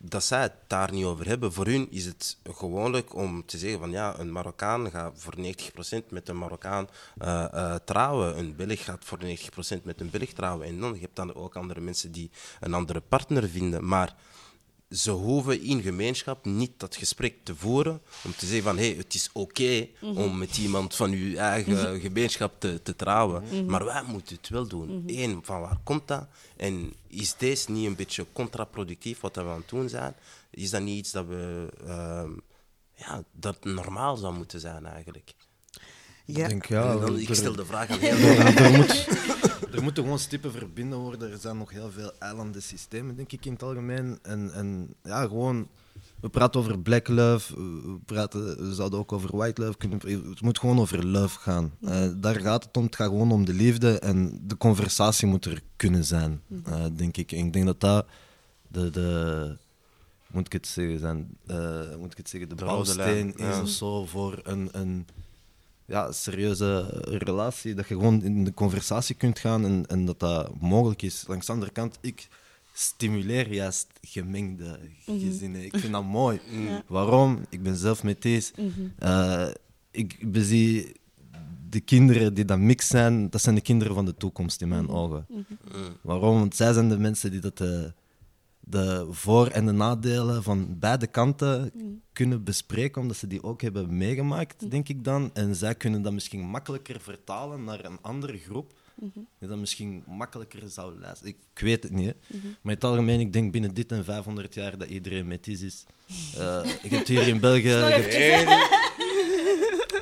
dat 0.05 0.25
zij 0.25 0.43
het 0.43 0.53
daar 0.67 0.93
niet 0.93 1.05
over 1.05 1.27
hebben. 1.27 1.53
Voor 1.53 1.67
hun 1.67 1.91
is 1.91 2.05
het 2.05 2.37
gewoonlijk 2.51 3.15
om 3.15 3.47
te 3.47 3.59
zeggen 3.59 3.79
van 3.79 3.91
ja, 3.91 4.19
een 4.19 4.33
Marokkaan 4.33 4.91
gaat 4.91 5.13
voor 5.17 5.35
90% 5.37 6.09
met 6.11 6.29
een 6.29 6.39
Marokkaan 6.39 6.89
eh, 7.19 7.45
eh, 7.53 7.75
trouwen. 7.85 8.39
Een 8.39 8.57
Belg 8.57 8.85
gaat 8.85 9.05
voor 9.05 9.19
90% 9.19 9.83
met 9.83 10.01
een 10.01 10.11
Belg 10.11 10.29
trouwen. 10.33 10.67
En 10.67 10.81
dan 10.81 10.95
je 10.95 11.01
hebt 11.01 11.17
dan 11.17 11.35
ook 11.35 11.57
andere 11.57 11.81
mensen 11.81 12.13
die 12.13 12.31
een 12.61 12.75
andere 12.75 13.01
partner 13.01 13.49
vinden. 13.49 13.87
Maar 13.87 14.15
ze 14.93 15.11
hoeven 15.11 15.63
in 15.63 15.83
gemeenschap 15.83 16.45
niet 16.45 16.71
dat 16.77 16.97
gesprek 16.97 17.35
te 17.43 17.57
voeren 17.57 18.01
om 18.25 18.35
te 18.37 18.47
zeggen 18.47 18.65
van 18.65 18.77
hé, 18.77 18.87
hey, 18.89 18.97
het 18.97 19.15
is 19.15 19.31
oké 19.33 19.89
om 20.01 20.39
met 20.39 20.59
iemand 20.59 20.95
van 20.95 21.11
uw 21.11 21.37
eigen 21.37 22.01
gemeenschap 22.01 22.53
te, 22.59 22.81
te 22.83 22.97
trouwen. 22.97 23.67
Maar 23.67 23.85
wij 23.85 24.03
moeten 24.07 24.37
het 24.37 24.49
wel 24.49 24.67
doen. 24.67 25.05
Eén, 25.07 25.41
van 25.43 25.61
waar 25.61 25.79
komt 25.85 26.09
dat? 26.09 26.27
En 26.57 26.93
is 27.07 27.35
deze 27.39 27.71
niet 27.71 27.87
een 27.87 27.97
beetje 27.97 28.27
contraproductief 28.33 29.21
wat 29.21 29.37
we 29.37 29.43
aan 29.43 29.57
het 29.57 29.69
doen 29.69 29.89
zijn? 29.89 30.15
Is 30.51 30.71
dat 30.71 30.83
niet 30.83 30.99
iets 30.99 31.11
dat 31.11 31.27
we 31.27 31.69
ehm, 31.87 32.31
ja, 32.95 33.23
dat 33.33 33.65
normaal 33.65 34.17
zou 34.17 34.35
moeten 34.35 34.61
zijn 34.61 34.87
eigenlijk? 34.87 35.35
Ja. 36.25 36.43
Ik 36.43 36.49
denk, 36.49 36.67
ja, 36.67 36.91
En 36.91 37.01
dan, 37.01 37.19
ik 37.19 37.35
stel 37.35 37.57
de 37.57 37.67
vraag 37.67 37.89
aan 37.89 37.99
heel 38.09 38.17
er, 38.17 38.57
er 38.57 38.77
moet, 38.77 39.07
er 39.73 39.83
moeten 39.83 40.03
gewoon 40.03 40.19
stippen 40.19 40.53
verbinden 40.53 40.99
worden. 40.99 41.31
Er 41.31 41.39
zijn 41.39 41.59
nog 41.59 41.71
heel 41.71 41.91
veel 41.91 42.13
eilanden 42.19 42.63
systemen, 42.63 43.17
denk 43.17 43.33
ik, 43.33 43.45
in 43.45 43.53
het 43.53 43.63
algemeen. 43.63 44.19
En, 44.23 44.53
en 44.55 44.95
ja, 45.03 45.27
gewoon... 45.27 45.69
We 46.21 46.29
praten 46.29 46.61
over 46.61 46.79
black 46.79 47.09
love, 47.09 47.55
we, 47.55 47.99
praten, 48.05 48.69
we 48.69 48.75
zouden 48.75 48.99
ook 48.99 49.13
over 49.13 49.37
white 49.37 49.63
love 49.63 49.77
kunnen... 49.77 50.01
Het 50.29 50.41
moet 50.41 50.59
gewoon 50.59 50.79
over 50.79 51.07
love 51.07 51.39
gaan. 51.39 51.73
Eh, 51.81 52.09
daar 52.17 52.41
gaat 52.41 52.65
het 52.65 52.77
om. 52.77 52.85
Het 52.85 52.97
gaat 52.97 53.09
gewoon 53.09 53.33
om 53.33 53.45
de 53.45 53.55
liefde. 53.55 53.99
En 53.99 54.41
de 54.47 54.57
conversatie 54.57 55.27
moet 55.27 55.45
er 55.45 55.63
kunnen 55.77 56.05
zijn, 56.05 56.41
eh, 56.65 56.85
denk 56.97 57.17
ik. 57.17 57.33
En 57.33 57.47
ik 57.47 57.53
denk 57.53 57.67
dat 57.67 57.81
dat 57.81 58.07
de... 58.69 58.91
de 58.91 59.57
moet 60.33 60.47
ik 60.47 60.53
het 60.53 60.67
zeggen, 60.67 60.99
zijn, 60.99 61.37
eh, 61.47 61.97
moet 61.99 62.11
ik 62.13 62.17
het 62.17 62.29
zeggen, 62.29 62.49
de, 62.49 62.55
De 62.55 62.65
bouwsteen 62.65 63.35
is 63.37 63.55
ja. 63.55 63.63
of 63.63 63.69
zo 63.69 64.07
voor 64.07 64.41
een, 64.43 64.69
een 64.73 65.07
ja, 65.93 66.13
serieuze 66.13 66.87
relatie. 67.05 67.75
Dat 67.75 67.89
je 67.89 67.95
gewoon 67.95 68.23
in 68.23 68.45
de 68.45 68.55
conversatie 68.55 69.15
kunt 69.15 69.39
gaan 69.39 69.65
en, 69.65 69.87
en 69.87 70.05
dat 70.05 70.21
dat 70.21 70.61
mogelijk 70.61 71.03
is. 71.03 71.25
Langs 71.27 71.47
de 71.47 71.53
andere 71.53 71.73
kant, 71.73 71.99
ik 72.01 72.29
stimuleer 72.73 73.53
juist 73.53 73.87
gemengde 74.01 74.79
gezinnen. 75.05 75.65
Ik 75.65 75.77
vind 75.77 75.93
dat 75.93 76.05
mooi. 76.05 76.41
Waarom? 76.87 77.45
Ik 77.49 77.63
ben 77.63 77.77
zelf 77.77 78.03
met 78.03 78.23
deze. 78.23 78.53
Eh, 78.99 79.49
ik 79.91 80.33
bezie 80.33 80.93
de 81.71 81.81
kinderen 81.81 82.35
die 82.35 82.45
dat 82.45 82.59
mix 82.59 82.89
zijn, 82.89 83.31
dat 83.31 83.41
zijn 83.41 83.55
de 83.55 83.61
kinderen 83.61 83.95
van 83.95 84.05
de 84.05 84.17
toekomst 84.17 84.61
in 84.61 84.69
mijn 84.69 84.89
ogen. 84.89 85.27
Waarom? 86.01 86.39
Want 86.39 86.57
zij 86.57 86.73
zijn 86.73 86.89
de 86.89 86.99
mensen 86.99 87.31
die 87.31 87.41
dat 87.41 87.59
de, 87.59 87.93
de 88.65 89.07
voor- 89.11 89.47
en 89.47 89.67
de 89.67 89.73
nadelen 89.73 90.43
van 90.43 90.79
beide 90.79 91.07
kanten 91.07 91.73
kunnen 92.13 92.45
bespreken, 92.45 93.01
omdat 93.01 93.17
ze 93.17 93.27
die 93.27 93.43
ook 93.43 93.63
hebben 93.63 93.97
meegemaakt, 93.97 94.71
denk 94.71 94.89
ik 94.89 95.05
dan. 95.05 95.31
En 95.35 95.55
zij 95.55 95.75
kunnen 95.75 96.03
dat 96.03 96.13
misschien 96.13 96.41
makkelijker 96.41 97.01
vertalen 97.01 97.65
naar 97.65 97.85
een 97.85 97.99
andere 98.01 98.39
groep, 98.39 98.73
die 99.39 99.49
dat 99.49 99.59
misschien 99.59 100.03
makkelijker 100.07 100.69
zou 100.69 100.99
luisteren. 101.01 101.35
Ik 101.55 101.61
weet 101.61 101.83
het 101.83 101.93
niet, 101.93 102.07
hè. 102.07 102.37
maar 102.39 102.49
in 102.63 102.71
het 102.71 102.85
algemeen, 102.85 103.21
ik 103.21 103.33
denk 103.33 103.53
binnen 103.53 103.75
dit 103.75 103.93
en 103.93 104.05
500 104.05 104.55
jaar 104.55 104.79
dat 104.79 104.89
iedereen 104.89 105.27
met 105.27 105.47
is. 105.47 105.61
is. 105.61 105.87
Eh, 106.37 106.61
ik 106.83 106.91
heb 106.91 106.99
het 106.99 107.09
hier 107.09 107.29
in 107.29 107.41
België... 107.41 107.69
ik 107.97 108.13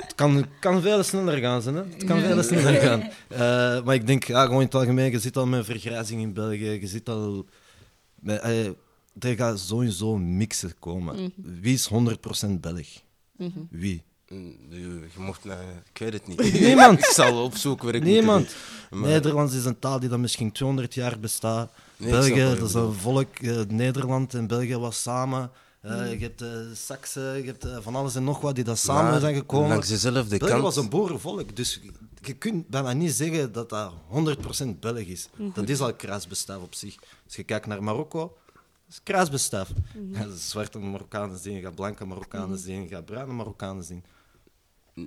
het 0.00 0.14
kan, 0.14 0.46
kan 0.60 0.82
veel 0.82 1.02
sneller 1.02 1.38
gaan, 1.38 1.74
hè? 1.74 1.82
Het 1.82 2.04
kan 2.04 2.20
veel 2.20 2.42
sneller 2.42 2.80
gaan. 2.80 3.00
Uh, 3.32 3.38
maar 3.84 3.94
ik 3.94 4.06
denk, 4.06 4.24
ja, 4.24 4.42
gewoon 4.42 4.60
in 4.60 4.66
het 4.66 4.74
algemeen, 4.74 5.10
je 5.10 5.18
zit 5.18 5.36
al 5.36 5.46
met 5.46 5.64
vergrijzing 5.64 6.20
in 6.20 6.32
België, 6.32 6.70
je 6.70 6.86
zit 6.86 7.08
al... 7.08 7.46
Met, 8.20 8.44
uh, 8.44 8.66
er 9.18 9.36
gaat 9.36 9.58
sowieso 9.58 10.18
mixen 10.18 10.74
komen. 10.78 11.14
Mm 11.14 11.32
-hmm. 11.34 11.60
Wie 11.60 11.74
is 11.74 11.90
100% 12.46 12.60
Belg? 12.60 12.86
Mm 13.36 13.52
-hmm. 13.54 13.68
Wie? 13.70 14.02
Je 14.70 15.08
mocht, 15.16 15.46
uh, 15.46 15.52
ik 15.92 15.98
weet 15.98 16.12
het 16.12 16.26
niet. 16.26 16.60
Niemand. 16.60 16.98
ik 16.98 17.04
zal 17.04 17.44
opzoeken 17.44 17.84
waar 17.84 17.94
ik 17.94 18.02
Niemand. 18.02 18.54
Maar... 18.90 19.08
Nederlands 19.08 19.54
is 19.54 19.64
een 19.64 19.78
taal 19.78 20.00
die 20.00 20.08
dan 20.08 20.20
misschien 20.20 20.52
200 20.52 20.94
jaar 20.94 21.18
bestaat. 21.18 21.72
Nee, 21.96 22.10
België, 22.10 22.56
dat 22.58 22.68
is 22.68 22.74
een 22.74 22.92
volk. 22.92 23.38
Uh, 23.40 23.60
Nederland 23.68 24.34
en 24.34 24.46
België 24.46 24.76
was 24.76 25.02
samen. 25.02 25.50
Uh, 25.84 25.92
mm. 25.92 26.06
Je 26.06 26.18
hebt 26.18 26.42
uh, 26.42 26.48
Saxen, 26.74 27.36
je 27.36 27.44
hebt 27.44 27.64
uh, 27.64 27.76
van 27.80 27.96
alles 27.96 28.14
en 28.14 28.24
nog 28.24 28.40
wat 28.40 28.54
die 28.54 28.64
dat 28.64 28.78
samen 28.78 29.10
maar, 29.10 29.20
zijn 29.20 29.34
gekomen. 29.34 29.68
Langs 29.68 29.88
dezelfde 29.88 30.38
België 30.38 30.52
kant. 30.52 30.62
was 30.62 30.76
een 30.76 30.88
boerenvolk, 30.88 31.56
dus 31.56 31.80
je 32.22 32.34
kunt 32.34 32.68
bijna 32.68 32.92
niet 32.92 33.12
zeggen 33.12 33.52
dat 33.52 33.68
dat 33.68 33.92
100% 33.92 34.78
Belg 34.80 34.98
is. 34.98 35.28
Mm 35.32 35.44
-hmm. 35.44 35.52
Dat 35.54 35.68
is 35.68 35.80
al 35.80 35.94
kruisbestaaf 35.94 36.62
op 36.62 36.74
zich. 36.74 36.96
Als 37.24 37.36
je 37.36 37.42
kijkt 37.42 37.66
naar 37.66 37.82
Marokko, 37.82 38.36
dat 38.52 38.64
is 38.88 39.00
kruisbestaaf. 39.02 39.72
Mm 39.94 40.14
-hmm. 40.14 40.36
zwarte 40.36 40.78
Marokkanen 40.78 41.38
zien, 41.38 41.60
gaat 41.60 41.74
blanke 41.74 42.06
Marokkanen 42.06 42.48
-hmm. 42.48 42.58
zien, 42.58 42.88
gaat 42.88 43.04
bruine 43.04 43.32
Marokkanen 43.32 43.84
zien. 43.84 44.04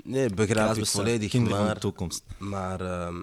Nee, 0.03 0.29
begrijp 0.29 0.75
ik 0.75 0.85
volledig. 0.85 1.29
Kinderen 1.29 1.57
maar, 1.57 1.65
van 1.65 1.75
de 1.75 1.81
toekomst. 1.81 2.23
Maar 2.37 2.81
uh, 2.81 3.15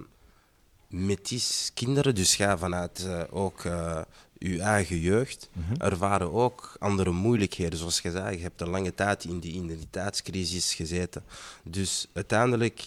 metis 0.89 1.71
kinderen, 1.75 2.15
dus 2.15 2.35
ga 2.35 2.59
vanuit 2.59 3.05
uh, 3.07 3.23
ook 3.31 3.65
uh, 3.65 4.01
uw 4.39 4.59
eigen 4.59 4.99
jeugd, 4.99 5.49
mm 5.53 5.63
-hmm. 5.63 5.77
ervaren 5.77 6.33
ook 6.33 6.77
andere 6.79 7.11
moeilijkheden. 7.11 7.79
Zoals 7.79 8.01
je 8.01 8.11
zei, 8.11 8.37
je 8.37 8.43
hebt 8.43 8.61
een 8.61 8.69
lange 8.71 8.95
tijd 8.95 9.25
in 9.25 9.41
die 9.41 9.53
identiteitscrisis 9.53 10.75
gezeten. 10.75 11.25
Dus 11.63 12.07
uiteindelijk, 12.13 12.87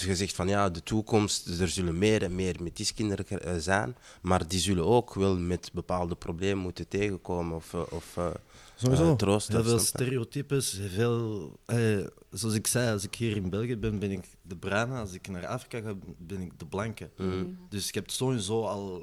je 0.00 0.16
zegt 0.16 0.34
van 0.34 0.48
ja, 0.48 0.70
de 0.70 0.82
toekomst, 0.82 1.60
er 1.60 1.68
zullen 1.68 1.98
meer 1.98 2.22
en 2.22 2.34
meer 2.34 2.56
metiskinderen 2.60 3.62
zijn, 3.62 3.96
maar 4.22 4.48
die 4.48 4.60
zullen 4.60 4.86
ook 4.86 5.14
wel 5.14 5.36
met 5.36 5.70
bepaalde 5.72 6.14
problemen 6.14 6.62
moeten 6.62 6.88
tegenkomen 6.88 7.56
of... 7.56 7.74
of 7.74 8.18
Sowieso. 8.82 9.10
Uh, 9.10 9.16
troost, 9.16 9.48
heel 9.48 9.64
veel 9.64 9.78
stereotypes. 9.78 10.80
Veel, 10.94 11.52
eh, 11.64 12.06
zoals 12.30 12.54
ik 12.54 12.66
zei, 12.66 12.92
als 12.92 13.04
ik 13.04 13.14
hier 13.14 13.36
in 13.36 13.50
België 13.50 13.76
ben, 13.76 13.98
ben 13.98 14.10
ik 14.10 14.24
de 14.42 14.56
bruine. 14.56 14.98
Als 14.98 15.12
ik 15.12 15.28
naar 15.28 15.46
Afrika 15.46 15.80
ga, 15.80 15.94
ben 16.18 16.40
ik 16.40 16.58
de 16.58 16.66
blanke. 16.66 17.10
Mm. 17.16 17.58
Dus 17.68 17.86
je 17.86 17.98
hebt 17.98 18.12
sowieso 18.12 18.64
al 18.64 19.02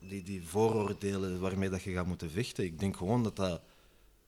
die, 0.00 0.22
die 0.22 0.46
vooroordelen 0.46 1.40
waarmee 1.40 1.68
dat 1.68 1.82
je 1.82 1.92
gaat 1.92 2.06
moeten 2.06 2.30
vechten. 2.30 2.64
Ik 2.64 2.78
denk 2.78 2.96
gewoon 2.96 3.22
dat 3.22 3.36
dat 3.36 3.60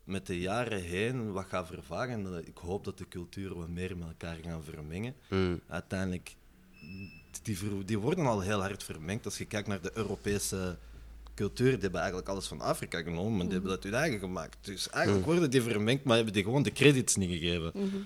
met 0.08 0.26
de 0.26 0.40
jaren 0.40 0.82
heen 0.82 1.32
wat 1.32 1.44
gaat 1.48 1.66
vervagen. 1.66 2.46
Ik 2.46 2.56
hoop 2.56 2.84
dat 2.84 2.98
de 2.98 3.08
culturen 3.08 3.56
wat 3.56 3.68
meer 3.68 3.96
met 3.96 4.08
elkaar 4.08 4.36
gaan 4.42 4.62
vermengen. 4.64 5.14
Mm. 5.30 5.60
Uiteindelijk, 5.68 6.34
die, 7.42 7.58
die 7.84 7.98
worden 7.98 8.26
al 8.26 8.40
heel 8.40 8.60
hard 8.60 8.82
vermengd. 8.84 9.24
Als 9.24 9.38
je 9.38 9.44
kijkt 9.44 9.68
naar 9.68 9.80
de 9.80 9.90
Europese 9.94 10.78
cultuur, 11.34 11.70
die 11.70 11.80
hebben 11.80 12.00
eigenlijk 12.00 12.28
alles 12.30 12.46
van 12.46 12.60
Afrika 12.60 13.02
genomen, 13.02 13.32
maar 13.36 13.44
die 13.44 13.52
hebben 13.52 13.70
dat 13.70 13.82
hun 13.82 13.94
eigen 13.94 14.18
gemaakt. 14.18 14.56
Dus 14.60 14.90
eigenlijk 14.90 15.26
Mm. 15.26 15.32
worden 15.32 15.50
die 15.50 15.62
vermengd, 15.62 16.04
maar 16.04 16.16
hebben 16.16 16.34
die 16.34 16.42
gewoon 16.42 16.62
de 16.62 16.72
credits 16.72 17.16
niet 17.16 17.30
gegeven. 17.30 17.70
Mhm. 17.74 17.96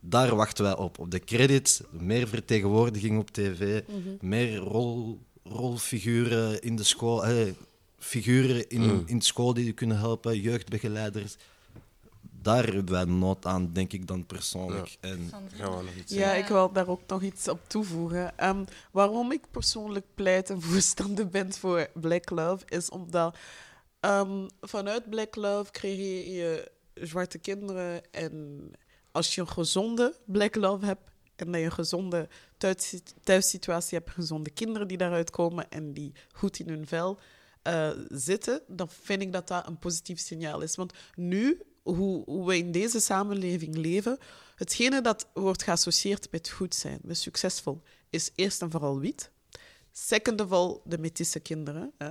Daar 0.00 0.34
wachten 0.36 0.64
wij 0.64 0.76
op. 0.76 0.98
Op 0.98 1.10
de 1.10 1.18
credits, 1.20 1.80
meer 1.90 2.28
vertegenwoordiging 2.28 3.18
op 3.18 3.30
tv, 3.30 3.82
Mhm. 3.88 3.98
meer 4.28 4.56
rol, 4.56 5.20
rolfiguren 5.44 6.62
in 6.62 6.76
de 6.76 6.82
school, 6.82 7.24
eh, 7.24 7.52
figuren 8.00 8.68
in, 8.68 8.80
Mm. 8.80 9.02
in 9.06 9.20
school 9.20 9.54
die 9.54 9.64
je 9.64 9.72
kunnen 9.72 9.98
helpen, 9.98 10.40
jeugdbegeleiders. 10.40 11.36
Daar 12.42 12.64
hebben 12.64 12.90
wij 12.90 13.04
nood 13.04 13.46
aan, 13.46 13.72
denk 13.72 13.92
ik 13.92 14.06
dan 14.06 14.26
persoonlijk. 14.26 14.96
En 15.00 15.28
Gaan 15.30 15.76
we 15.76 15.82
nog 15.82 15.94
iets 15.94 16.12
Ja, 16.12 16.32
ik 16.32 16.46
wil 16.46 16.72
daar 16.72 16.88
ook 16.88 17.00
nog 17.06 17.22
iets 17.22 17.48
op 17.48 17.60
toevoegen. 17.66 18.38
Ehm, 18.38 18.64
waarom 18.90 19.32
ik 19.32 19.40
persoonlijk 19.50 20.06
pleit 20.14 20.50
en 20.50 20.62
voorstander 20.70 21.28
ben 21.28 21.52
voor 21.52 21.88
Black 21.94 22.30
Love, 22.30 22.64
is 22.68 22.90
omdat 22.90 23.36
ehm, 24.00 24.48
vanuit 24.60 25.10
Black 25.10 25.36
Love 25.36 25.70
creëer 25.70 26.32
je 26.36 26.70
zwarte 26.94 27.38
kinderen. 27.38 28.12
En 28.12 28.70
als 29.12 29.34
je 29.34 29.40
een 29.40 29.48
gezonde 29.48 30.14
Black 30.24 30.54
Love 30.54 30.86
hebt 30.86 31.10
en 31.36 31.46
dat 31.46 31.60
je 31.60 31.66
een 31.66 31.72
gezonde 31.72 32.28
thuis, 32.56 32.94
thuissituatie 33.22 33.98
hebt, 33.98 34.10
gezonde 34.10 34.50
kinderen 34.50 34.88
die 34.88 34.96
daaruit 34.96 35.30
komen 35.30 35.70
en 35.70 35.92
die 35.92 36.12
goed 36.32 36.58
in 36.58 36.68
hun 36.68 36.86
vel 36.86 37.18
eh, 37.62 37.90
zitten, 38.08 38.62
dan 38.66 38.88
vind 39.02 39.22
ik 39.22 39.32
dat 39.32 39.48
dat 39.48 39.66
een 39.66 39.78
positief 39.78 40.18
signaal 40.18 40.60
is. 40.60 40.76
Want 40.76 40.92
nu 41.14 41.62
hoe, 41.82 42.24
hoe 42.24 42.46
we 42.46 42.56
in 42.56 42.72
deze 42.72 43.00
samenleving 43.00 43.76
leven, 43.76 44.18
hetgene 44.54 45.00
dat 45.00 45.28
wordt 45.34 45.62
geassocieerd 45.62 46.30
met 46.30 46.48
goed 46.48 46.74
zijn, 46.74 46.98
met 47.02 47.18
succesvol, 47.18 47.82
is 48.10 48.30
eerst 48.34 48.62
en 48.62 48.70
vooral 48.70 48.98
wit. 48.98 49.30
Second 49.92 50.40
of 50.40 50.52
all, 50.52 50.78
de 50.84 50.98
metisse 50.98 51.40
kinderen. 51.40 51.92
Hè? 51.98 52.10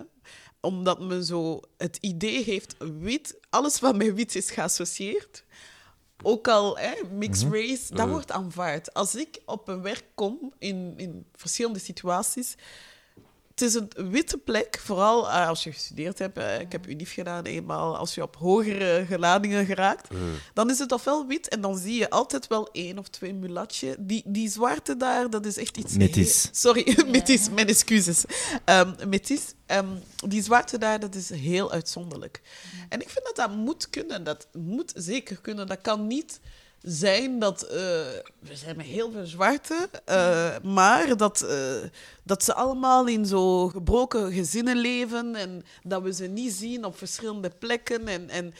Omdat 0.59 0.99
men 0.99 1.23
zo 1.23 1.61
het 1.77 1.97
idee 2.01 2.43
heeft, 2.43 2.75
wit, 2.99 3.39
alles 3.49 3.79
wat 3.79 3.95
met 3.95 4.13
wit 4.13 4.35
is 4.35 4.51
geassocieerd, 4.51 5.43
ook 6.21 6.47
al 6.47 6.77
hè, 6.77 6.93
mixed 7.11 7.51
race, 7.51 7.95
dat 7.95 8.09
wordt 8.09 8.31
aanvaard. 8.31 8.93
Als 8.93 9.15
ik 9.15 9.41
op 9.45 9.67
een 9.67 9.81
werk 9.81 10.05
kom 10.15 10.53
in, 10.57 10.93
in 10.97 11.25
verschillende 11.35 11.79
situaties, 11.79 12.55
het 13.59 13.69
is 13.69 13.73
een 13.73 14.09
witte 14.11 14.37
plek, 14.37 14.79
vooral 14.83 15.25
uh, 15.27 15.47
als 15.47 15.63
je 15.63 15.71
gestudeerd 15.71 16.19
hebt. 16.19 16.37
Uh, 16.37 16.59
ik 16.59 16.71
heb 16.71 16.87
UNIF 16.87 17.13
gedaan 17.13 17.43
eenmaal. 17.45 17.97
Als 17.97 18.15
je 18.15 18.21
op 18.23 18.35
hogere 18.35 19.05
geladingen 19.07 19.65
geraakt, 19.65 20.09
Mm. 20.11 20.17
dan 20.53 20.69
is 20.69 20.79
het 20.79 20.91
ofwel 20.91 21.27
wit 21.27 21.47
en 21.47 21.61
dan 21.61 21.77
zie 21.77 21.95
je 21.99 22.09
altijd 22.09 22.47
wel 22.47 22.69
één 22.71 22.97
of 22.97 23.07
twee 23.07 23.33
mulatje. 23.33 23.95
Die, 23.99 24.23
die 24.25 24.49
zwarte 24.49 24.97
daar, 24.97 25.29
dat 25.29 25.45
is 25.45 25.57
echt 25.57 25.77
iets... 25.77 25.93
Metis. 25.93 26.43
heel- 26.43 26.51
Sorry, 26.53 26.97
metis, 27.11 27.49
mijn 27.49 27.67
excuses. 27.67 28.23
Um, 28.65 28.95
metis. 29.07 29.41
Um, 29.67 29.99
die 30.27 30.43
zwarte 30.43 30.77
daar, 30.77 30.99
dat 30.99 31.15
is 31.15 31.29
heel 31.29 31.71
uitzonderlijk. 31.71 32.41
En 32.89 33.01
ik 33.01 33.09
vind 33.09 33.25
dat 33.25 33.35
dat 33.35 33.51
moet 33.55 33.89
kunnen. 33.89 34.23
Dat 34.23 34.47
moet 34.53 34.91
zeker 34.95 35.37
kunnen. 35.41 35.67
Dat 35.67 35.81
kan 35.81 36.07
niet 36.07 36.39
zijn 36.81 37.39
dat... 37.39 37.61
eh, 37.63 37.77
we 38.39 38.55
zijn 38.55 38.77
met 38.77 38.85
heel 38.85 39.11
veel 39.11 39.25
zwarte, 39.25 39.89
eh, 40.05 40.55
maar 40.63 41.17
dat, 41.17 41.41
eh, 41.41 41.75
dat 42.23 42.43
ze 42.43 42.53
allemaal 42.53 43.07
in 43.07 43.25
zo 43.25 43.67
gebroken 43.67 44.31
gezinnen 44.33 44.77
leven 44.77 45.35
en 45.35 45.63
dat 45.83 46.01
we 46.01 46.13
ze 46.13 46.25
niet 46.25 46.53
zien 46.53 46.85
op 46.85 46.97
verschillende 46.97 47.49
plekken 47.49 48.07
en, 48.07 48.29
en 48.29 48.53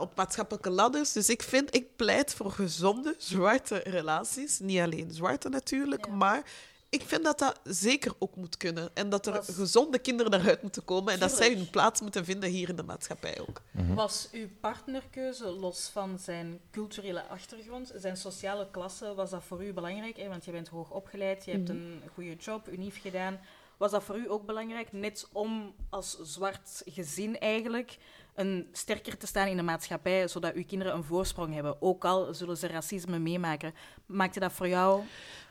op 0.00 0.16
maatschappelijke 0.16 0.70
ladders. 0.70 1.12
Dus 1.12 1.28
ik 1.28 1.42
vind, 1.42 1.74
ik 1.74 1.96
pleit 1.96 2.34
voor 2.34 2.50
gezonde 2.50 3.14
zwarte 3.18 3.76
relaties. 3.84 4.58
Niet 4.58 4.80
alleen 4.80 5.10
zwarte 5.12 5.48
natuurlijk, 5.48 6.06
Ja. 6.06 6.12
maar 6.12 6.42
ik 6.90 7.02
vind 7.02 7.24
dat 7.24 7.38
dat 7.38 7.60
zeker 7.64 8.12
ook 8.18 8.36
moet 8.36 8.56
kunnen. 8.56 8.90
En 8.94 9.08
dat 9.08 9.26
er 9.26 9.32
Was- 9.32 9.48
gezonde 9.54 9.98
kinderen 9.98 10.30
daaruit 10.30 10.62
moeten 10.62 10.84
komen 10.84 11.12
en 11.12 11.18
dat 11.18 11.30
zij 11.32 11.54
hun 11.54 11.70
plaats 11.70 12.00
moeten 12.00 12.24
vinden 12.24 12.50
hier 12.50 12.68
in 12.68 12.76
de 12.76 12.82
maatschappij 12.82 13.40
ook. 13.40 13.60
Was 13.94 14.28
uw 14.32 14.46
partnerkeuze, 14.60 15.44
los 15.50 15.88
van 15.92 16.18
zijn 16.18 16.60
culturele 16.70 17.22
achtergrond, 17.26 17.92
zijn 17.96 18.16
sociale 18.16 18.68
klasse, 18.70 19.14
was 19.14 19.30
dat 19.30 19.42
voor 19.44 19.64
u 19.64 19.72
belangrijk? 19.72 20.16
Hè? 20.16 20.28
Want 20.28 20.44
je 20.44 20.50
bent 20.50 20.68
hoog 20.68 20.90
opgeleid, 20.90 21.44
je 21.44 21.50
hebt 21.50 21.68
Mhm. 21.68 21.76
een 21.76 22.02
goede 22.14 22.34
job, 22.36 22.68
unief 22.68 23.00
gedaan. 23.00 23.40
Was 23.76 23.90
dat 23.90 24.02
voor 24.04 24.16
u 24.16 24.30
ook 24.30 24.46
belangrijk, 24.46 24.92
net 24.92 25.28
om 25.32 25.74
als 25.90 26.18
zwart 26.22 26.82
gezin 26.86 27.38
eigenlijk 27.38 27.96
een 28.34 28.68
sterker 28.72 29.16
te 29.16 29.26
staan 29.26 29.46
in 29.46 29.56
de 29.56 29.62
maatschappij, 29.62 30.28
zodat 30.28 30.54
uw 30.54 30.64
kinderen 30.64 30.94
een 30.94 31.04
voorsprong 31.04 31.54
hebben? 31.54 31.82
Ook 31.82 32.04
al 32.04 32.34
zullen 32.34 32.56
ze 32.56 32.66
racisme 32.66 33.18
meemaken. 33.18 33.74
Maakte 34.06 34.40
dat 34.40 34.52
voor 34.52 34.68
jou? 34.68 35.02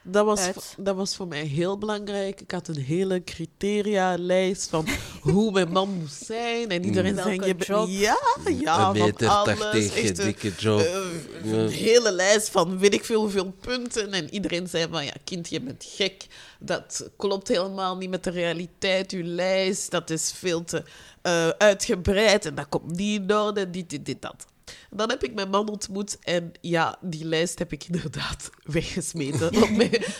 Dat 0.01 0.25
was, 0.25 0.39
uit. 0.39 0.73
dat 0.77 0.95
was 0.95 1.15
voor 1.15 1.27
mij 1.27 1.43
heel 1.43 1.77
belangrijk. 1.77 2.41
Ik 2.41 2.51
had 2.51 2.67
een 2.67 2.81
hele 2.81 3.23
criteria-lijst 3.23 4.69
van 4.69 4.87
hoe 5.21 5.51
mijn 5.51 5.71
man 5.71 5.89
moest 5.89 6.25
zijn. 6.25 6.69
En 6.69 6.85
iedereen 6.85 7.15
Welke 7.15 7.29
zei... 7.35 7.47
Je 7.47 7.55
bent- 7.55 7.65
job? 7.65 7.87
ja, 7.89 8.17
ja, 8.59 8.89
een 8.89 9.13
van 9.17 9.27
alles. 9.27 9.57
80, 9.59 9.95
Echt 9.95 10.17
een, 10.17 10.25
dikke 10.25 10.51
job. 10.57 10.79
eh, 10.79 11.51
een 11.51 11.69
hele 11.69 12.11
lijst 12.11 12.49
van 12.49 12.79
weet 12.79 12.93
ik 12.93 13.05
veel 13.05 13.21
hoeveel 13.21 13.51
punten. 13.61 14.11
En 14.13 14.33
iedereen 14.33 14.67
zei 14.67 14.87
van, 14.91 15.05
ja, 15.05 15.13
kind, 15.23 15.49
je 15.49 15.61
bent 15.61 15.85
gek. 15.87 16.27
Dat 16.59 17.09
klopt 17.17 17.47
helemaal 17.47 17.97
niet 17.97 18.09
met 18.09 18.23
de 18.23 18.29
realiteit. 18.29 19.11
Uw 19.11 19.23
lijst, 19.23 19.91
dat 19.91 20.09
is 20.09 20.31
veel 20.35 20.63
te 20.63 20.83
eh, 21.21 21.49
uitgebreid. 21.49 22.45
En 22.45 22.55
dat 22.55 22.69
komt 22.69 22.95
niet 22.95 23.21
in 23.21 23.35
orde, 23.35 23.69
dit, 23.69 23.89
dit, 23.89 24.05
dit, 24.05 24.21
dat. 24.21 24.45
Dan 24.89 25.09
heb 25.09 25.23
ik 25.23 25.33
mijn 25.33 25.49
man 25.49 25.69
ontmoet 25.69 26.17
en 26.19 26.51
ja, 26.61 26.97
die 27.01 27.25
lijst 27.25 27.59
heb 27.59 27.71
ik 27.71 27.83
inderdaad 27.83 28.49
weggesmeten. 28.63 29.51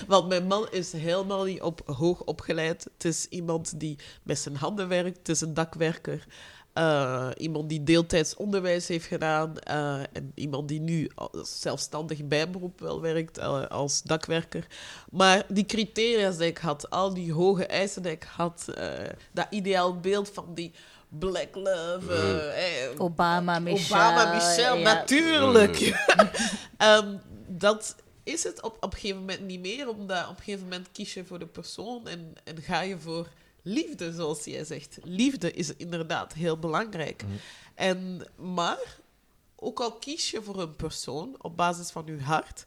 Want 0.08 0.28
mijn, 0.28 0.48
man 0.48 0.68
is 0.72 0.92
helemaal 0.92 1.44
niet 1.44 1.62
op, 1.62 1.82
hoog 1.86 2.24
opgeleid. 2.24 2.84
Het 2.94 3.06
is 3.06 3.26
iemand 3.30 3.80
die 3.80 3.98
met 4.24 4.40
zijn 4.40 4.56
handen 4.56 4.88
werkt, 4.88 5.18
het 5.18 5.30
is 5.30 5.42
een 5.42 5.54
dakwerker. 5.54 6.28
Eh, 6.74 7.30
iemand 7.38 7.70
die 7.70 7.84
deeltijds 7.84 8.36
onderwijs 8.36 8.88
heeft 8.88 9.06
gedaan 9.06 9.58
eh, 9.58 10.00
en 10.00 10.32
iemand 10.36 10.68
die 10.68 10.80
nu 10.80 11.10
zelfstandig 11.44 12.28
bijberoep 12.28 12.80
wel 12.80 13.02
werkt 13.02 13.38
eh, 13.38 13.66
als 13.66 14.02
dakwerker. 14.02 14.68
Maar 15.12 15.46
die 15.48 15.66
criteria 15.66 16.32
die 16.32 16.48
ik 16.48 16.58
had, 16.58 16.90
al 16.90 17.14
die 17.14 17.34
hoge 17.34 17.66
eisen 17.66 18.04
die 18.04 18.12
ik 18.12 18.24
had, 18.24 18.66
dat 19.32 19.48
ideaal 19.50 20.00
beeld 20.00 20.30
van 20.30 20.54
die 20.54 20.72
black 21.10 21.56
love, 21.56 22.14
eh, 22.14 22.86
eh, 22.86 23.02
Obama, 23.02 23.60
Michelle. 23.60 24.04
Obama, 24.04 24.34
Michelle, 24.34 24.78
ja. 24.80 24.94
natuurlijk. 24.94 25.78
Ehm, 26.78 27.18
dat 27.48 27.96
is 28.24 28.44
het 28.44 28.62
op, 28.62 28.76
op 28.80 28.94
een 28.94 29.00
gegeven 29.00 29.20
moment 29.20 29.42
niet 29.42 29.60
meer, 29.60 29.90
omdat 29.90 30.24
op 30.24 30.38
een 30.38 30.44
gegeven 30.44 30.64
moment 30.64 30.92
kies 30.92 31.14
je 31.14 31.26
voor 31.26 31.40
de 31.40 31.48
persoon 31.48 32.08
en, 32.08 32.34
en 32.44 32.62
ga 32.62 32.82
je 32.82 32.98
voor 32.98 33.28
liefde, 33.62 34.14
zoals 34.14 34.44
jij 34.44 34.64
zegt. 34.64 34.98
Liefde 35.04 35.52
is 35.52 35.76
inderdaad 35.76 36.34
heel 36.34 36.60
belangrijk. 36.60 37.24
En, 37.76 38.22
maar, 38.36 38.98
ook 39.56 39.80
al 39.80 39.92
kies 39.92 40.32
je 40.32 40.42
voor 40.42 40.62
een 40.62 40.76
persoon 40.76 41.36
op 41.38 41.58
basis 41.58 41.90
van 41.92 42.06
je 42.06 42.22
hart, 42.22 42.66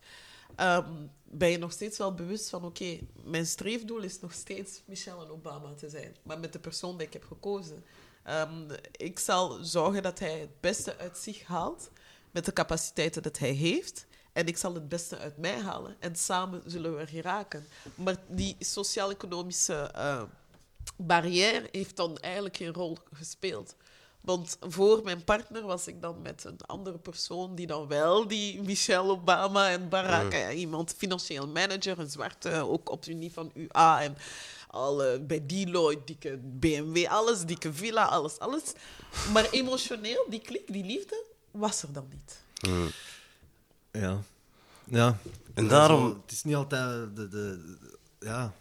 ehm, 0.57 0.91
ben 1.25 1.49
je 1.49 1.59
nog 1.59 1.73
steeds 1.73 1.99
wel 1.99 2.15
bewust 2.15 2.49
van, 2.49 2.65
oké, 2.65 2.99
mijn 3.25 3.47
streefdoel 3.47 4.01
is 4.01 4.21
nog 4.21 4.33
steeds 4.33 4.83
Michelle 4.85 5.25
en 5.25 5.31
Obama 5.31 5.75
te 5.75 5.89
zijn. 5.89 6.17
Maar 6.23 6.39
met 6.39 6.53
de 6.53 6.59
persoon 6.59 6.97
die 6.97 7.07
ik 7.07 7.13
heb 7.13 7.25
gekozen. 7.25 7.85
Ehm, 8.23 8.71
ik 8.93 9.19
zal 9.19 9.59
zorgen 9.63 10.03
dat 10.03 10.19
hij 10.19 10.39
het 10.39 10.61
beste 10.61 10.99
uit 10.99 11.19
zich 11.19 11.47
haalt, 11.47 11.91
met 12.31 12.45
de 12.45 12.53
capaciteiten 12.53 13.23
dat 13.23 13.39
hij 13.39 13.51
heeft. 13.53 14.07
En 14.33 14.47
ik 14.47 14.57
zal 14.57 14.75
het 14.75 14.89
beste 14.89 15.19
uit 15.19 15.37
mij 15.39 15.61
halen. 15.61 15.97
En 15.99 16.17
samen 16.17 16.63
zullen 16.67 16.97
we 16.97 17.07
geraken. 17.07 17.67
Maar 17.95 18.17
die 18.29 18.57
sociaal-economische 18.59 19.75
eh, 19.75 20.23
barrière 20.97 21.69
heeft 21.73 21.97
dan 21.97 22.19
eigenlijk 22.19 22.57
geen 22.57 22.73
rol 22.73 22.99
gespeeld. 23.13 23.75
Want 24.23 24.57
voor 24.61 25.01
mijn 25.05 25.25
partner 25.25 25.63
was 25.63 25.87
ik 25.87 26.03
dan 26.03 26.23
met 26.23 26.45
een 26.45 26.61
andere 26.67 26.99
persoon 26.99 27.55
die 27.55 27.67
dan 27.67 27.89
wel 27.89 28.29
die 28.29 28.63
Michelle 28.63 29.11
Obama 29.11 29.71
en 29.71 29.89
Barack, 29.89 30.33
ja, 30.33 30.51
iemand 30.51 30.95
financieel 30.97 31.49
manager, 31.49 31.99
een 31.99 32.11
zwarte, 32.11 32.51
ook 32.51 32.91
op 32.91 33.05
het 33.05 33.33
van 33.33 33.51
UA 33.55 34.03
en 34.03 34.17
alle, 34.73 35.21
bij 35.21 35.47
Deloitte, 35.47 36.05
dikke 36.05 36.39
BMW, 36.43 37.07
alles, 37.07 37.45
dikke 37.45 37.73
villa, 37.73 38.05
alles, 38.05 38.39
alles. 38.39 38.63
Maar 39.33 39.51
emotioneel, 39.51 40.27
die 40.31 40.41
klik, 40.41 40.73
die 40.73 40.85
liefde, 40.85 41.25
was 41.51 41.83
er 41.83 41.93
dan 41.93 42.07
niet. 42.11 42.41
Ja. 43.93 44.23
Ja. 44.85 45.19
En 45.55 45.69
daarom- 45.69 46.09
Zo, 46.11 46.21
het 46.23 46.33
is 46.33 46.43
niet 46.45 46.55
altijd 46.55 47.17
de... 47.17 47.29
de, 47.29 47.29
de- 47.29 47.97
ja, 48.21 48.53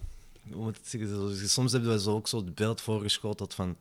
hoe 0.52 0.64
moet 0.64 0.76
ik 0.78 0.82
het 0.84 0.88
zeggen? 0.90 1.50
Soms 1.50 1.72
hebben 1.72 1.92
we 1.92 2.00
zo 2.02 2.12
ook 2.16 2.28
zo 2.28 2.38
het 2.38 2.56
beeld 2.56 2.82
voorgeschoteld 2.82 3.54
van... 3.54 3.76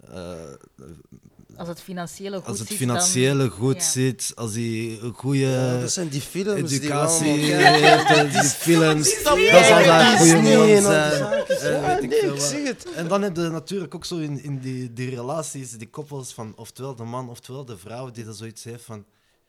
eh, 0.00 1.56
Als 1.56 1.68
het 1.68 1.80
financiële 1.80 2.36
goed 2.36 2.46
als 2.46 2.58
het 2.58 2.68
zit, 2.68 2.76
financiële 2.76 3.48
dan, 3.48 3.50
goed 3.50 3.74
ja. 3.74 3.80
zit, 3.80 4.32
als 4.34 4.54
hij 4.54 4.98
een 5.00 5.12
goede 5.12 5.38
Ja, 5.38 5.80
dat 5.80 5.90
zijn 5.90 6.08
die 6.08 6.20
films 6.20 6.70
die 6.70 6.80
educatie 6.80 7.46
kijken. 7.46 8.06
heeft, 8.16 8.32
die 8.32 8.42
films, 8.42 9.22
dat 9.22 9.64
zal 9.64 9.84
dat 9.84 10.00
een 10.00 10.18
goede 10.18 10.42
man 10.42 10.66
die 10.66 10.82
zijn. 10.82 11.18
zaakjes. 11.18 11.60
en 11.62 11.72
Ja, 11.80 12.00
nee, 12.00 12.20
ik 12.20 12.66
het. 12.66 13.08
Dan 13.08 13.22
heb 13.22 13.36
je 13.36 13.48
natuurlijk 13.48 13.94
ook 13.94 14.04
zo 14.04 14.18
in, 14.18 14.42
in 14.42 14.58
die, 14.58 14.92
die 14.92 15.10
relaties, 15.10 15.70
die 15.70 15.90
koppels 15.90 16.34
van 16.34 16.52
oftewel 16.56 16.94
de 16.94 17.04
man 17.04 17.28
oftewel 17.28 17.64
de 17.64 17.78
vrouw, 17.78 18.10
die 18.10 18.24
dat 18.24 18.36
zoiets 18.36 18.64
heeft 18.64 18.84
van, 18.84 19.04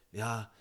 ja, 0.10 0.52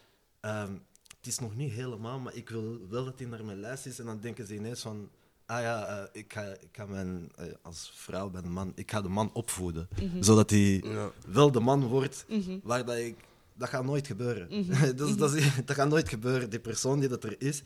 ehm, 0.40 0.72
het 1.18 1.26
is 1.26 1.38
nog 1.38 1.56
niet 1.56 1.72
helemaal, 1.72 2.18
maar 2.18 2.34
ik 2.34 2.48
wil 2.48 2.78
wel 2.88 3.04
dat 3.04 3.18
hij 3.18 3.28
naar 3.28 3.44
mijn 3.44 3.60
lijst 3.60 3.86
is. 3.86 3.98
En 3.98 4.06
dan 4.06 4.20
denken 4.20 4.46
ze 4.46 4.54
ineens 4.54 4.80
van, 4.80 5.10
ah 5.48 5.60
ja, 5.60 5.86
eh, 5.86 6.04
ik, 6.20 6.32
ga, 6.32 6.42
ik 6.42 6.68
ga 6.72 6.86
mijn, 6.86 7.30
eh, 7.36 7.46
als 7.62 7.92
vrouw 7.94 8.30
bij 8.30 8.42
de 8.42 8.48
man, 8.48 8.72
ik 8.74 8.90
ga 8.90 9.00
de 9.02 9.08
man 9.08 9.30
opvoeden. 9.32 9.88
Zodat 10.20 10.50
hij 10.50 10.82
Ja. 10.84 11.10
wel 11.26 11.52
de 11.52 11.60
man 11.60 11.84
wordt 11.86 12.26
waar 12.62 12.84
dat 12.84 12.96
ik... 12.96 13.16
Dat 13.54 13.68
gaat 13.68 13.84
nooit 13.84 14.06
gebeuren. 14.06 14.48
dat, 14.96 15.08
is- 15.08 15.16
dat, 15.16 15.34
is- 15.34 15.54
dat 15.64 15.76
gaat 15.76 15.88
nooit 15.88 16.08
gebeuren. 16.08 16.50
Die 16.50 16.58
persoon 16.60 17.00
die 17.00 17.08
dat 17.08 17.24
er 17.24 17.40
is, 17.42 17.62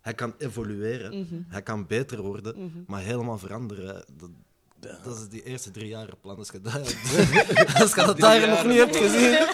hij 0.00 0.14
kan 0.14 0.34
evolueren. 0.38 1.46
Hij 1.48 1.62
kan 1.62 1.86
beter 1.86 2.22
worden, 2.22 2.84
maar 2.86 3.02
helemaal 3.02 3.38
veranderen. 3.38 4.04
Dat, 4.16 4.30
dat 4.78 5.16
is 5.16 5.28
die 5.28 5.42
eerste 5.42 5.70
drie 5.70 5.88
jaren 5.88 6.18
plan. 6.20 6.36
Als 6.36 6.50
je 6.50 6.60
dat, 6.60 6.74
als 7.80 7.94
je 7.94 8.02
dat 8.06 8.18
daar 8.18 8.48
nog 8.48 8.64
niet 8.64 8.78
hebt 8.78 8.96
gezien. 8.96 9.32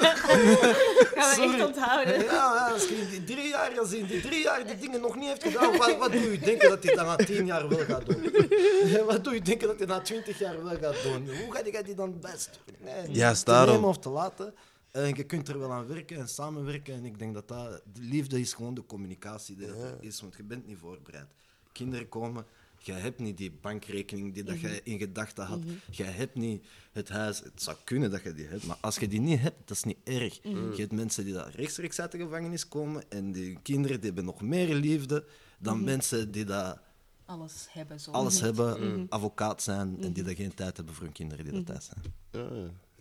Gaan 1.15 1.51
we 1.51 1.57
echt 1.57 1.67
onthouden. 1.67 2.19
Ja, 2.19 2.33
ja, 2.33 2.71
als 2.73 2.89
je 2.89 2.95
in 2.95 3.09
die 3.09 3.25
drie 3.25 3.49
jaar, 3.49 3.79
als 3.79 3.91
je 3.91 3.99
in 3.99 4.07
die 4.07 4.21
drie 4.21 4.43
jaar 4.43 4.67
die 4.67 4.77
dingen 4.77 5.01
nog 5.01 5.17
niet 5.17 5.29
heeft 5.29 5.43
gedaan, 5.43 5.77
wat, 5.77 5.97
wat 5.97 6.13
doe 6.13 6.33
je 6.33 6.39
denken 6.39 6.69
dat 6.69 6.85
hij 6.85 6.95
dat 6.95 7.07
na 7.07 7.17
tien 7.17 7.47
jaar 7.47 7.69
wel 7.69 7.79
gaat 7.79 8.07
doen? 8.07 8.31
Wat 9.07 9.25
doe 9.25 9.35
je 9.35 9.43
denken 9.43 9.69
dat 9.69 9.79
hij 9.79 9.87
na 9.87 10.01
twintig 10.01 10.39
jaar 10.39 10.65
wel 10.65 10.79
gaat 10.79 11.03
doen? 11.03 11.27
Hoe 11.27 11.53
ga 11.53 11.61
je 11.65 11.83
die 11.83 11.95
dan 11.95 12.21
best 12.21 12.61
doen? 12.65 12.77
Nee, 12.81 13.11
Juist 13.11 13.45
te 13.45 13.53
nemen 13.67 13.89
of 13.89 13.99
te 13.99 14.09
laten. 14.09 14.55
En 14.91 15.15
je 15.15 15.25
kunt 15.25 15.49
er 15.49 15.59
wel 15.59 15.73
aan 15.73 15.87
werken 15.87 16.17
en 16.17 16.29
samenwerken. 16.29 16.95
En 16.95 17.05
ik 17.05 17.19
denk 17.19 17.35
dat 17.35 17.49
dat... 17.49 17.83
De 17.93 18.01
liefde 18.01 18.41
is 18.41 18.53
gewoon 18.53 18.75
de 18.75 18.87
communicatie 18.87 19.57
die 19.57 19.67
dat 19.67 19.77
er 19.77 19.97
is, 20.01 20.21
want 20.21 20.37
je 20.37 20.43
bent 20.43 20.67
niet 20.67 20.79
voorbereid. 20.79 21.27
Kinderen 21.73 22.09
komen... 22.09 22.47
Jij 22.85 22.99
hebt 23.01 23.19
niet 23.19 23.37
die 23.37 23.59
bankrekening 23.61 24.35
die 24.35 24.43
dat 24.43 24.61
jij 24.61 24.81
in 24.85 24.99
gedachten 24.99 25.45
had. 25.45 25.59
Jij 25.91 26.11
hebt 26.11 26.35
niet 26.35 26.65
het 26.93 27.09
huis. 27.09 27.39
Het 27.39 27.63
zou 27.63 27.77
kunnen 27.85 28.11
dat 28.11 28.23
je 28.23 28.33
die 28.35 28.47
hebt, 28.47 28.67
maar 28.67 28.77
als 28.81 28.97
je 28.99 29.09
die 29.09 29.21
niet 29.21 29.41
hebt, 29.41 29.57
dat 29.65 29.77
is 29.77 29.83
niet 29.83 29.99
erg. 30.05 30.39
Je 30.43 30.75
hebt 30.77 30.93
mensen 30.93 31.25
die 31.25 31.35
dat 31.35 31.55
rechtstreeks 31.55 32.01
uit 32.01 32.13
de 32.13 32.19
gevangenis 32.19 32.69
komen 32.69 33.03
en 33.09 33.33
die 33.33 33.59
kinderen 33.63 33.97
die 33.97 34.07
hebben 34.07 34.25
nog 34.25 34.41
meer 34.43 34.75
liefde 34.75 35.25
dan 35.59 35.85
mensen 35.85 36.31
die 36.31 36.45
dat 36.45 36.79
Alles 37.27 37.67
hebben 37.71 38.01
zo. 38.01 38.11
alles 38.11 38.41
hebben, 38.41 39.07
advocaat 39.09 39.63
zijn 39.63 39.97
en 40.01 40.13
die 40.13 40.23
dat 40.23 40.35
geen 40.37 40.55
tijd 40.55 40.77
hebben 40.77 40.95
voor 40.95 41.05
hun 41.05 41.13
kinderen 41.13 41.45
die 41.45 41.53
dat 41.55 41.67
thuis 41.67 41.85
zijn. 41.87 42.03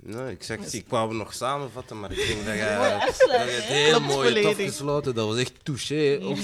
Ja, 0.06 0.22
nee, 0.24 0.32
ik 0.32 0.44
zeg 0.44 0.74
ik 0.74 0.86
wou 0.90 1.10
het 1.10 1.18
nog 1.18 1.34
samenvatten, 1.34 2.00
maar 2.00 2.12
ik 2.12 2.28
denk 2.28 2.46
dat 2.46 2.56
jij 2.64 3.00
dat 3.00 3.18
je 3.28 3.34
het 3.38 3.64
heel 3.64 3.98
Klopt 3.98 4.14
mooi 4.14 4.34
hebt 4.34 4.46
afgesloten. 4.46 5.16
Dat 5.16 5.28
was 5.28 5.38
echt 5.38 5.66
touché. 5.66 6.20
Op 6.26 6.38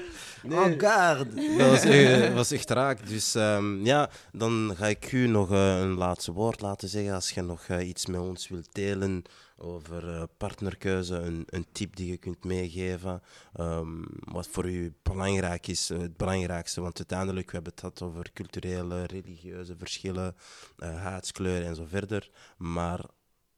Oh, 0.49 0.63
God! 0.65 0.77
Dat 1.57 1.69
was 1.69 1.81
echt, 1.83 2.33
was 2.33 2.51
echt 2.51 2.69
raak. 2.69 3.07
Dus 3.07 3.35
ehm, 3.35 3.85
ja, 3.85 4.09
dan 4.31 4.73
ga 4.77 4.87
ik 4.87 5.11
u 5.11 5.27
nog 5.27 5.51
eh, 5.51 5.79
een 5.79 5.93
laatste 5.93 6.31
woord 6.31 6.61
laten 6.61 6.89
zeggen. 6.89 7.13
Als 7.13 7.29
je 7.31 7.41
nog 7.41 7.65
eh, 7.67 7.87
iets 7.87 8.05
met 8.05 8.19
ons 8.19 8.47
wilt 8.47 8.73
delen 8.73 9.23
over 9.57 10.13
eh, 10.15 10.23
partnerkeuze, 10.37 11.15
een, 11.15 11.43
een 11.49 11.65
tip 11.71 11.95
die 11.95 12.07
je 12.11 12.17
kunt 12.17 12.43
meegeven. 12.43 13.21
ehm, 13.53 14.01
wat 14.19 14.47
voor 14.47 14.69
u 14.69 14.93
belangrijk 15.03 15.67
is, 15.67 15.89
eh, 15.89 15.99
het 15.99 16.17
belangrijkste. 16.17 16.81
Want 16.81 16.97
uiteindelijk, 16.97 17.45
we 17.45 17.53
hebben 17.53 17.71
het 17.71 17.81
gehad 17.81 18.01
over 18.01 18.31
culturele, 18.33 19.03
religieuze 19.05 19.75
verschillen, 19.77 20.35
eh 20.77 21.01
huidskleur 21.03 21.65
en 21.65 21.75
zo 21.75 21.85
verder. 21.87 22.29
Maar 22.57 22.99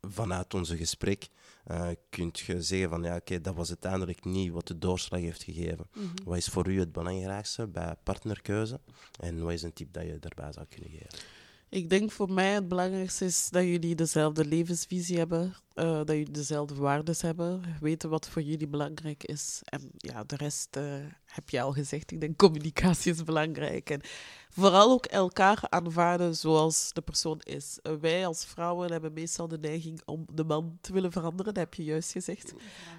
vanuit 0.01 0.53
onze 0.53 0.77
gesprek 0.77 1.27
eh 1.63 1.89
kunt 2.09 2.39
je 2.39 2.61
zeggen 2.61 2.89
van 2.89 3.03
ja, 3.03 3.15
oké, 3.15 3.41
dat 3.41 3.55
was 3.55 3.69
uiteindelijk 3.69 4.25
niet 4.25 4.51
wat 4.51 4.67
de 4.67 4.77
doorslag 4.77 5.19
heeft 5.19 5.43
gegeven. 5.43 5.87
Wat 6.23 6.37
is 6.37 6.47
voor 6.47 6.67
u 6.67 6.79
het 6.79 6.91
belangrijkste 6.91 7.67
bij 7.67 7.95
partnerkeuze? 8.03 8.79
En 9.19 9.43
wat 9.43 9.51
is 9.51 9.61
een 9.61 9.73
tip 9.73 9.93
dat 9.93 10.03
je 10.03 10.19
daarbij 10.19 10.51
zou 10.51 10.65
kunnen 10.69 10.89
geven? 10.89 11.19
Ik 11.73 11.89
denk 11.89 12.11
voor 12.11 12.31
mij 12.31 12.53
het 12.53 12.67
belangrijkste 12.67 13.25
is 13.25 13.49
dat 13.49 13.63
jullie 13.63 13.95
dezelfde 13.95 14.45
levensvisie 14.45 15.17
hebben, 15.17 15.55
eh, 15.73 15.85
dat 15.85 16.09
jullie 16.09 16.31
dezelfde 16.31 16.75
waarden 16.75 17.15
hebben, 17.17 17.61
weten 17.79 18.09
wat 18.09 18.29
voor 18.29 18.41
jullie 18.41 18.67
belangrijk 18.67 19.23
is. 19.23 19.61
En 19.63 19.91
ja, 19.97 20.23
de 20.23 20.35
rest 20.35 20.75
eh, 20.75 20.83
heb 21.25 21.49
je 21.49 21.61
al 21.61 21.71
gezegd. 21.71 22.11
Ik 22.11 22.21
denk 22.21 22.37
communicatie 22.37 23.11
is 23.11 23.23
belangrijk. 23.23 23.89
En 23.89 24.01
vooral 24.53 24.91
ook 24.91 25.05
elkaar 25.05 25.63
aanvaarden 25.69 26.35
zoals 26.35 26.93
de 26.93 27.01
persoon 27.01 27.39
is. 27.43 27.79
Eh, 27.81 27.93
wij 28.01 28.27
als 28.27 28.45
vrouwen 28.45 28.91
hebben 28.91 29.13
meestal 29.13 29.47
de 29.47 29.59
neiging 29.59 30.01
om 30.05 30.25
de 30.33 30.43
man 30.43 30.77
te 30.81 30.93
willen 30.93 31.11
veranderen, 31.11 31.53
dat 31.53 31.63
heb 31.63 31.73
je 31.73 31.83
juist 31.83 32.11
gezegd. 32.11 32.53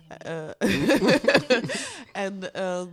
Eh, 0.08 0.48
en, 2.26 2.52
ehm, 2.54 2.88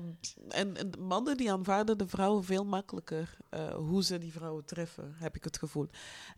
en, 0.50 0.78
en 0.78 0.92
mannen 1.00 1.38
die 1.38 1.52
aanvaarden 1.52 1.98
de 1.98 2.08
vrouwen 2.08 2.44
veel 2.44 2.66
makkelijker 2.66 3.38
eh, 3.50 3.74
hoe 3.74 4.04
ze 4.04 4.18
die 4.18 4.32
vrouwen 4.32 4.66
treffen, 4.66 5.16
heb 5.18 5.36
ik 5.36 5.44
het 5.44 5.58
gevoel. 5.58 5.88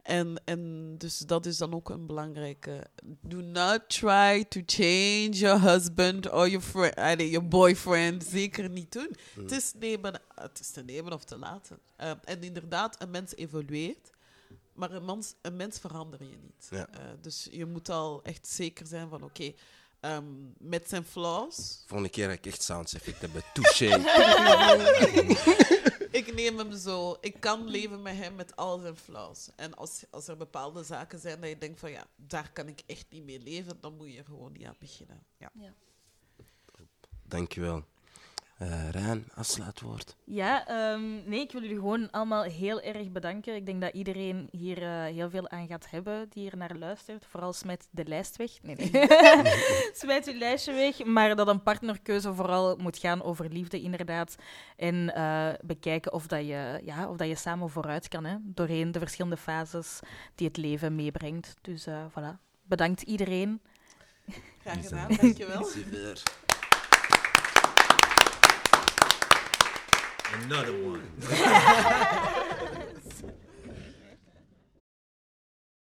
En, 0.01 0.41
en 0.45 0.95
dus 0.97 1.17
dat 1.17 1.45
is 1.45 1.57
dan 1.57 1.73
ook 1.73 1.89
een 1.89 2.05
belangrijke. 2.05 2.87
Do 3.21 3.41
not 3.41 3.81
try 3.87 4.45
to 4.49 4.61
change 4.65 5.29
your 5.29 5.61
husband 5.61 6.31
or 6.31 6.49
your, 6.49 6.65
friend, 6.65 6.95
allee, 6.95 7.29
your 7.29 7.47
boyfriend. 7.47 8.23
Zeker 8.23 8.69
niet 8.69 8.91
doen. 8.91 9.15
Het, 9.35 9.51
is 9.51 9.73
nemen, 9.79 10.21
het 10.35 10.59
is 10.59 10.71
te 10.71 10.83
nemen 10.83 11.13
of 11.13 11.23
te 11.23 11.37
laten. 11.37 11.79
Eh, 11.95 12.11
en 12.23 12.43
inderdaad, 12.43 13.01
een 13.01 13.11
mens 13.11 13.35
evolueert. 13.35 14.09
Maar 14.73 14.91
een, 14.91 15.05
mens, 15.05 15.33
een 15.41 15.55
mens 15.55 15.79
verander 15.79 16.23
je 16.23 16.37
niet. 16.41 16.67
Ja. 16.69 16.87
Eh, 16.87 16.99
dus 17.21 17.47
je 17.51 17.65
moet 17.65 17.89
al 17.89 18.23
echt 18.23 18.47
zeker 18.47 18.87
zijn 18.87 19.09
van 19.09 19.23
oké, 19.23 19.53
ehm, 19.99 20.23
met 20.57 20.89
zijn 20.89 21.03
flaws. 21.03 21.83
Volgende 21.87 22.11
keer 22.11 22.27
ga 22.27 22.33
ik 22.33 22.45
echt 22.45 22.61
sounds 22.61 22.93
effect 22.93 23.21
hebben. 23.21 23.43
Touché. 23.53 23.85
ik 26.19 26.33
neem 26.33 26.57
hem 26.57 26.77
zo. 26.77 27.17
Ik 27.21 27.39
kan 27.39 27.67
leven 27.67 28.01
met 28.01 28.15
hem 28.15 28.35
met 28.35 28.55
al 28.55 28.79
zijn 28.79 28.97
flaws. 28.97 29.49
En 29.55 29.73
als, 29.73 30.03
als 30.09 30.27
er 30.27 30.37
bepaalde 30.37 30.83
zaken 30.83 31.19
zijn 31.19 31.41
dat 31.41 31.49
je 31.49 31.57
denkt 31.57 31.79
van 31.79 31.91
ja, 31.91 32.05
daar 32.15 32.51
kan 32.53 32.67
ik 32.67 32.81
echt 32.85 33.05
niet 33.09 33.23
mee 33.23 33.39
leven, 33.39 33.77
dan 33.81 33.95
moet 33.95 34.11
je 34.11 34.17
er 34.17 34.25
gewoon 34.25 34.51
niet 34.51 34.65
aan 34.65 34.75
beginnen. 34.79 35.25
Ja. 35.37 35.51
Dankjewel. 37.23 37.85
Eh 38.63 38.89
Rijn, 38.89 39.25
afsluitwoord. 39.35 40.15
Ja, 40.23 40.67
ehm, 40.67 41.29
nee, 41.29 41.39
ik 41.39 41.51
wil 41.51 41.61
jullie 41.61 41.75
gewoon 41.75 42.11
allemaal 42.11 42.43
heel 42.43 42.81
erg 42.81 43.11
bedanken. 43.11 43.55
Ik 43.55 43.65
denk 43.65 43.81
dat 43.81 43.93
iedereen 43.93 44.47
hier 44.51 44.83
eh, 44.83 45.03
heel 45.03 45.29
veel 45.29 45.49
aan 45.49 45.67
gaat 45.67 45.89
hebben 45.89 46.29
die 46.29 46.43
hier 46.43 46.57
naar 46.57 46.75
luistert. 46.75 47.25
Vooral 47.29 47.53
smijt 47.53 47.87
de 47.91 48.05
lijst 48.05 48.35
weg. 48.35 48.51
Nee, 48.61 48.75
nee. 48.75 48.89
smijt 50.01 50.25
je 50.25 50.35
lijstje 50.35 50.73
weg. 50.73 51.03
Maar 51.05 51.35
dat 51.35 51.47
een 51.47 51.63
partnerkeuze 51.63 52.33
vooral 52.33 52.75
moet 52.75 52.97
gaan 52.97 53.23
over 53.23 53.49
liefde, 53.49 53.81
inderdaad. 53.81 54.35
En 54.75 55.15
eh, 55.15 55.49
bekijken 55.61 56.13
of, 56.13 56.27
dat 56.27 56.39
je, 56.39 56.81
ja, 56.83 57.09
of 57.09 57.17
dat 57.17 57.27
je 57.27 57.35
samen 57.35 57.69
vooruit 57.69 58.07
kan, 58.07 58.25
hè, 58.25 58.35
doorheen 58.41 58.91
de 58.91 58.99
verschillende 58.99 59.37
fases 59.37 59.99
die 60.35 60.47
het 60.47 60.57
leven 60.57 60.95
meebrengt. 60.95 61.55
Dus 61.61 61.85
eh 61.85 62.05
voilà. 62.09 62.39
Bedankt 62.61 63.01
iedereen. 63.01 63.61
Graag 64.61 64.81
gedaan, 64.81 65.15
dankjewel. 65.21 65.67
Another 70.33 70.73
one. 70.73 71.03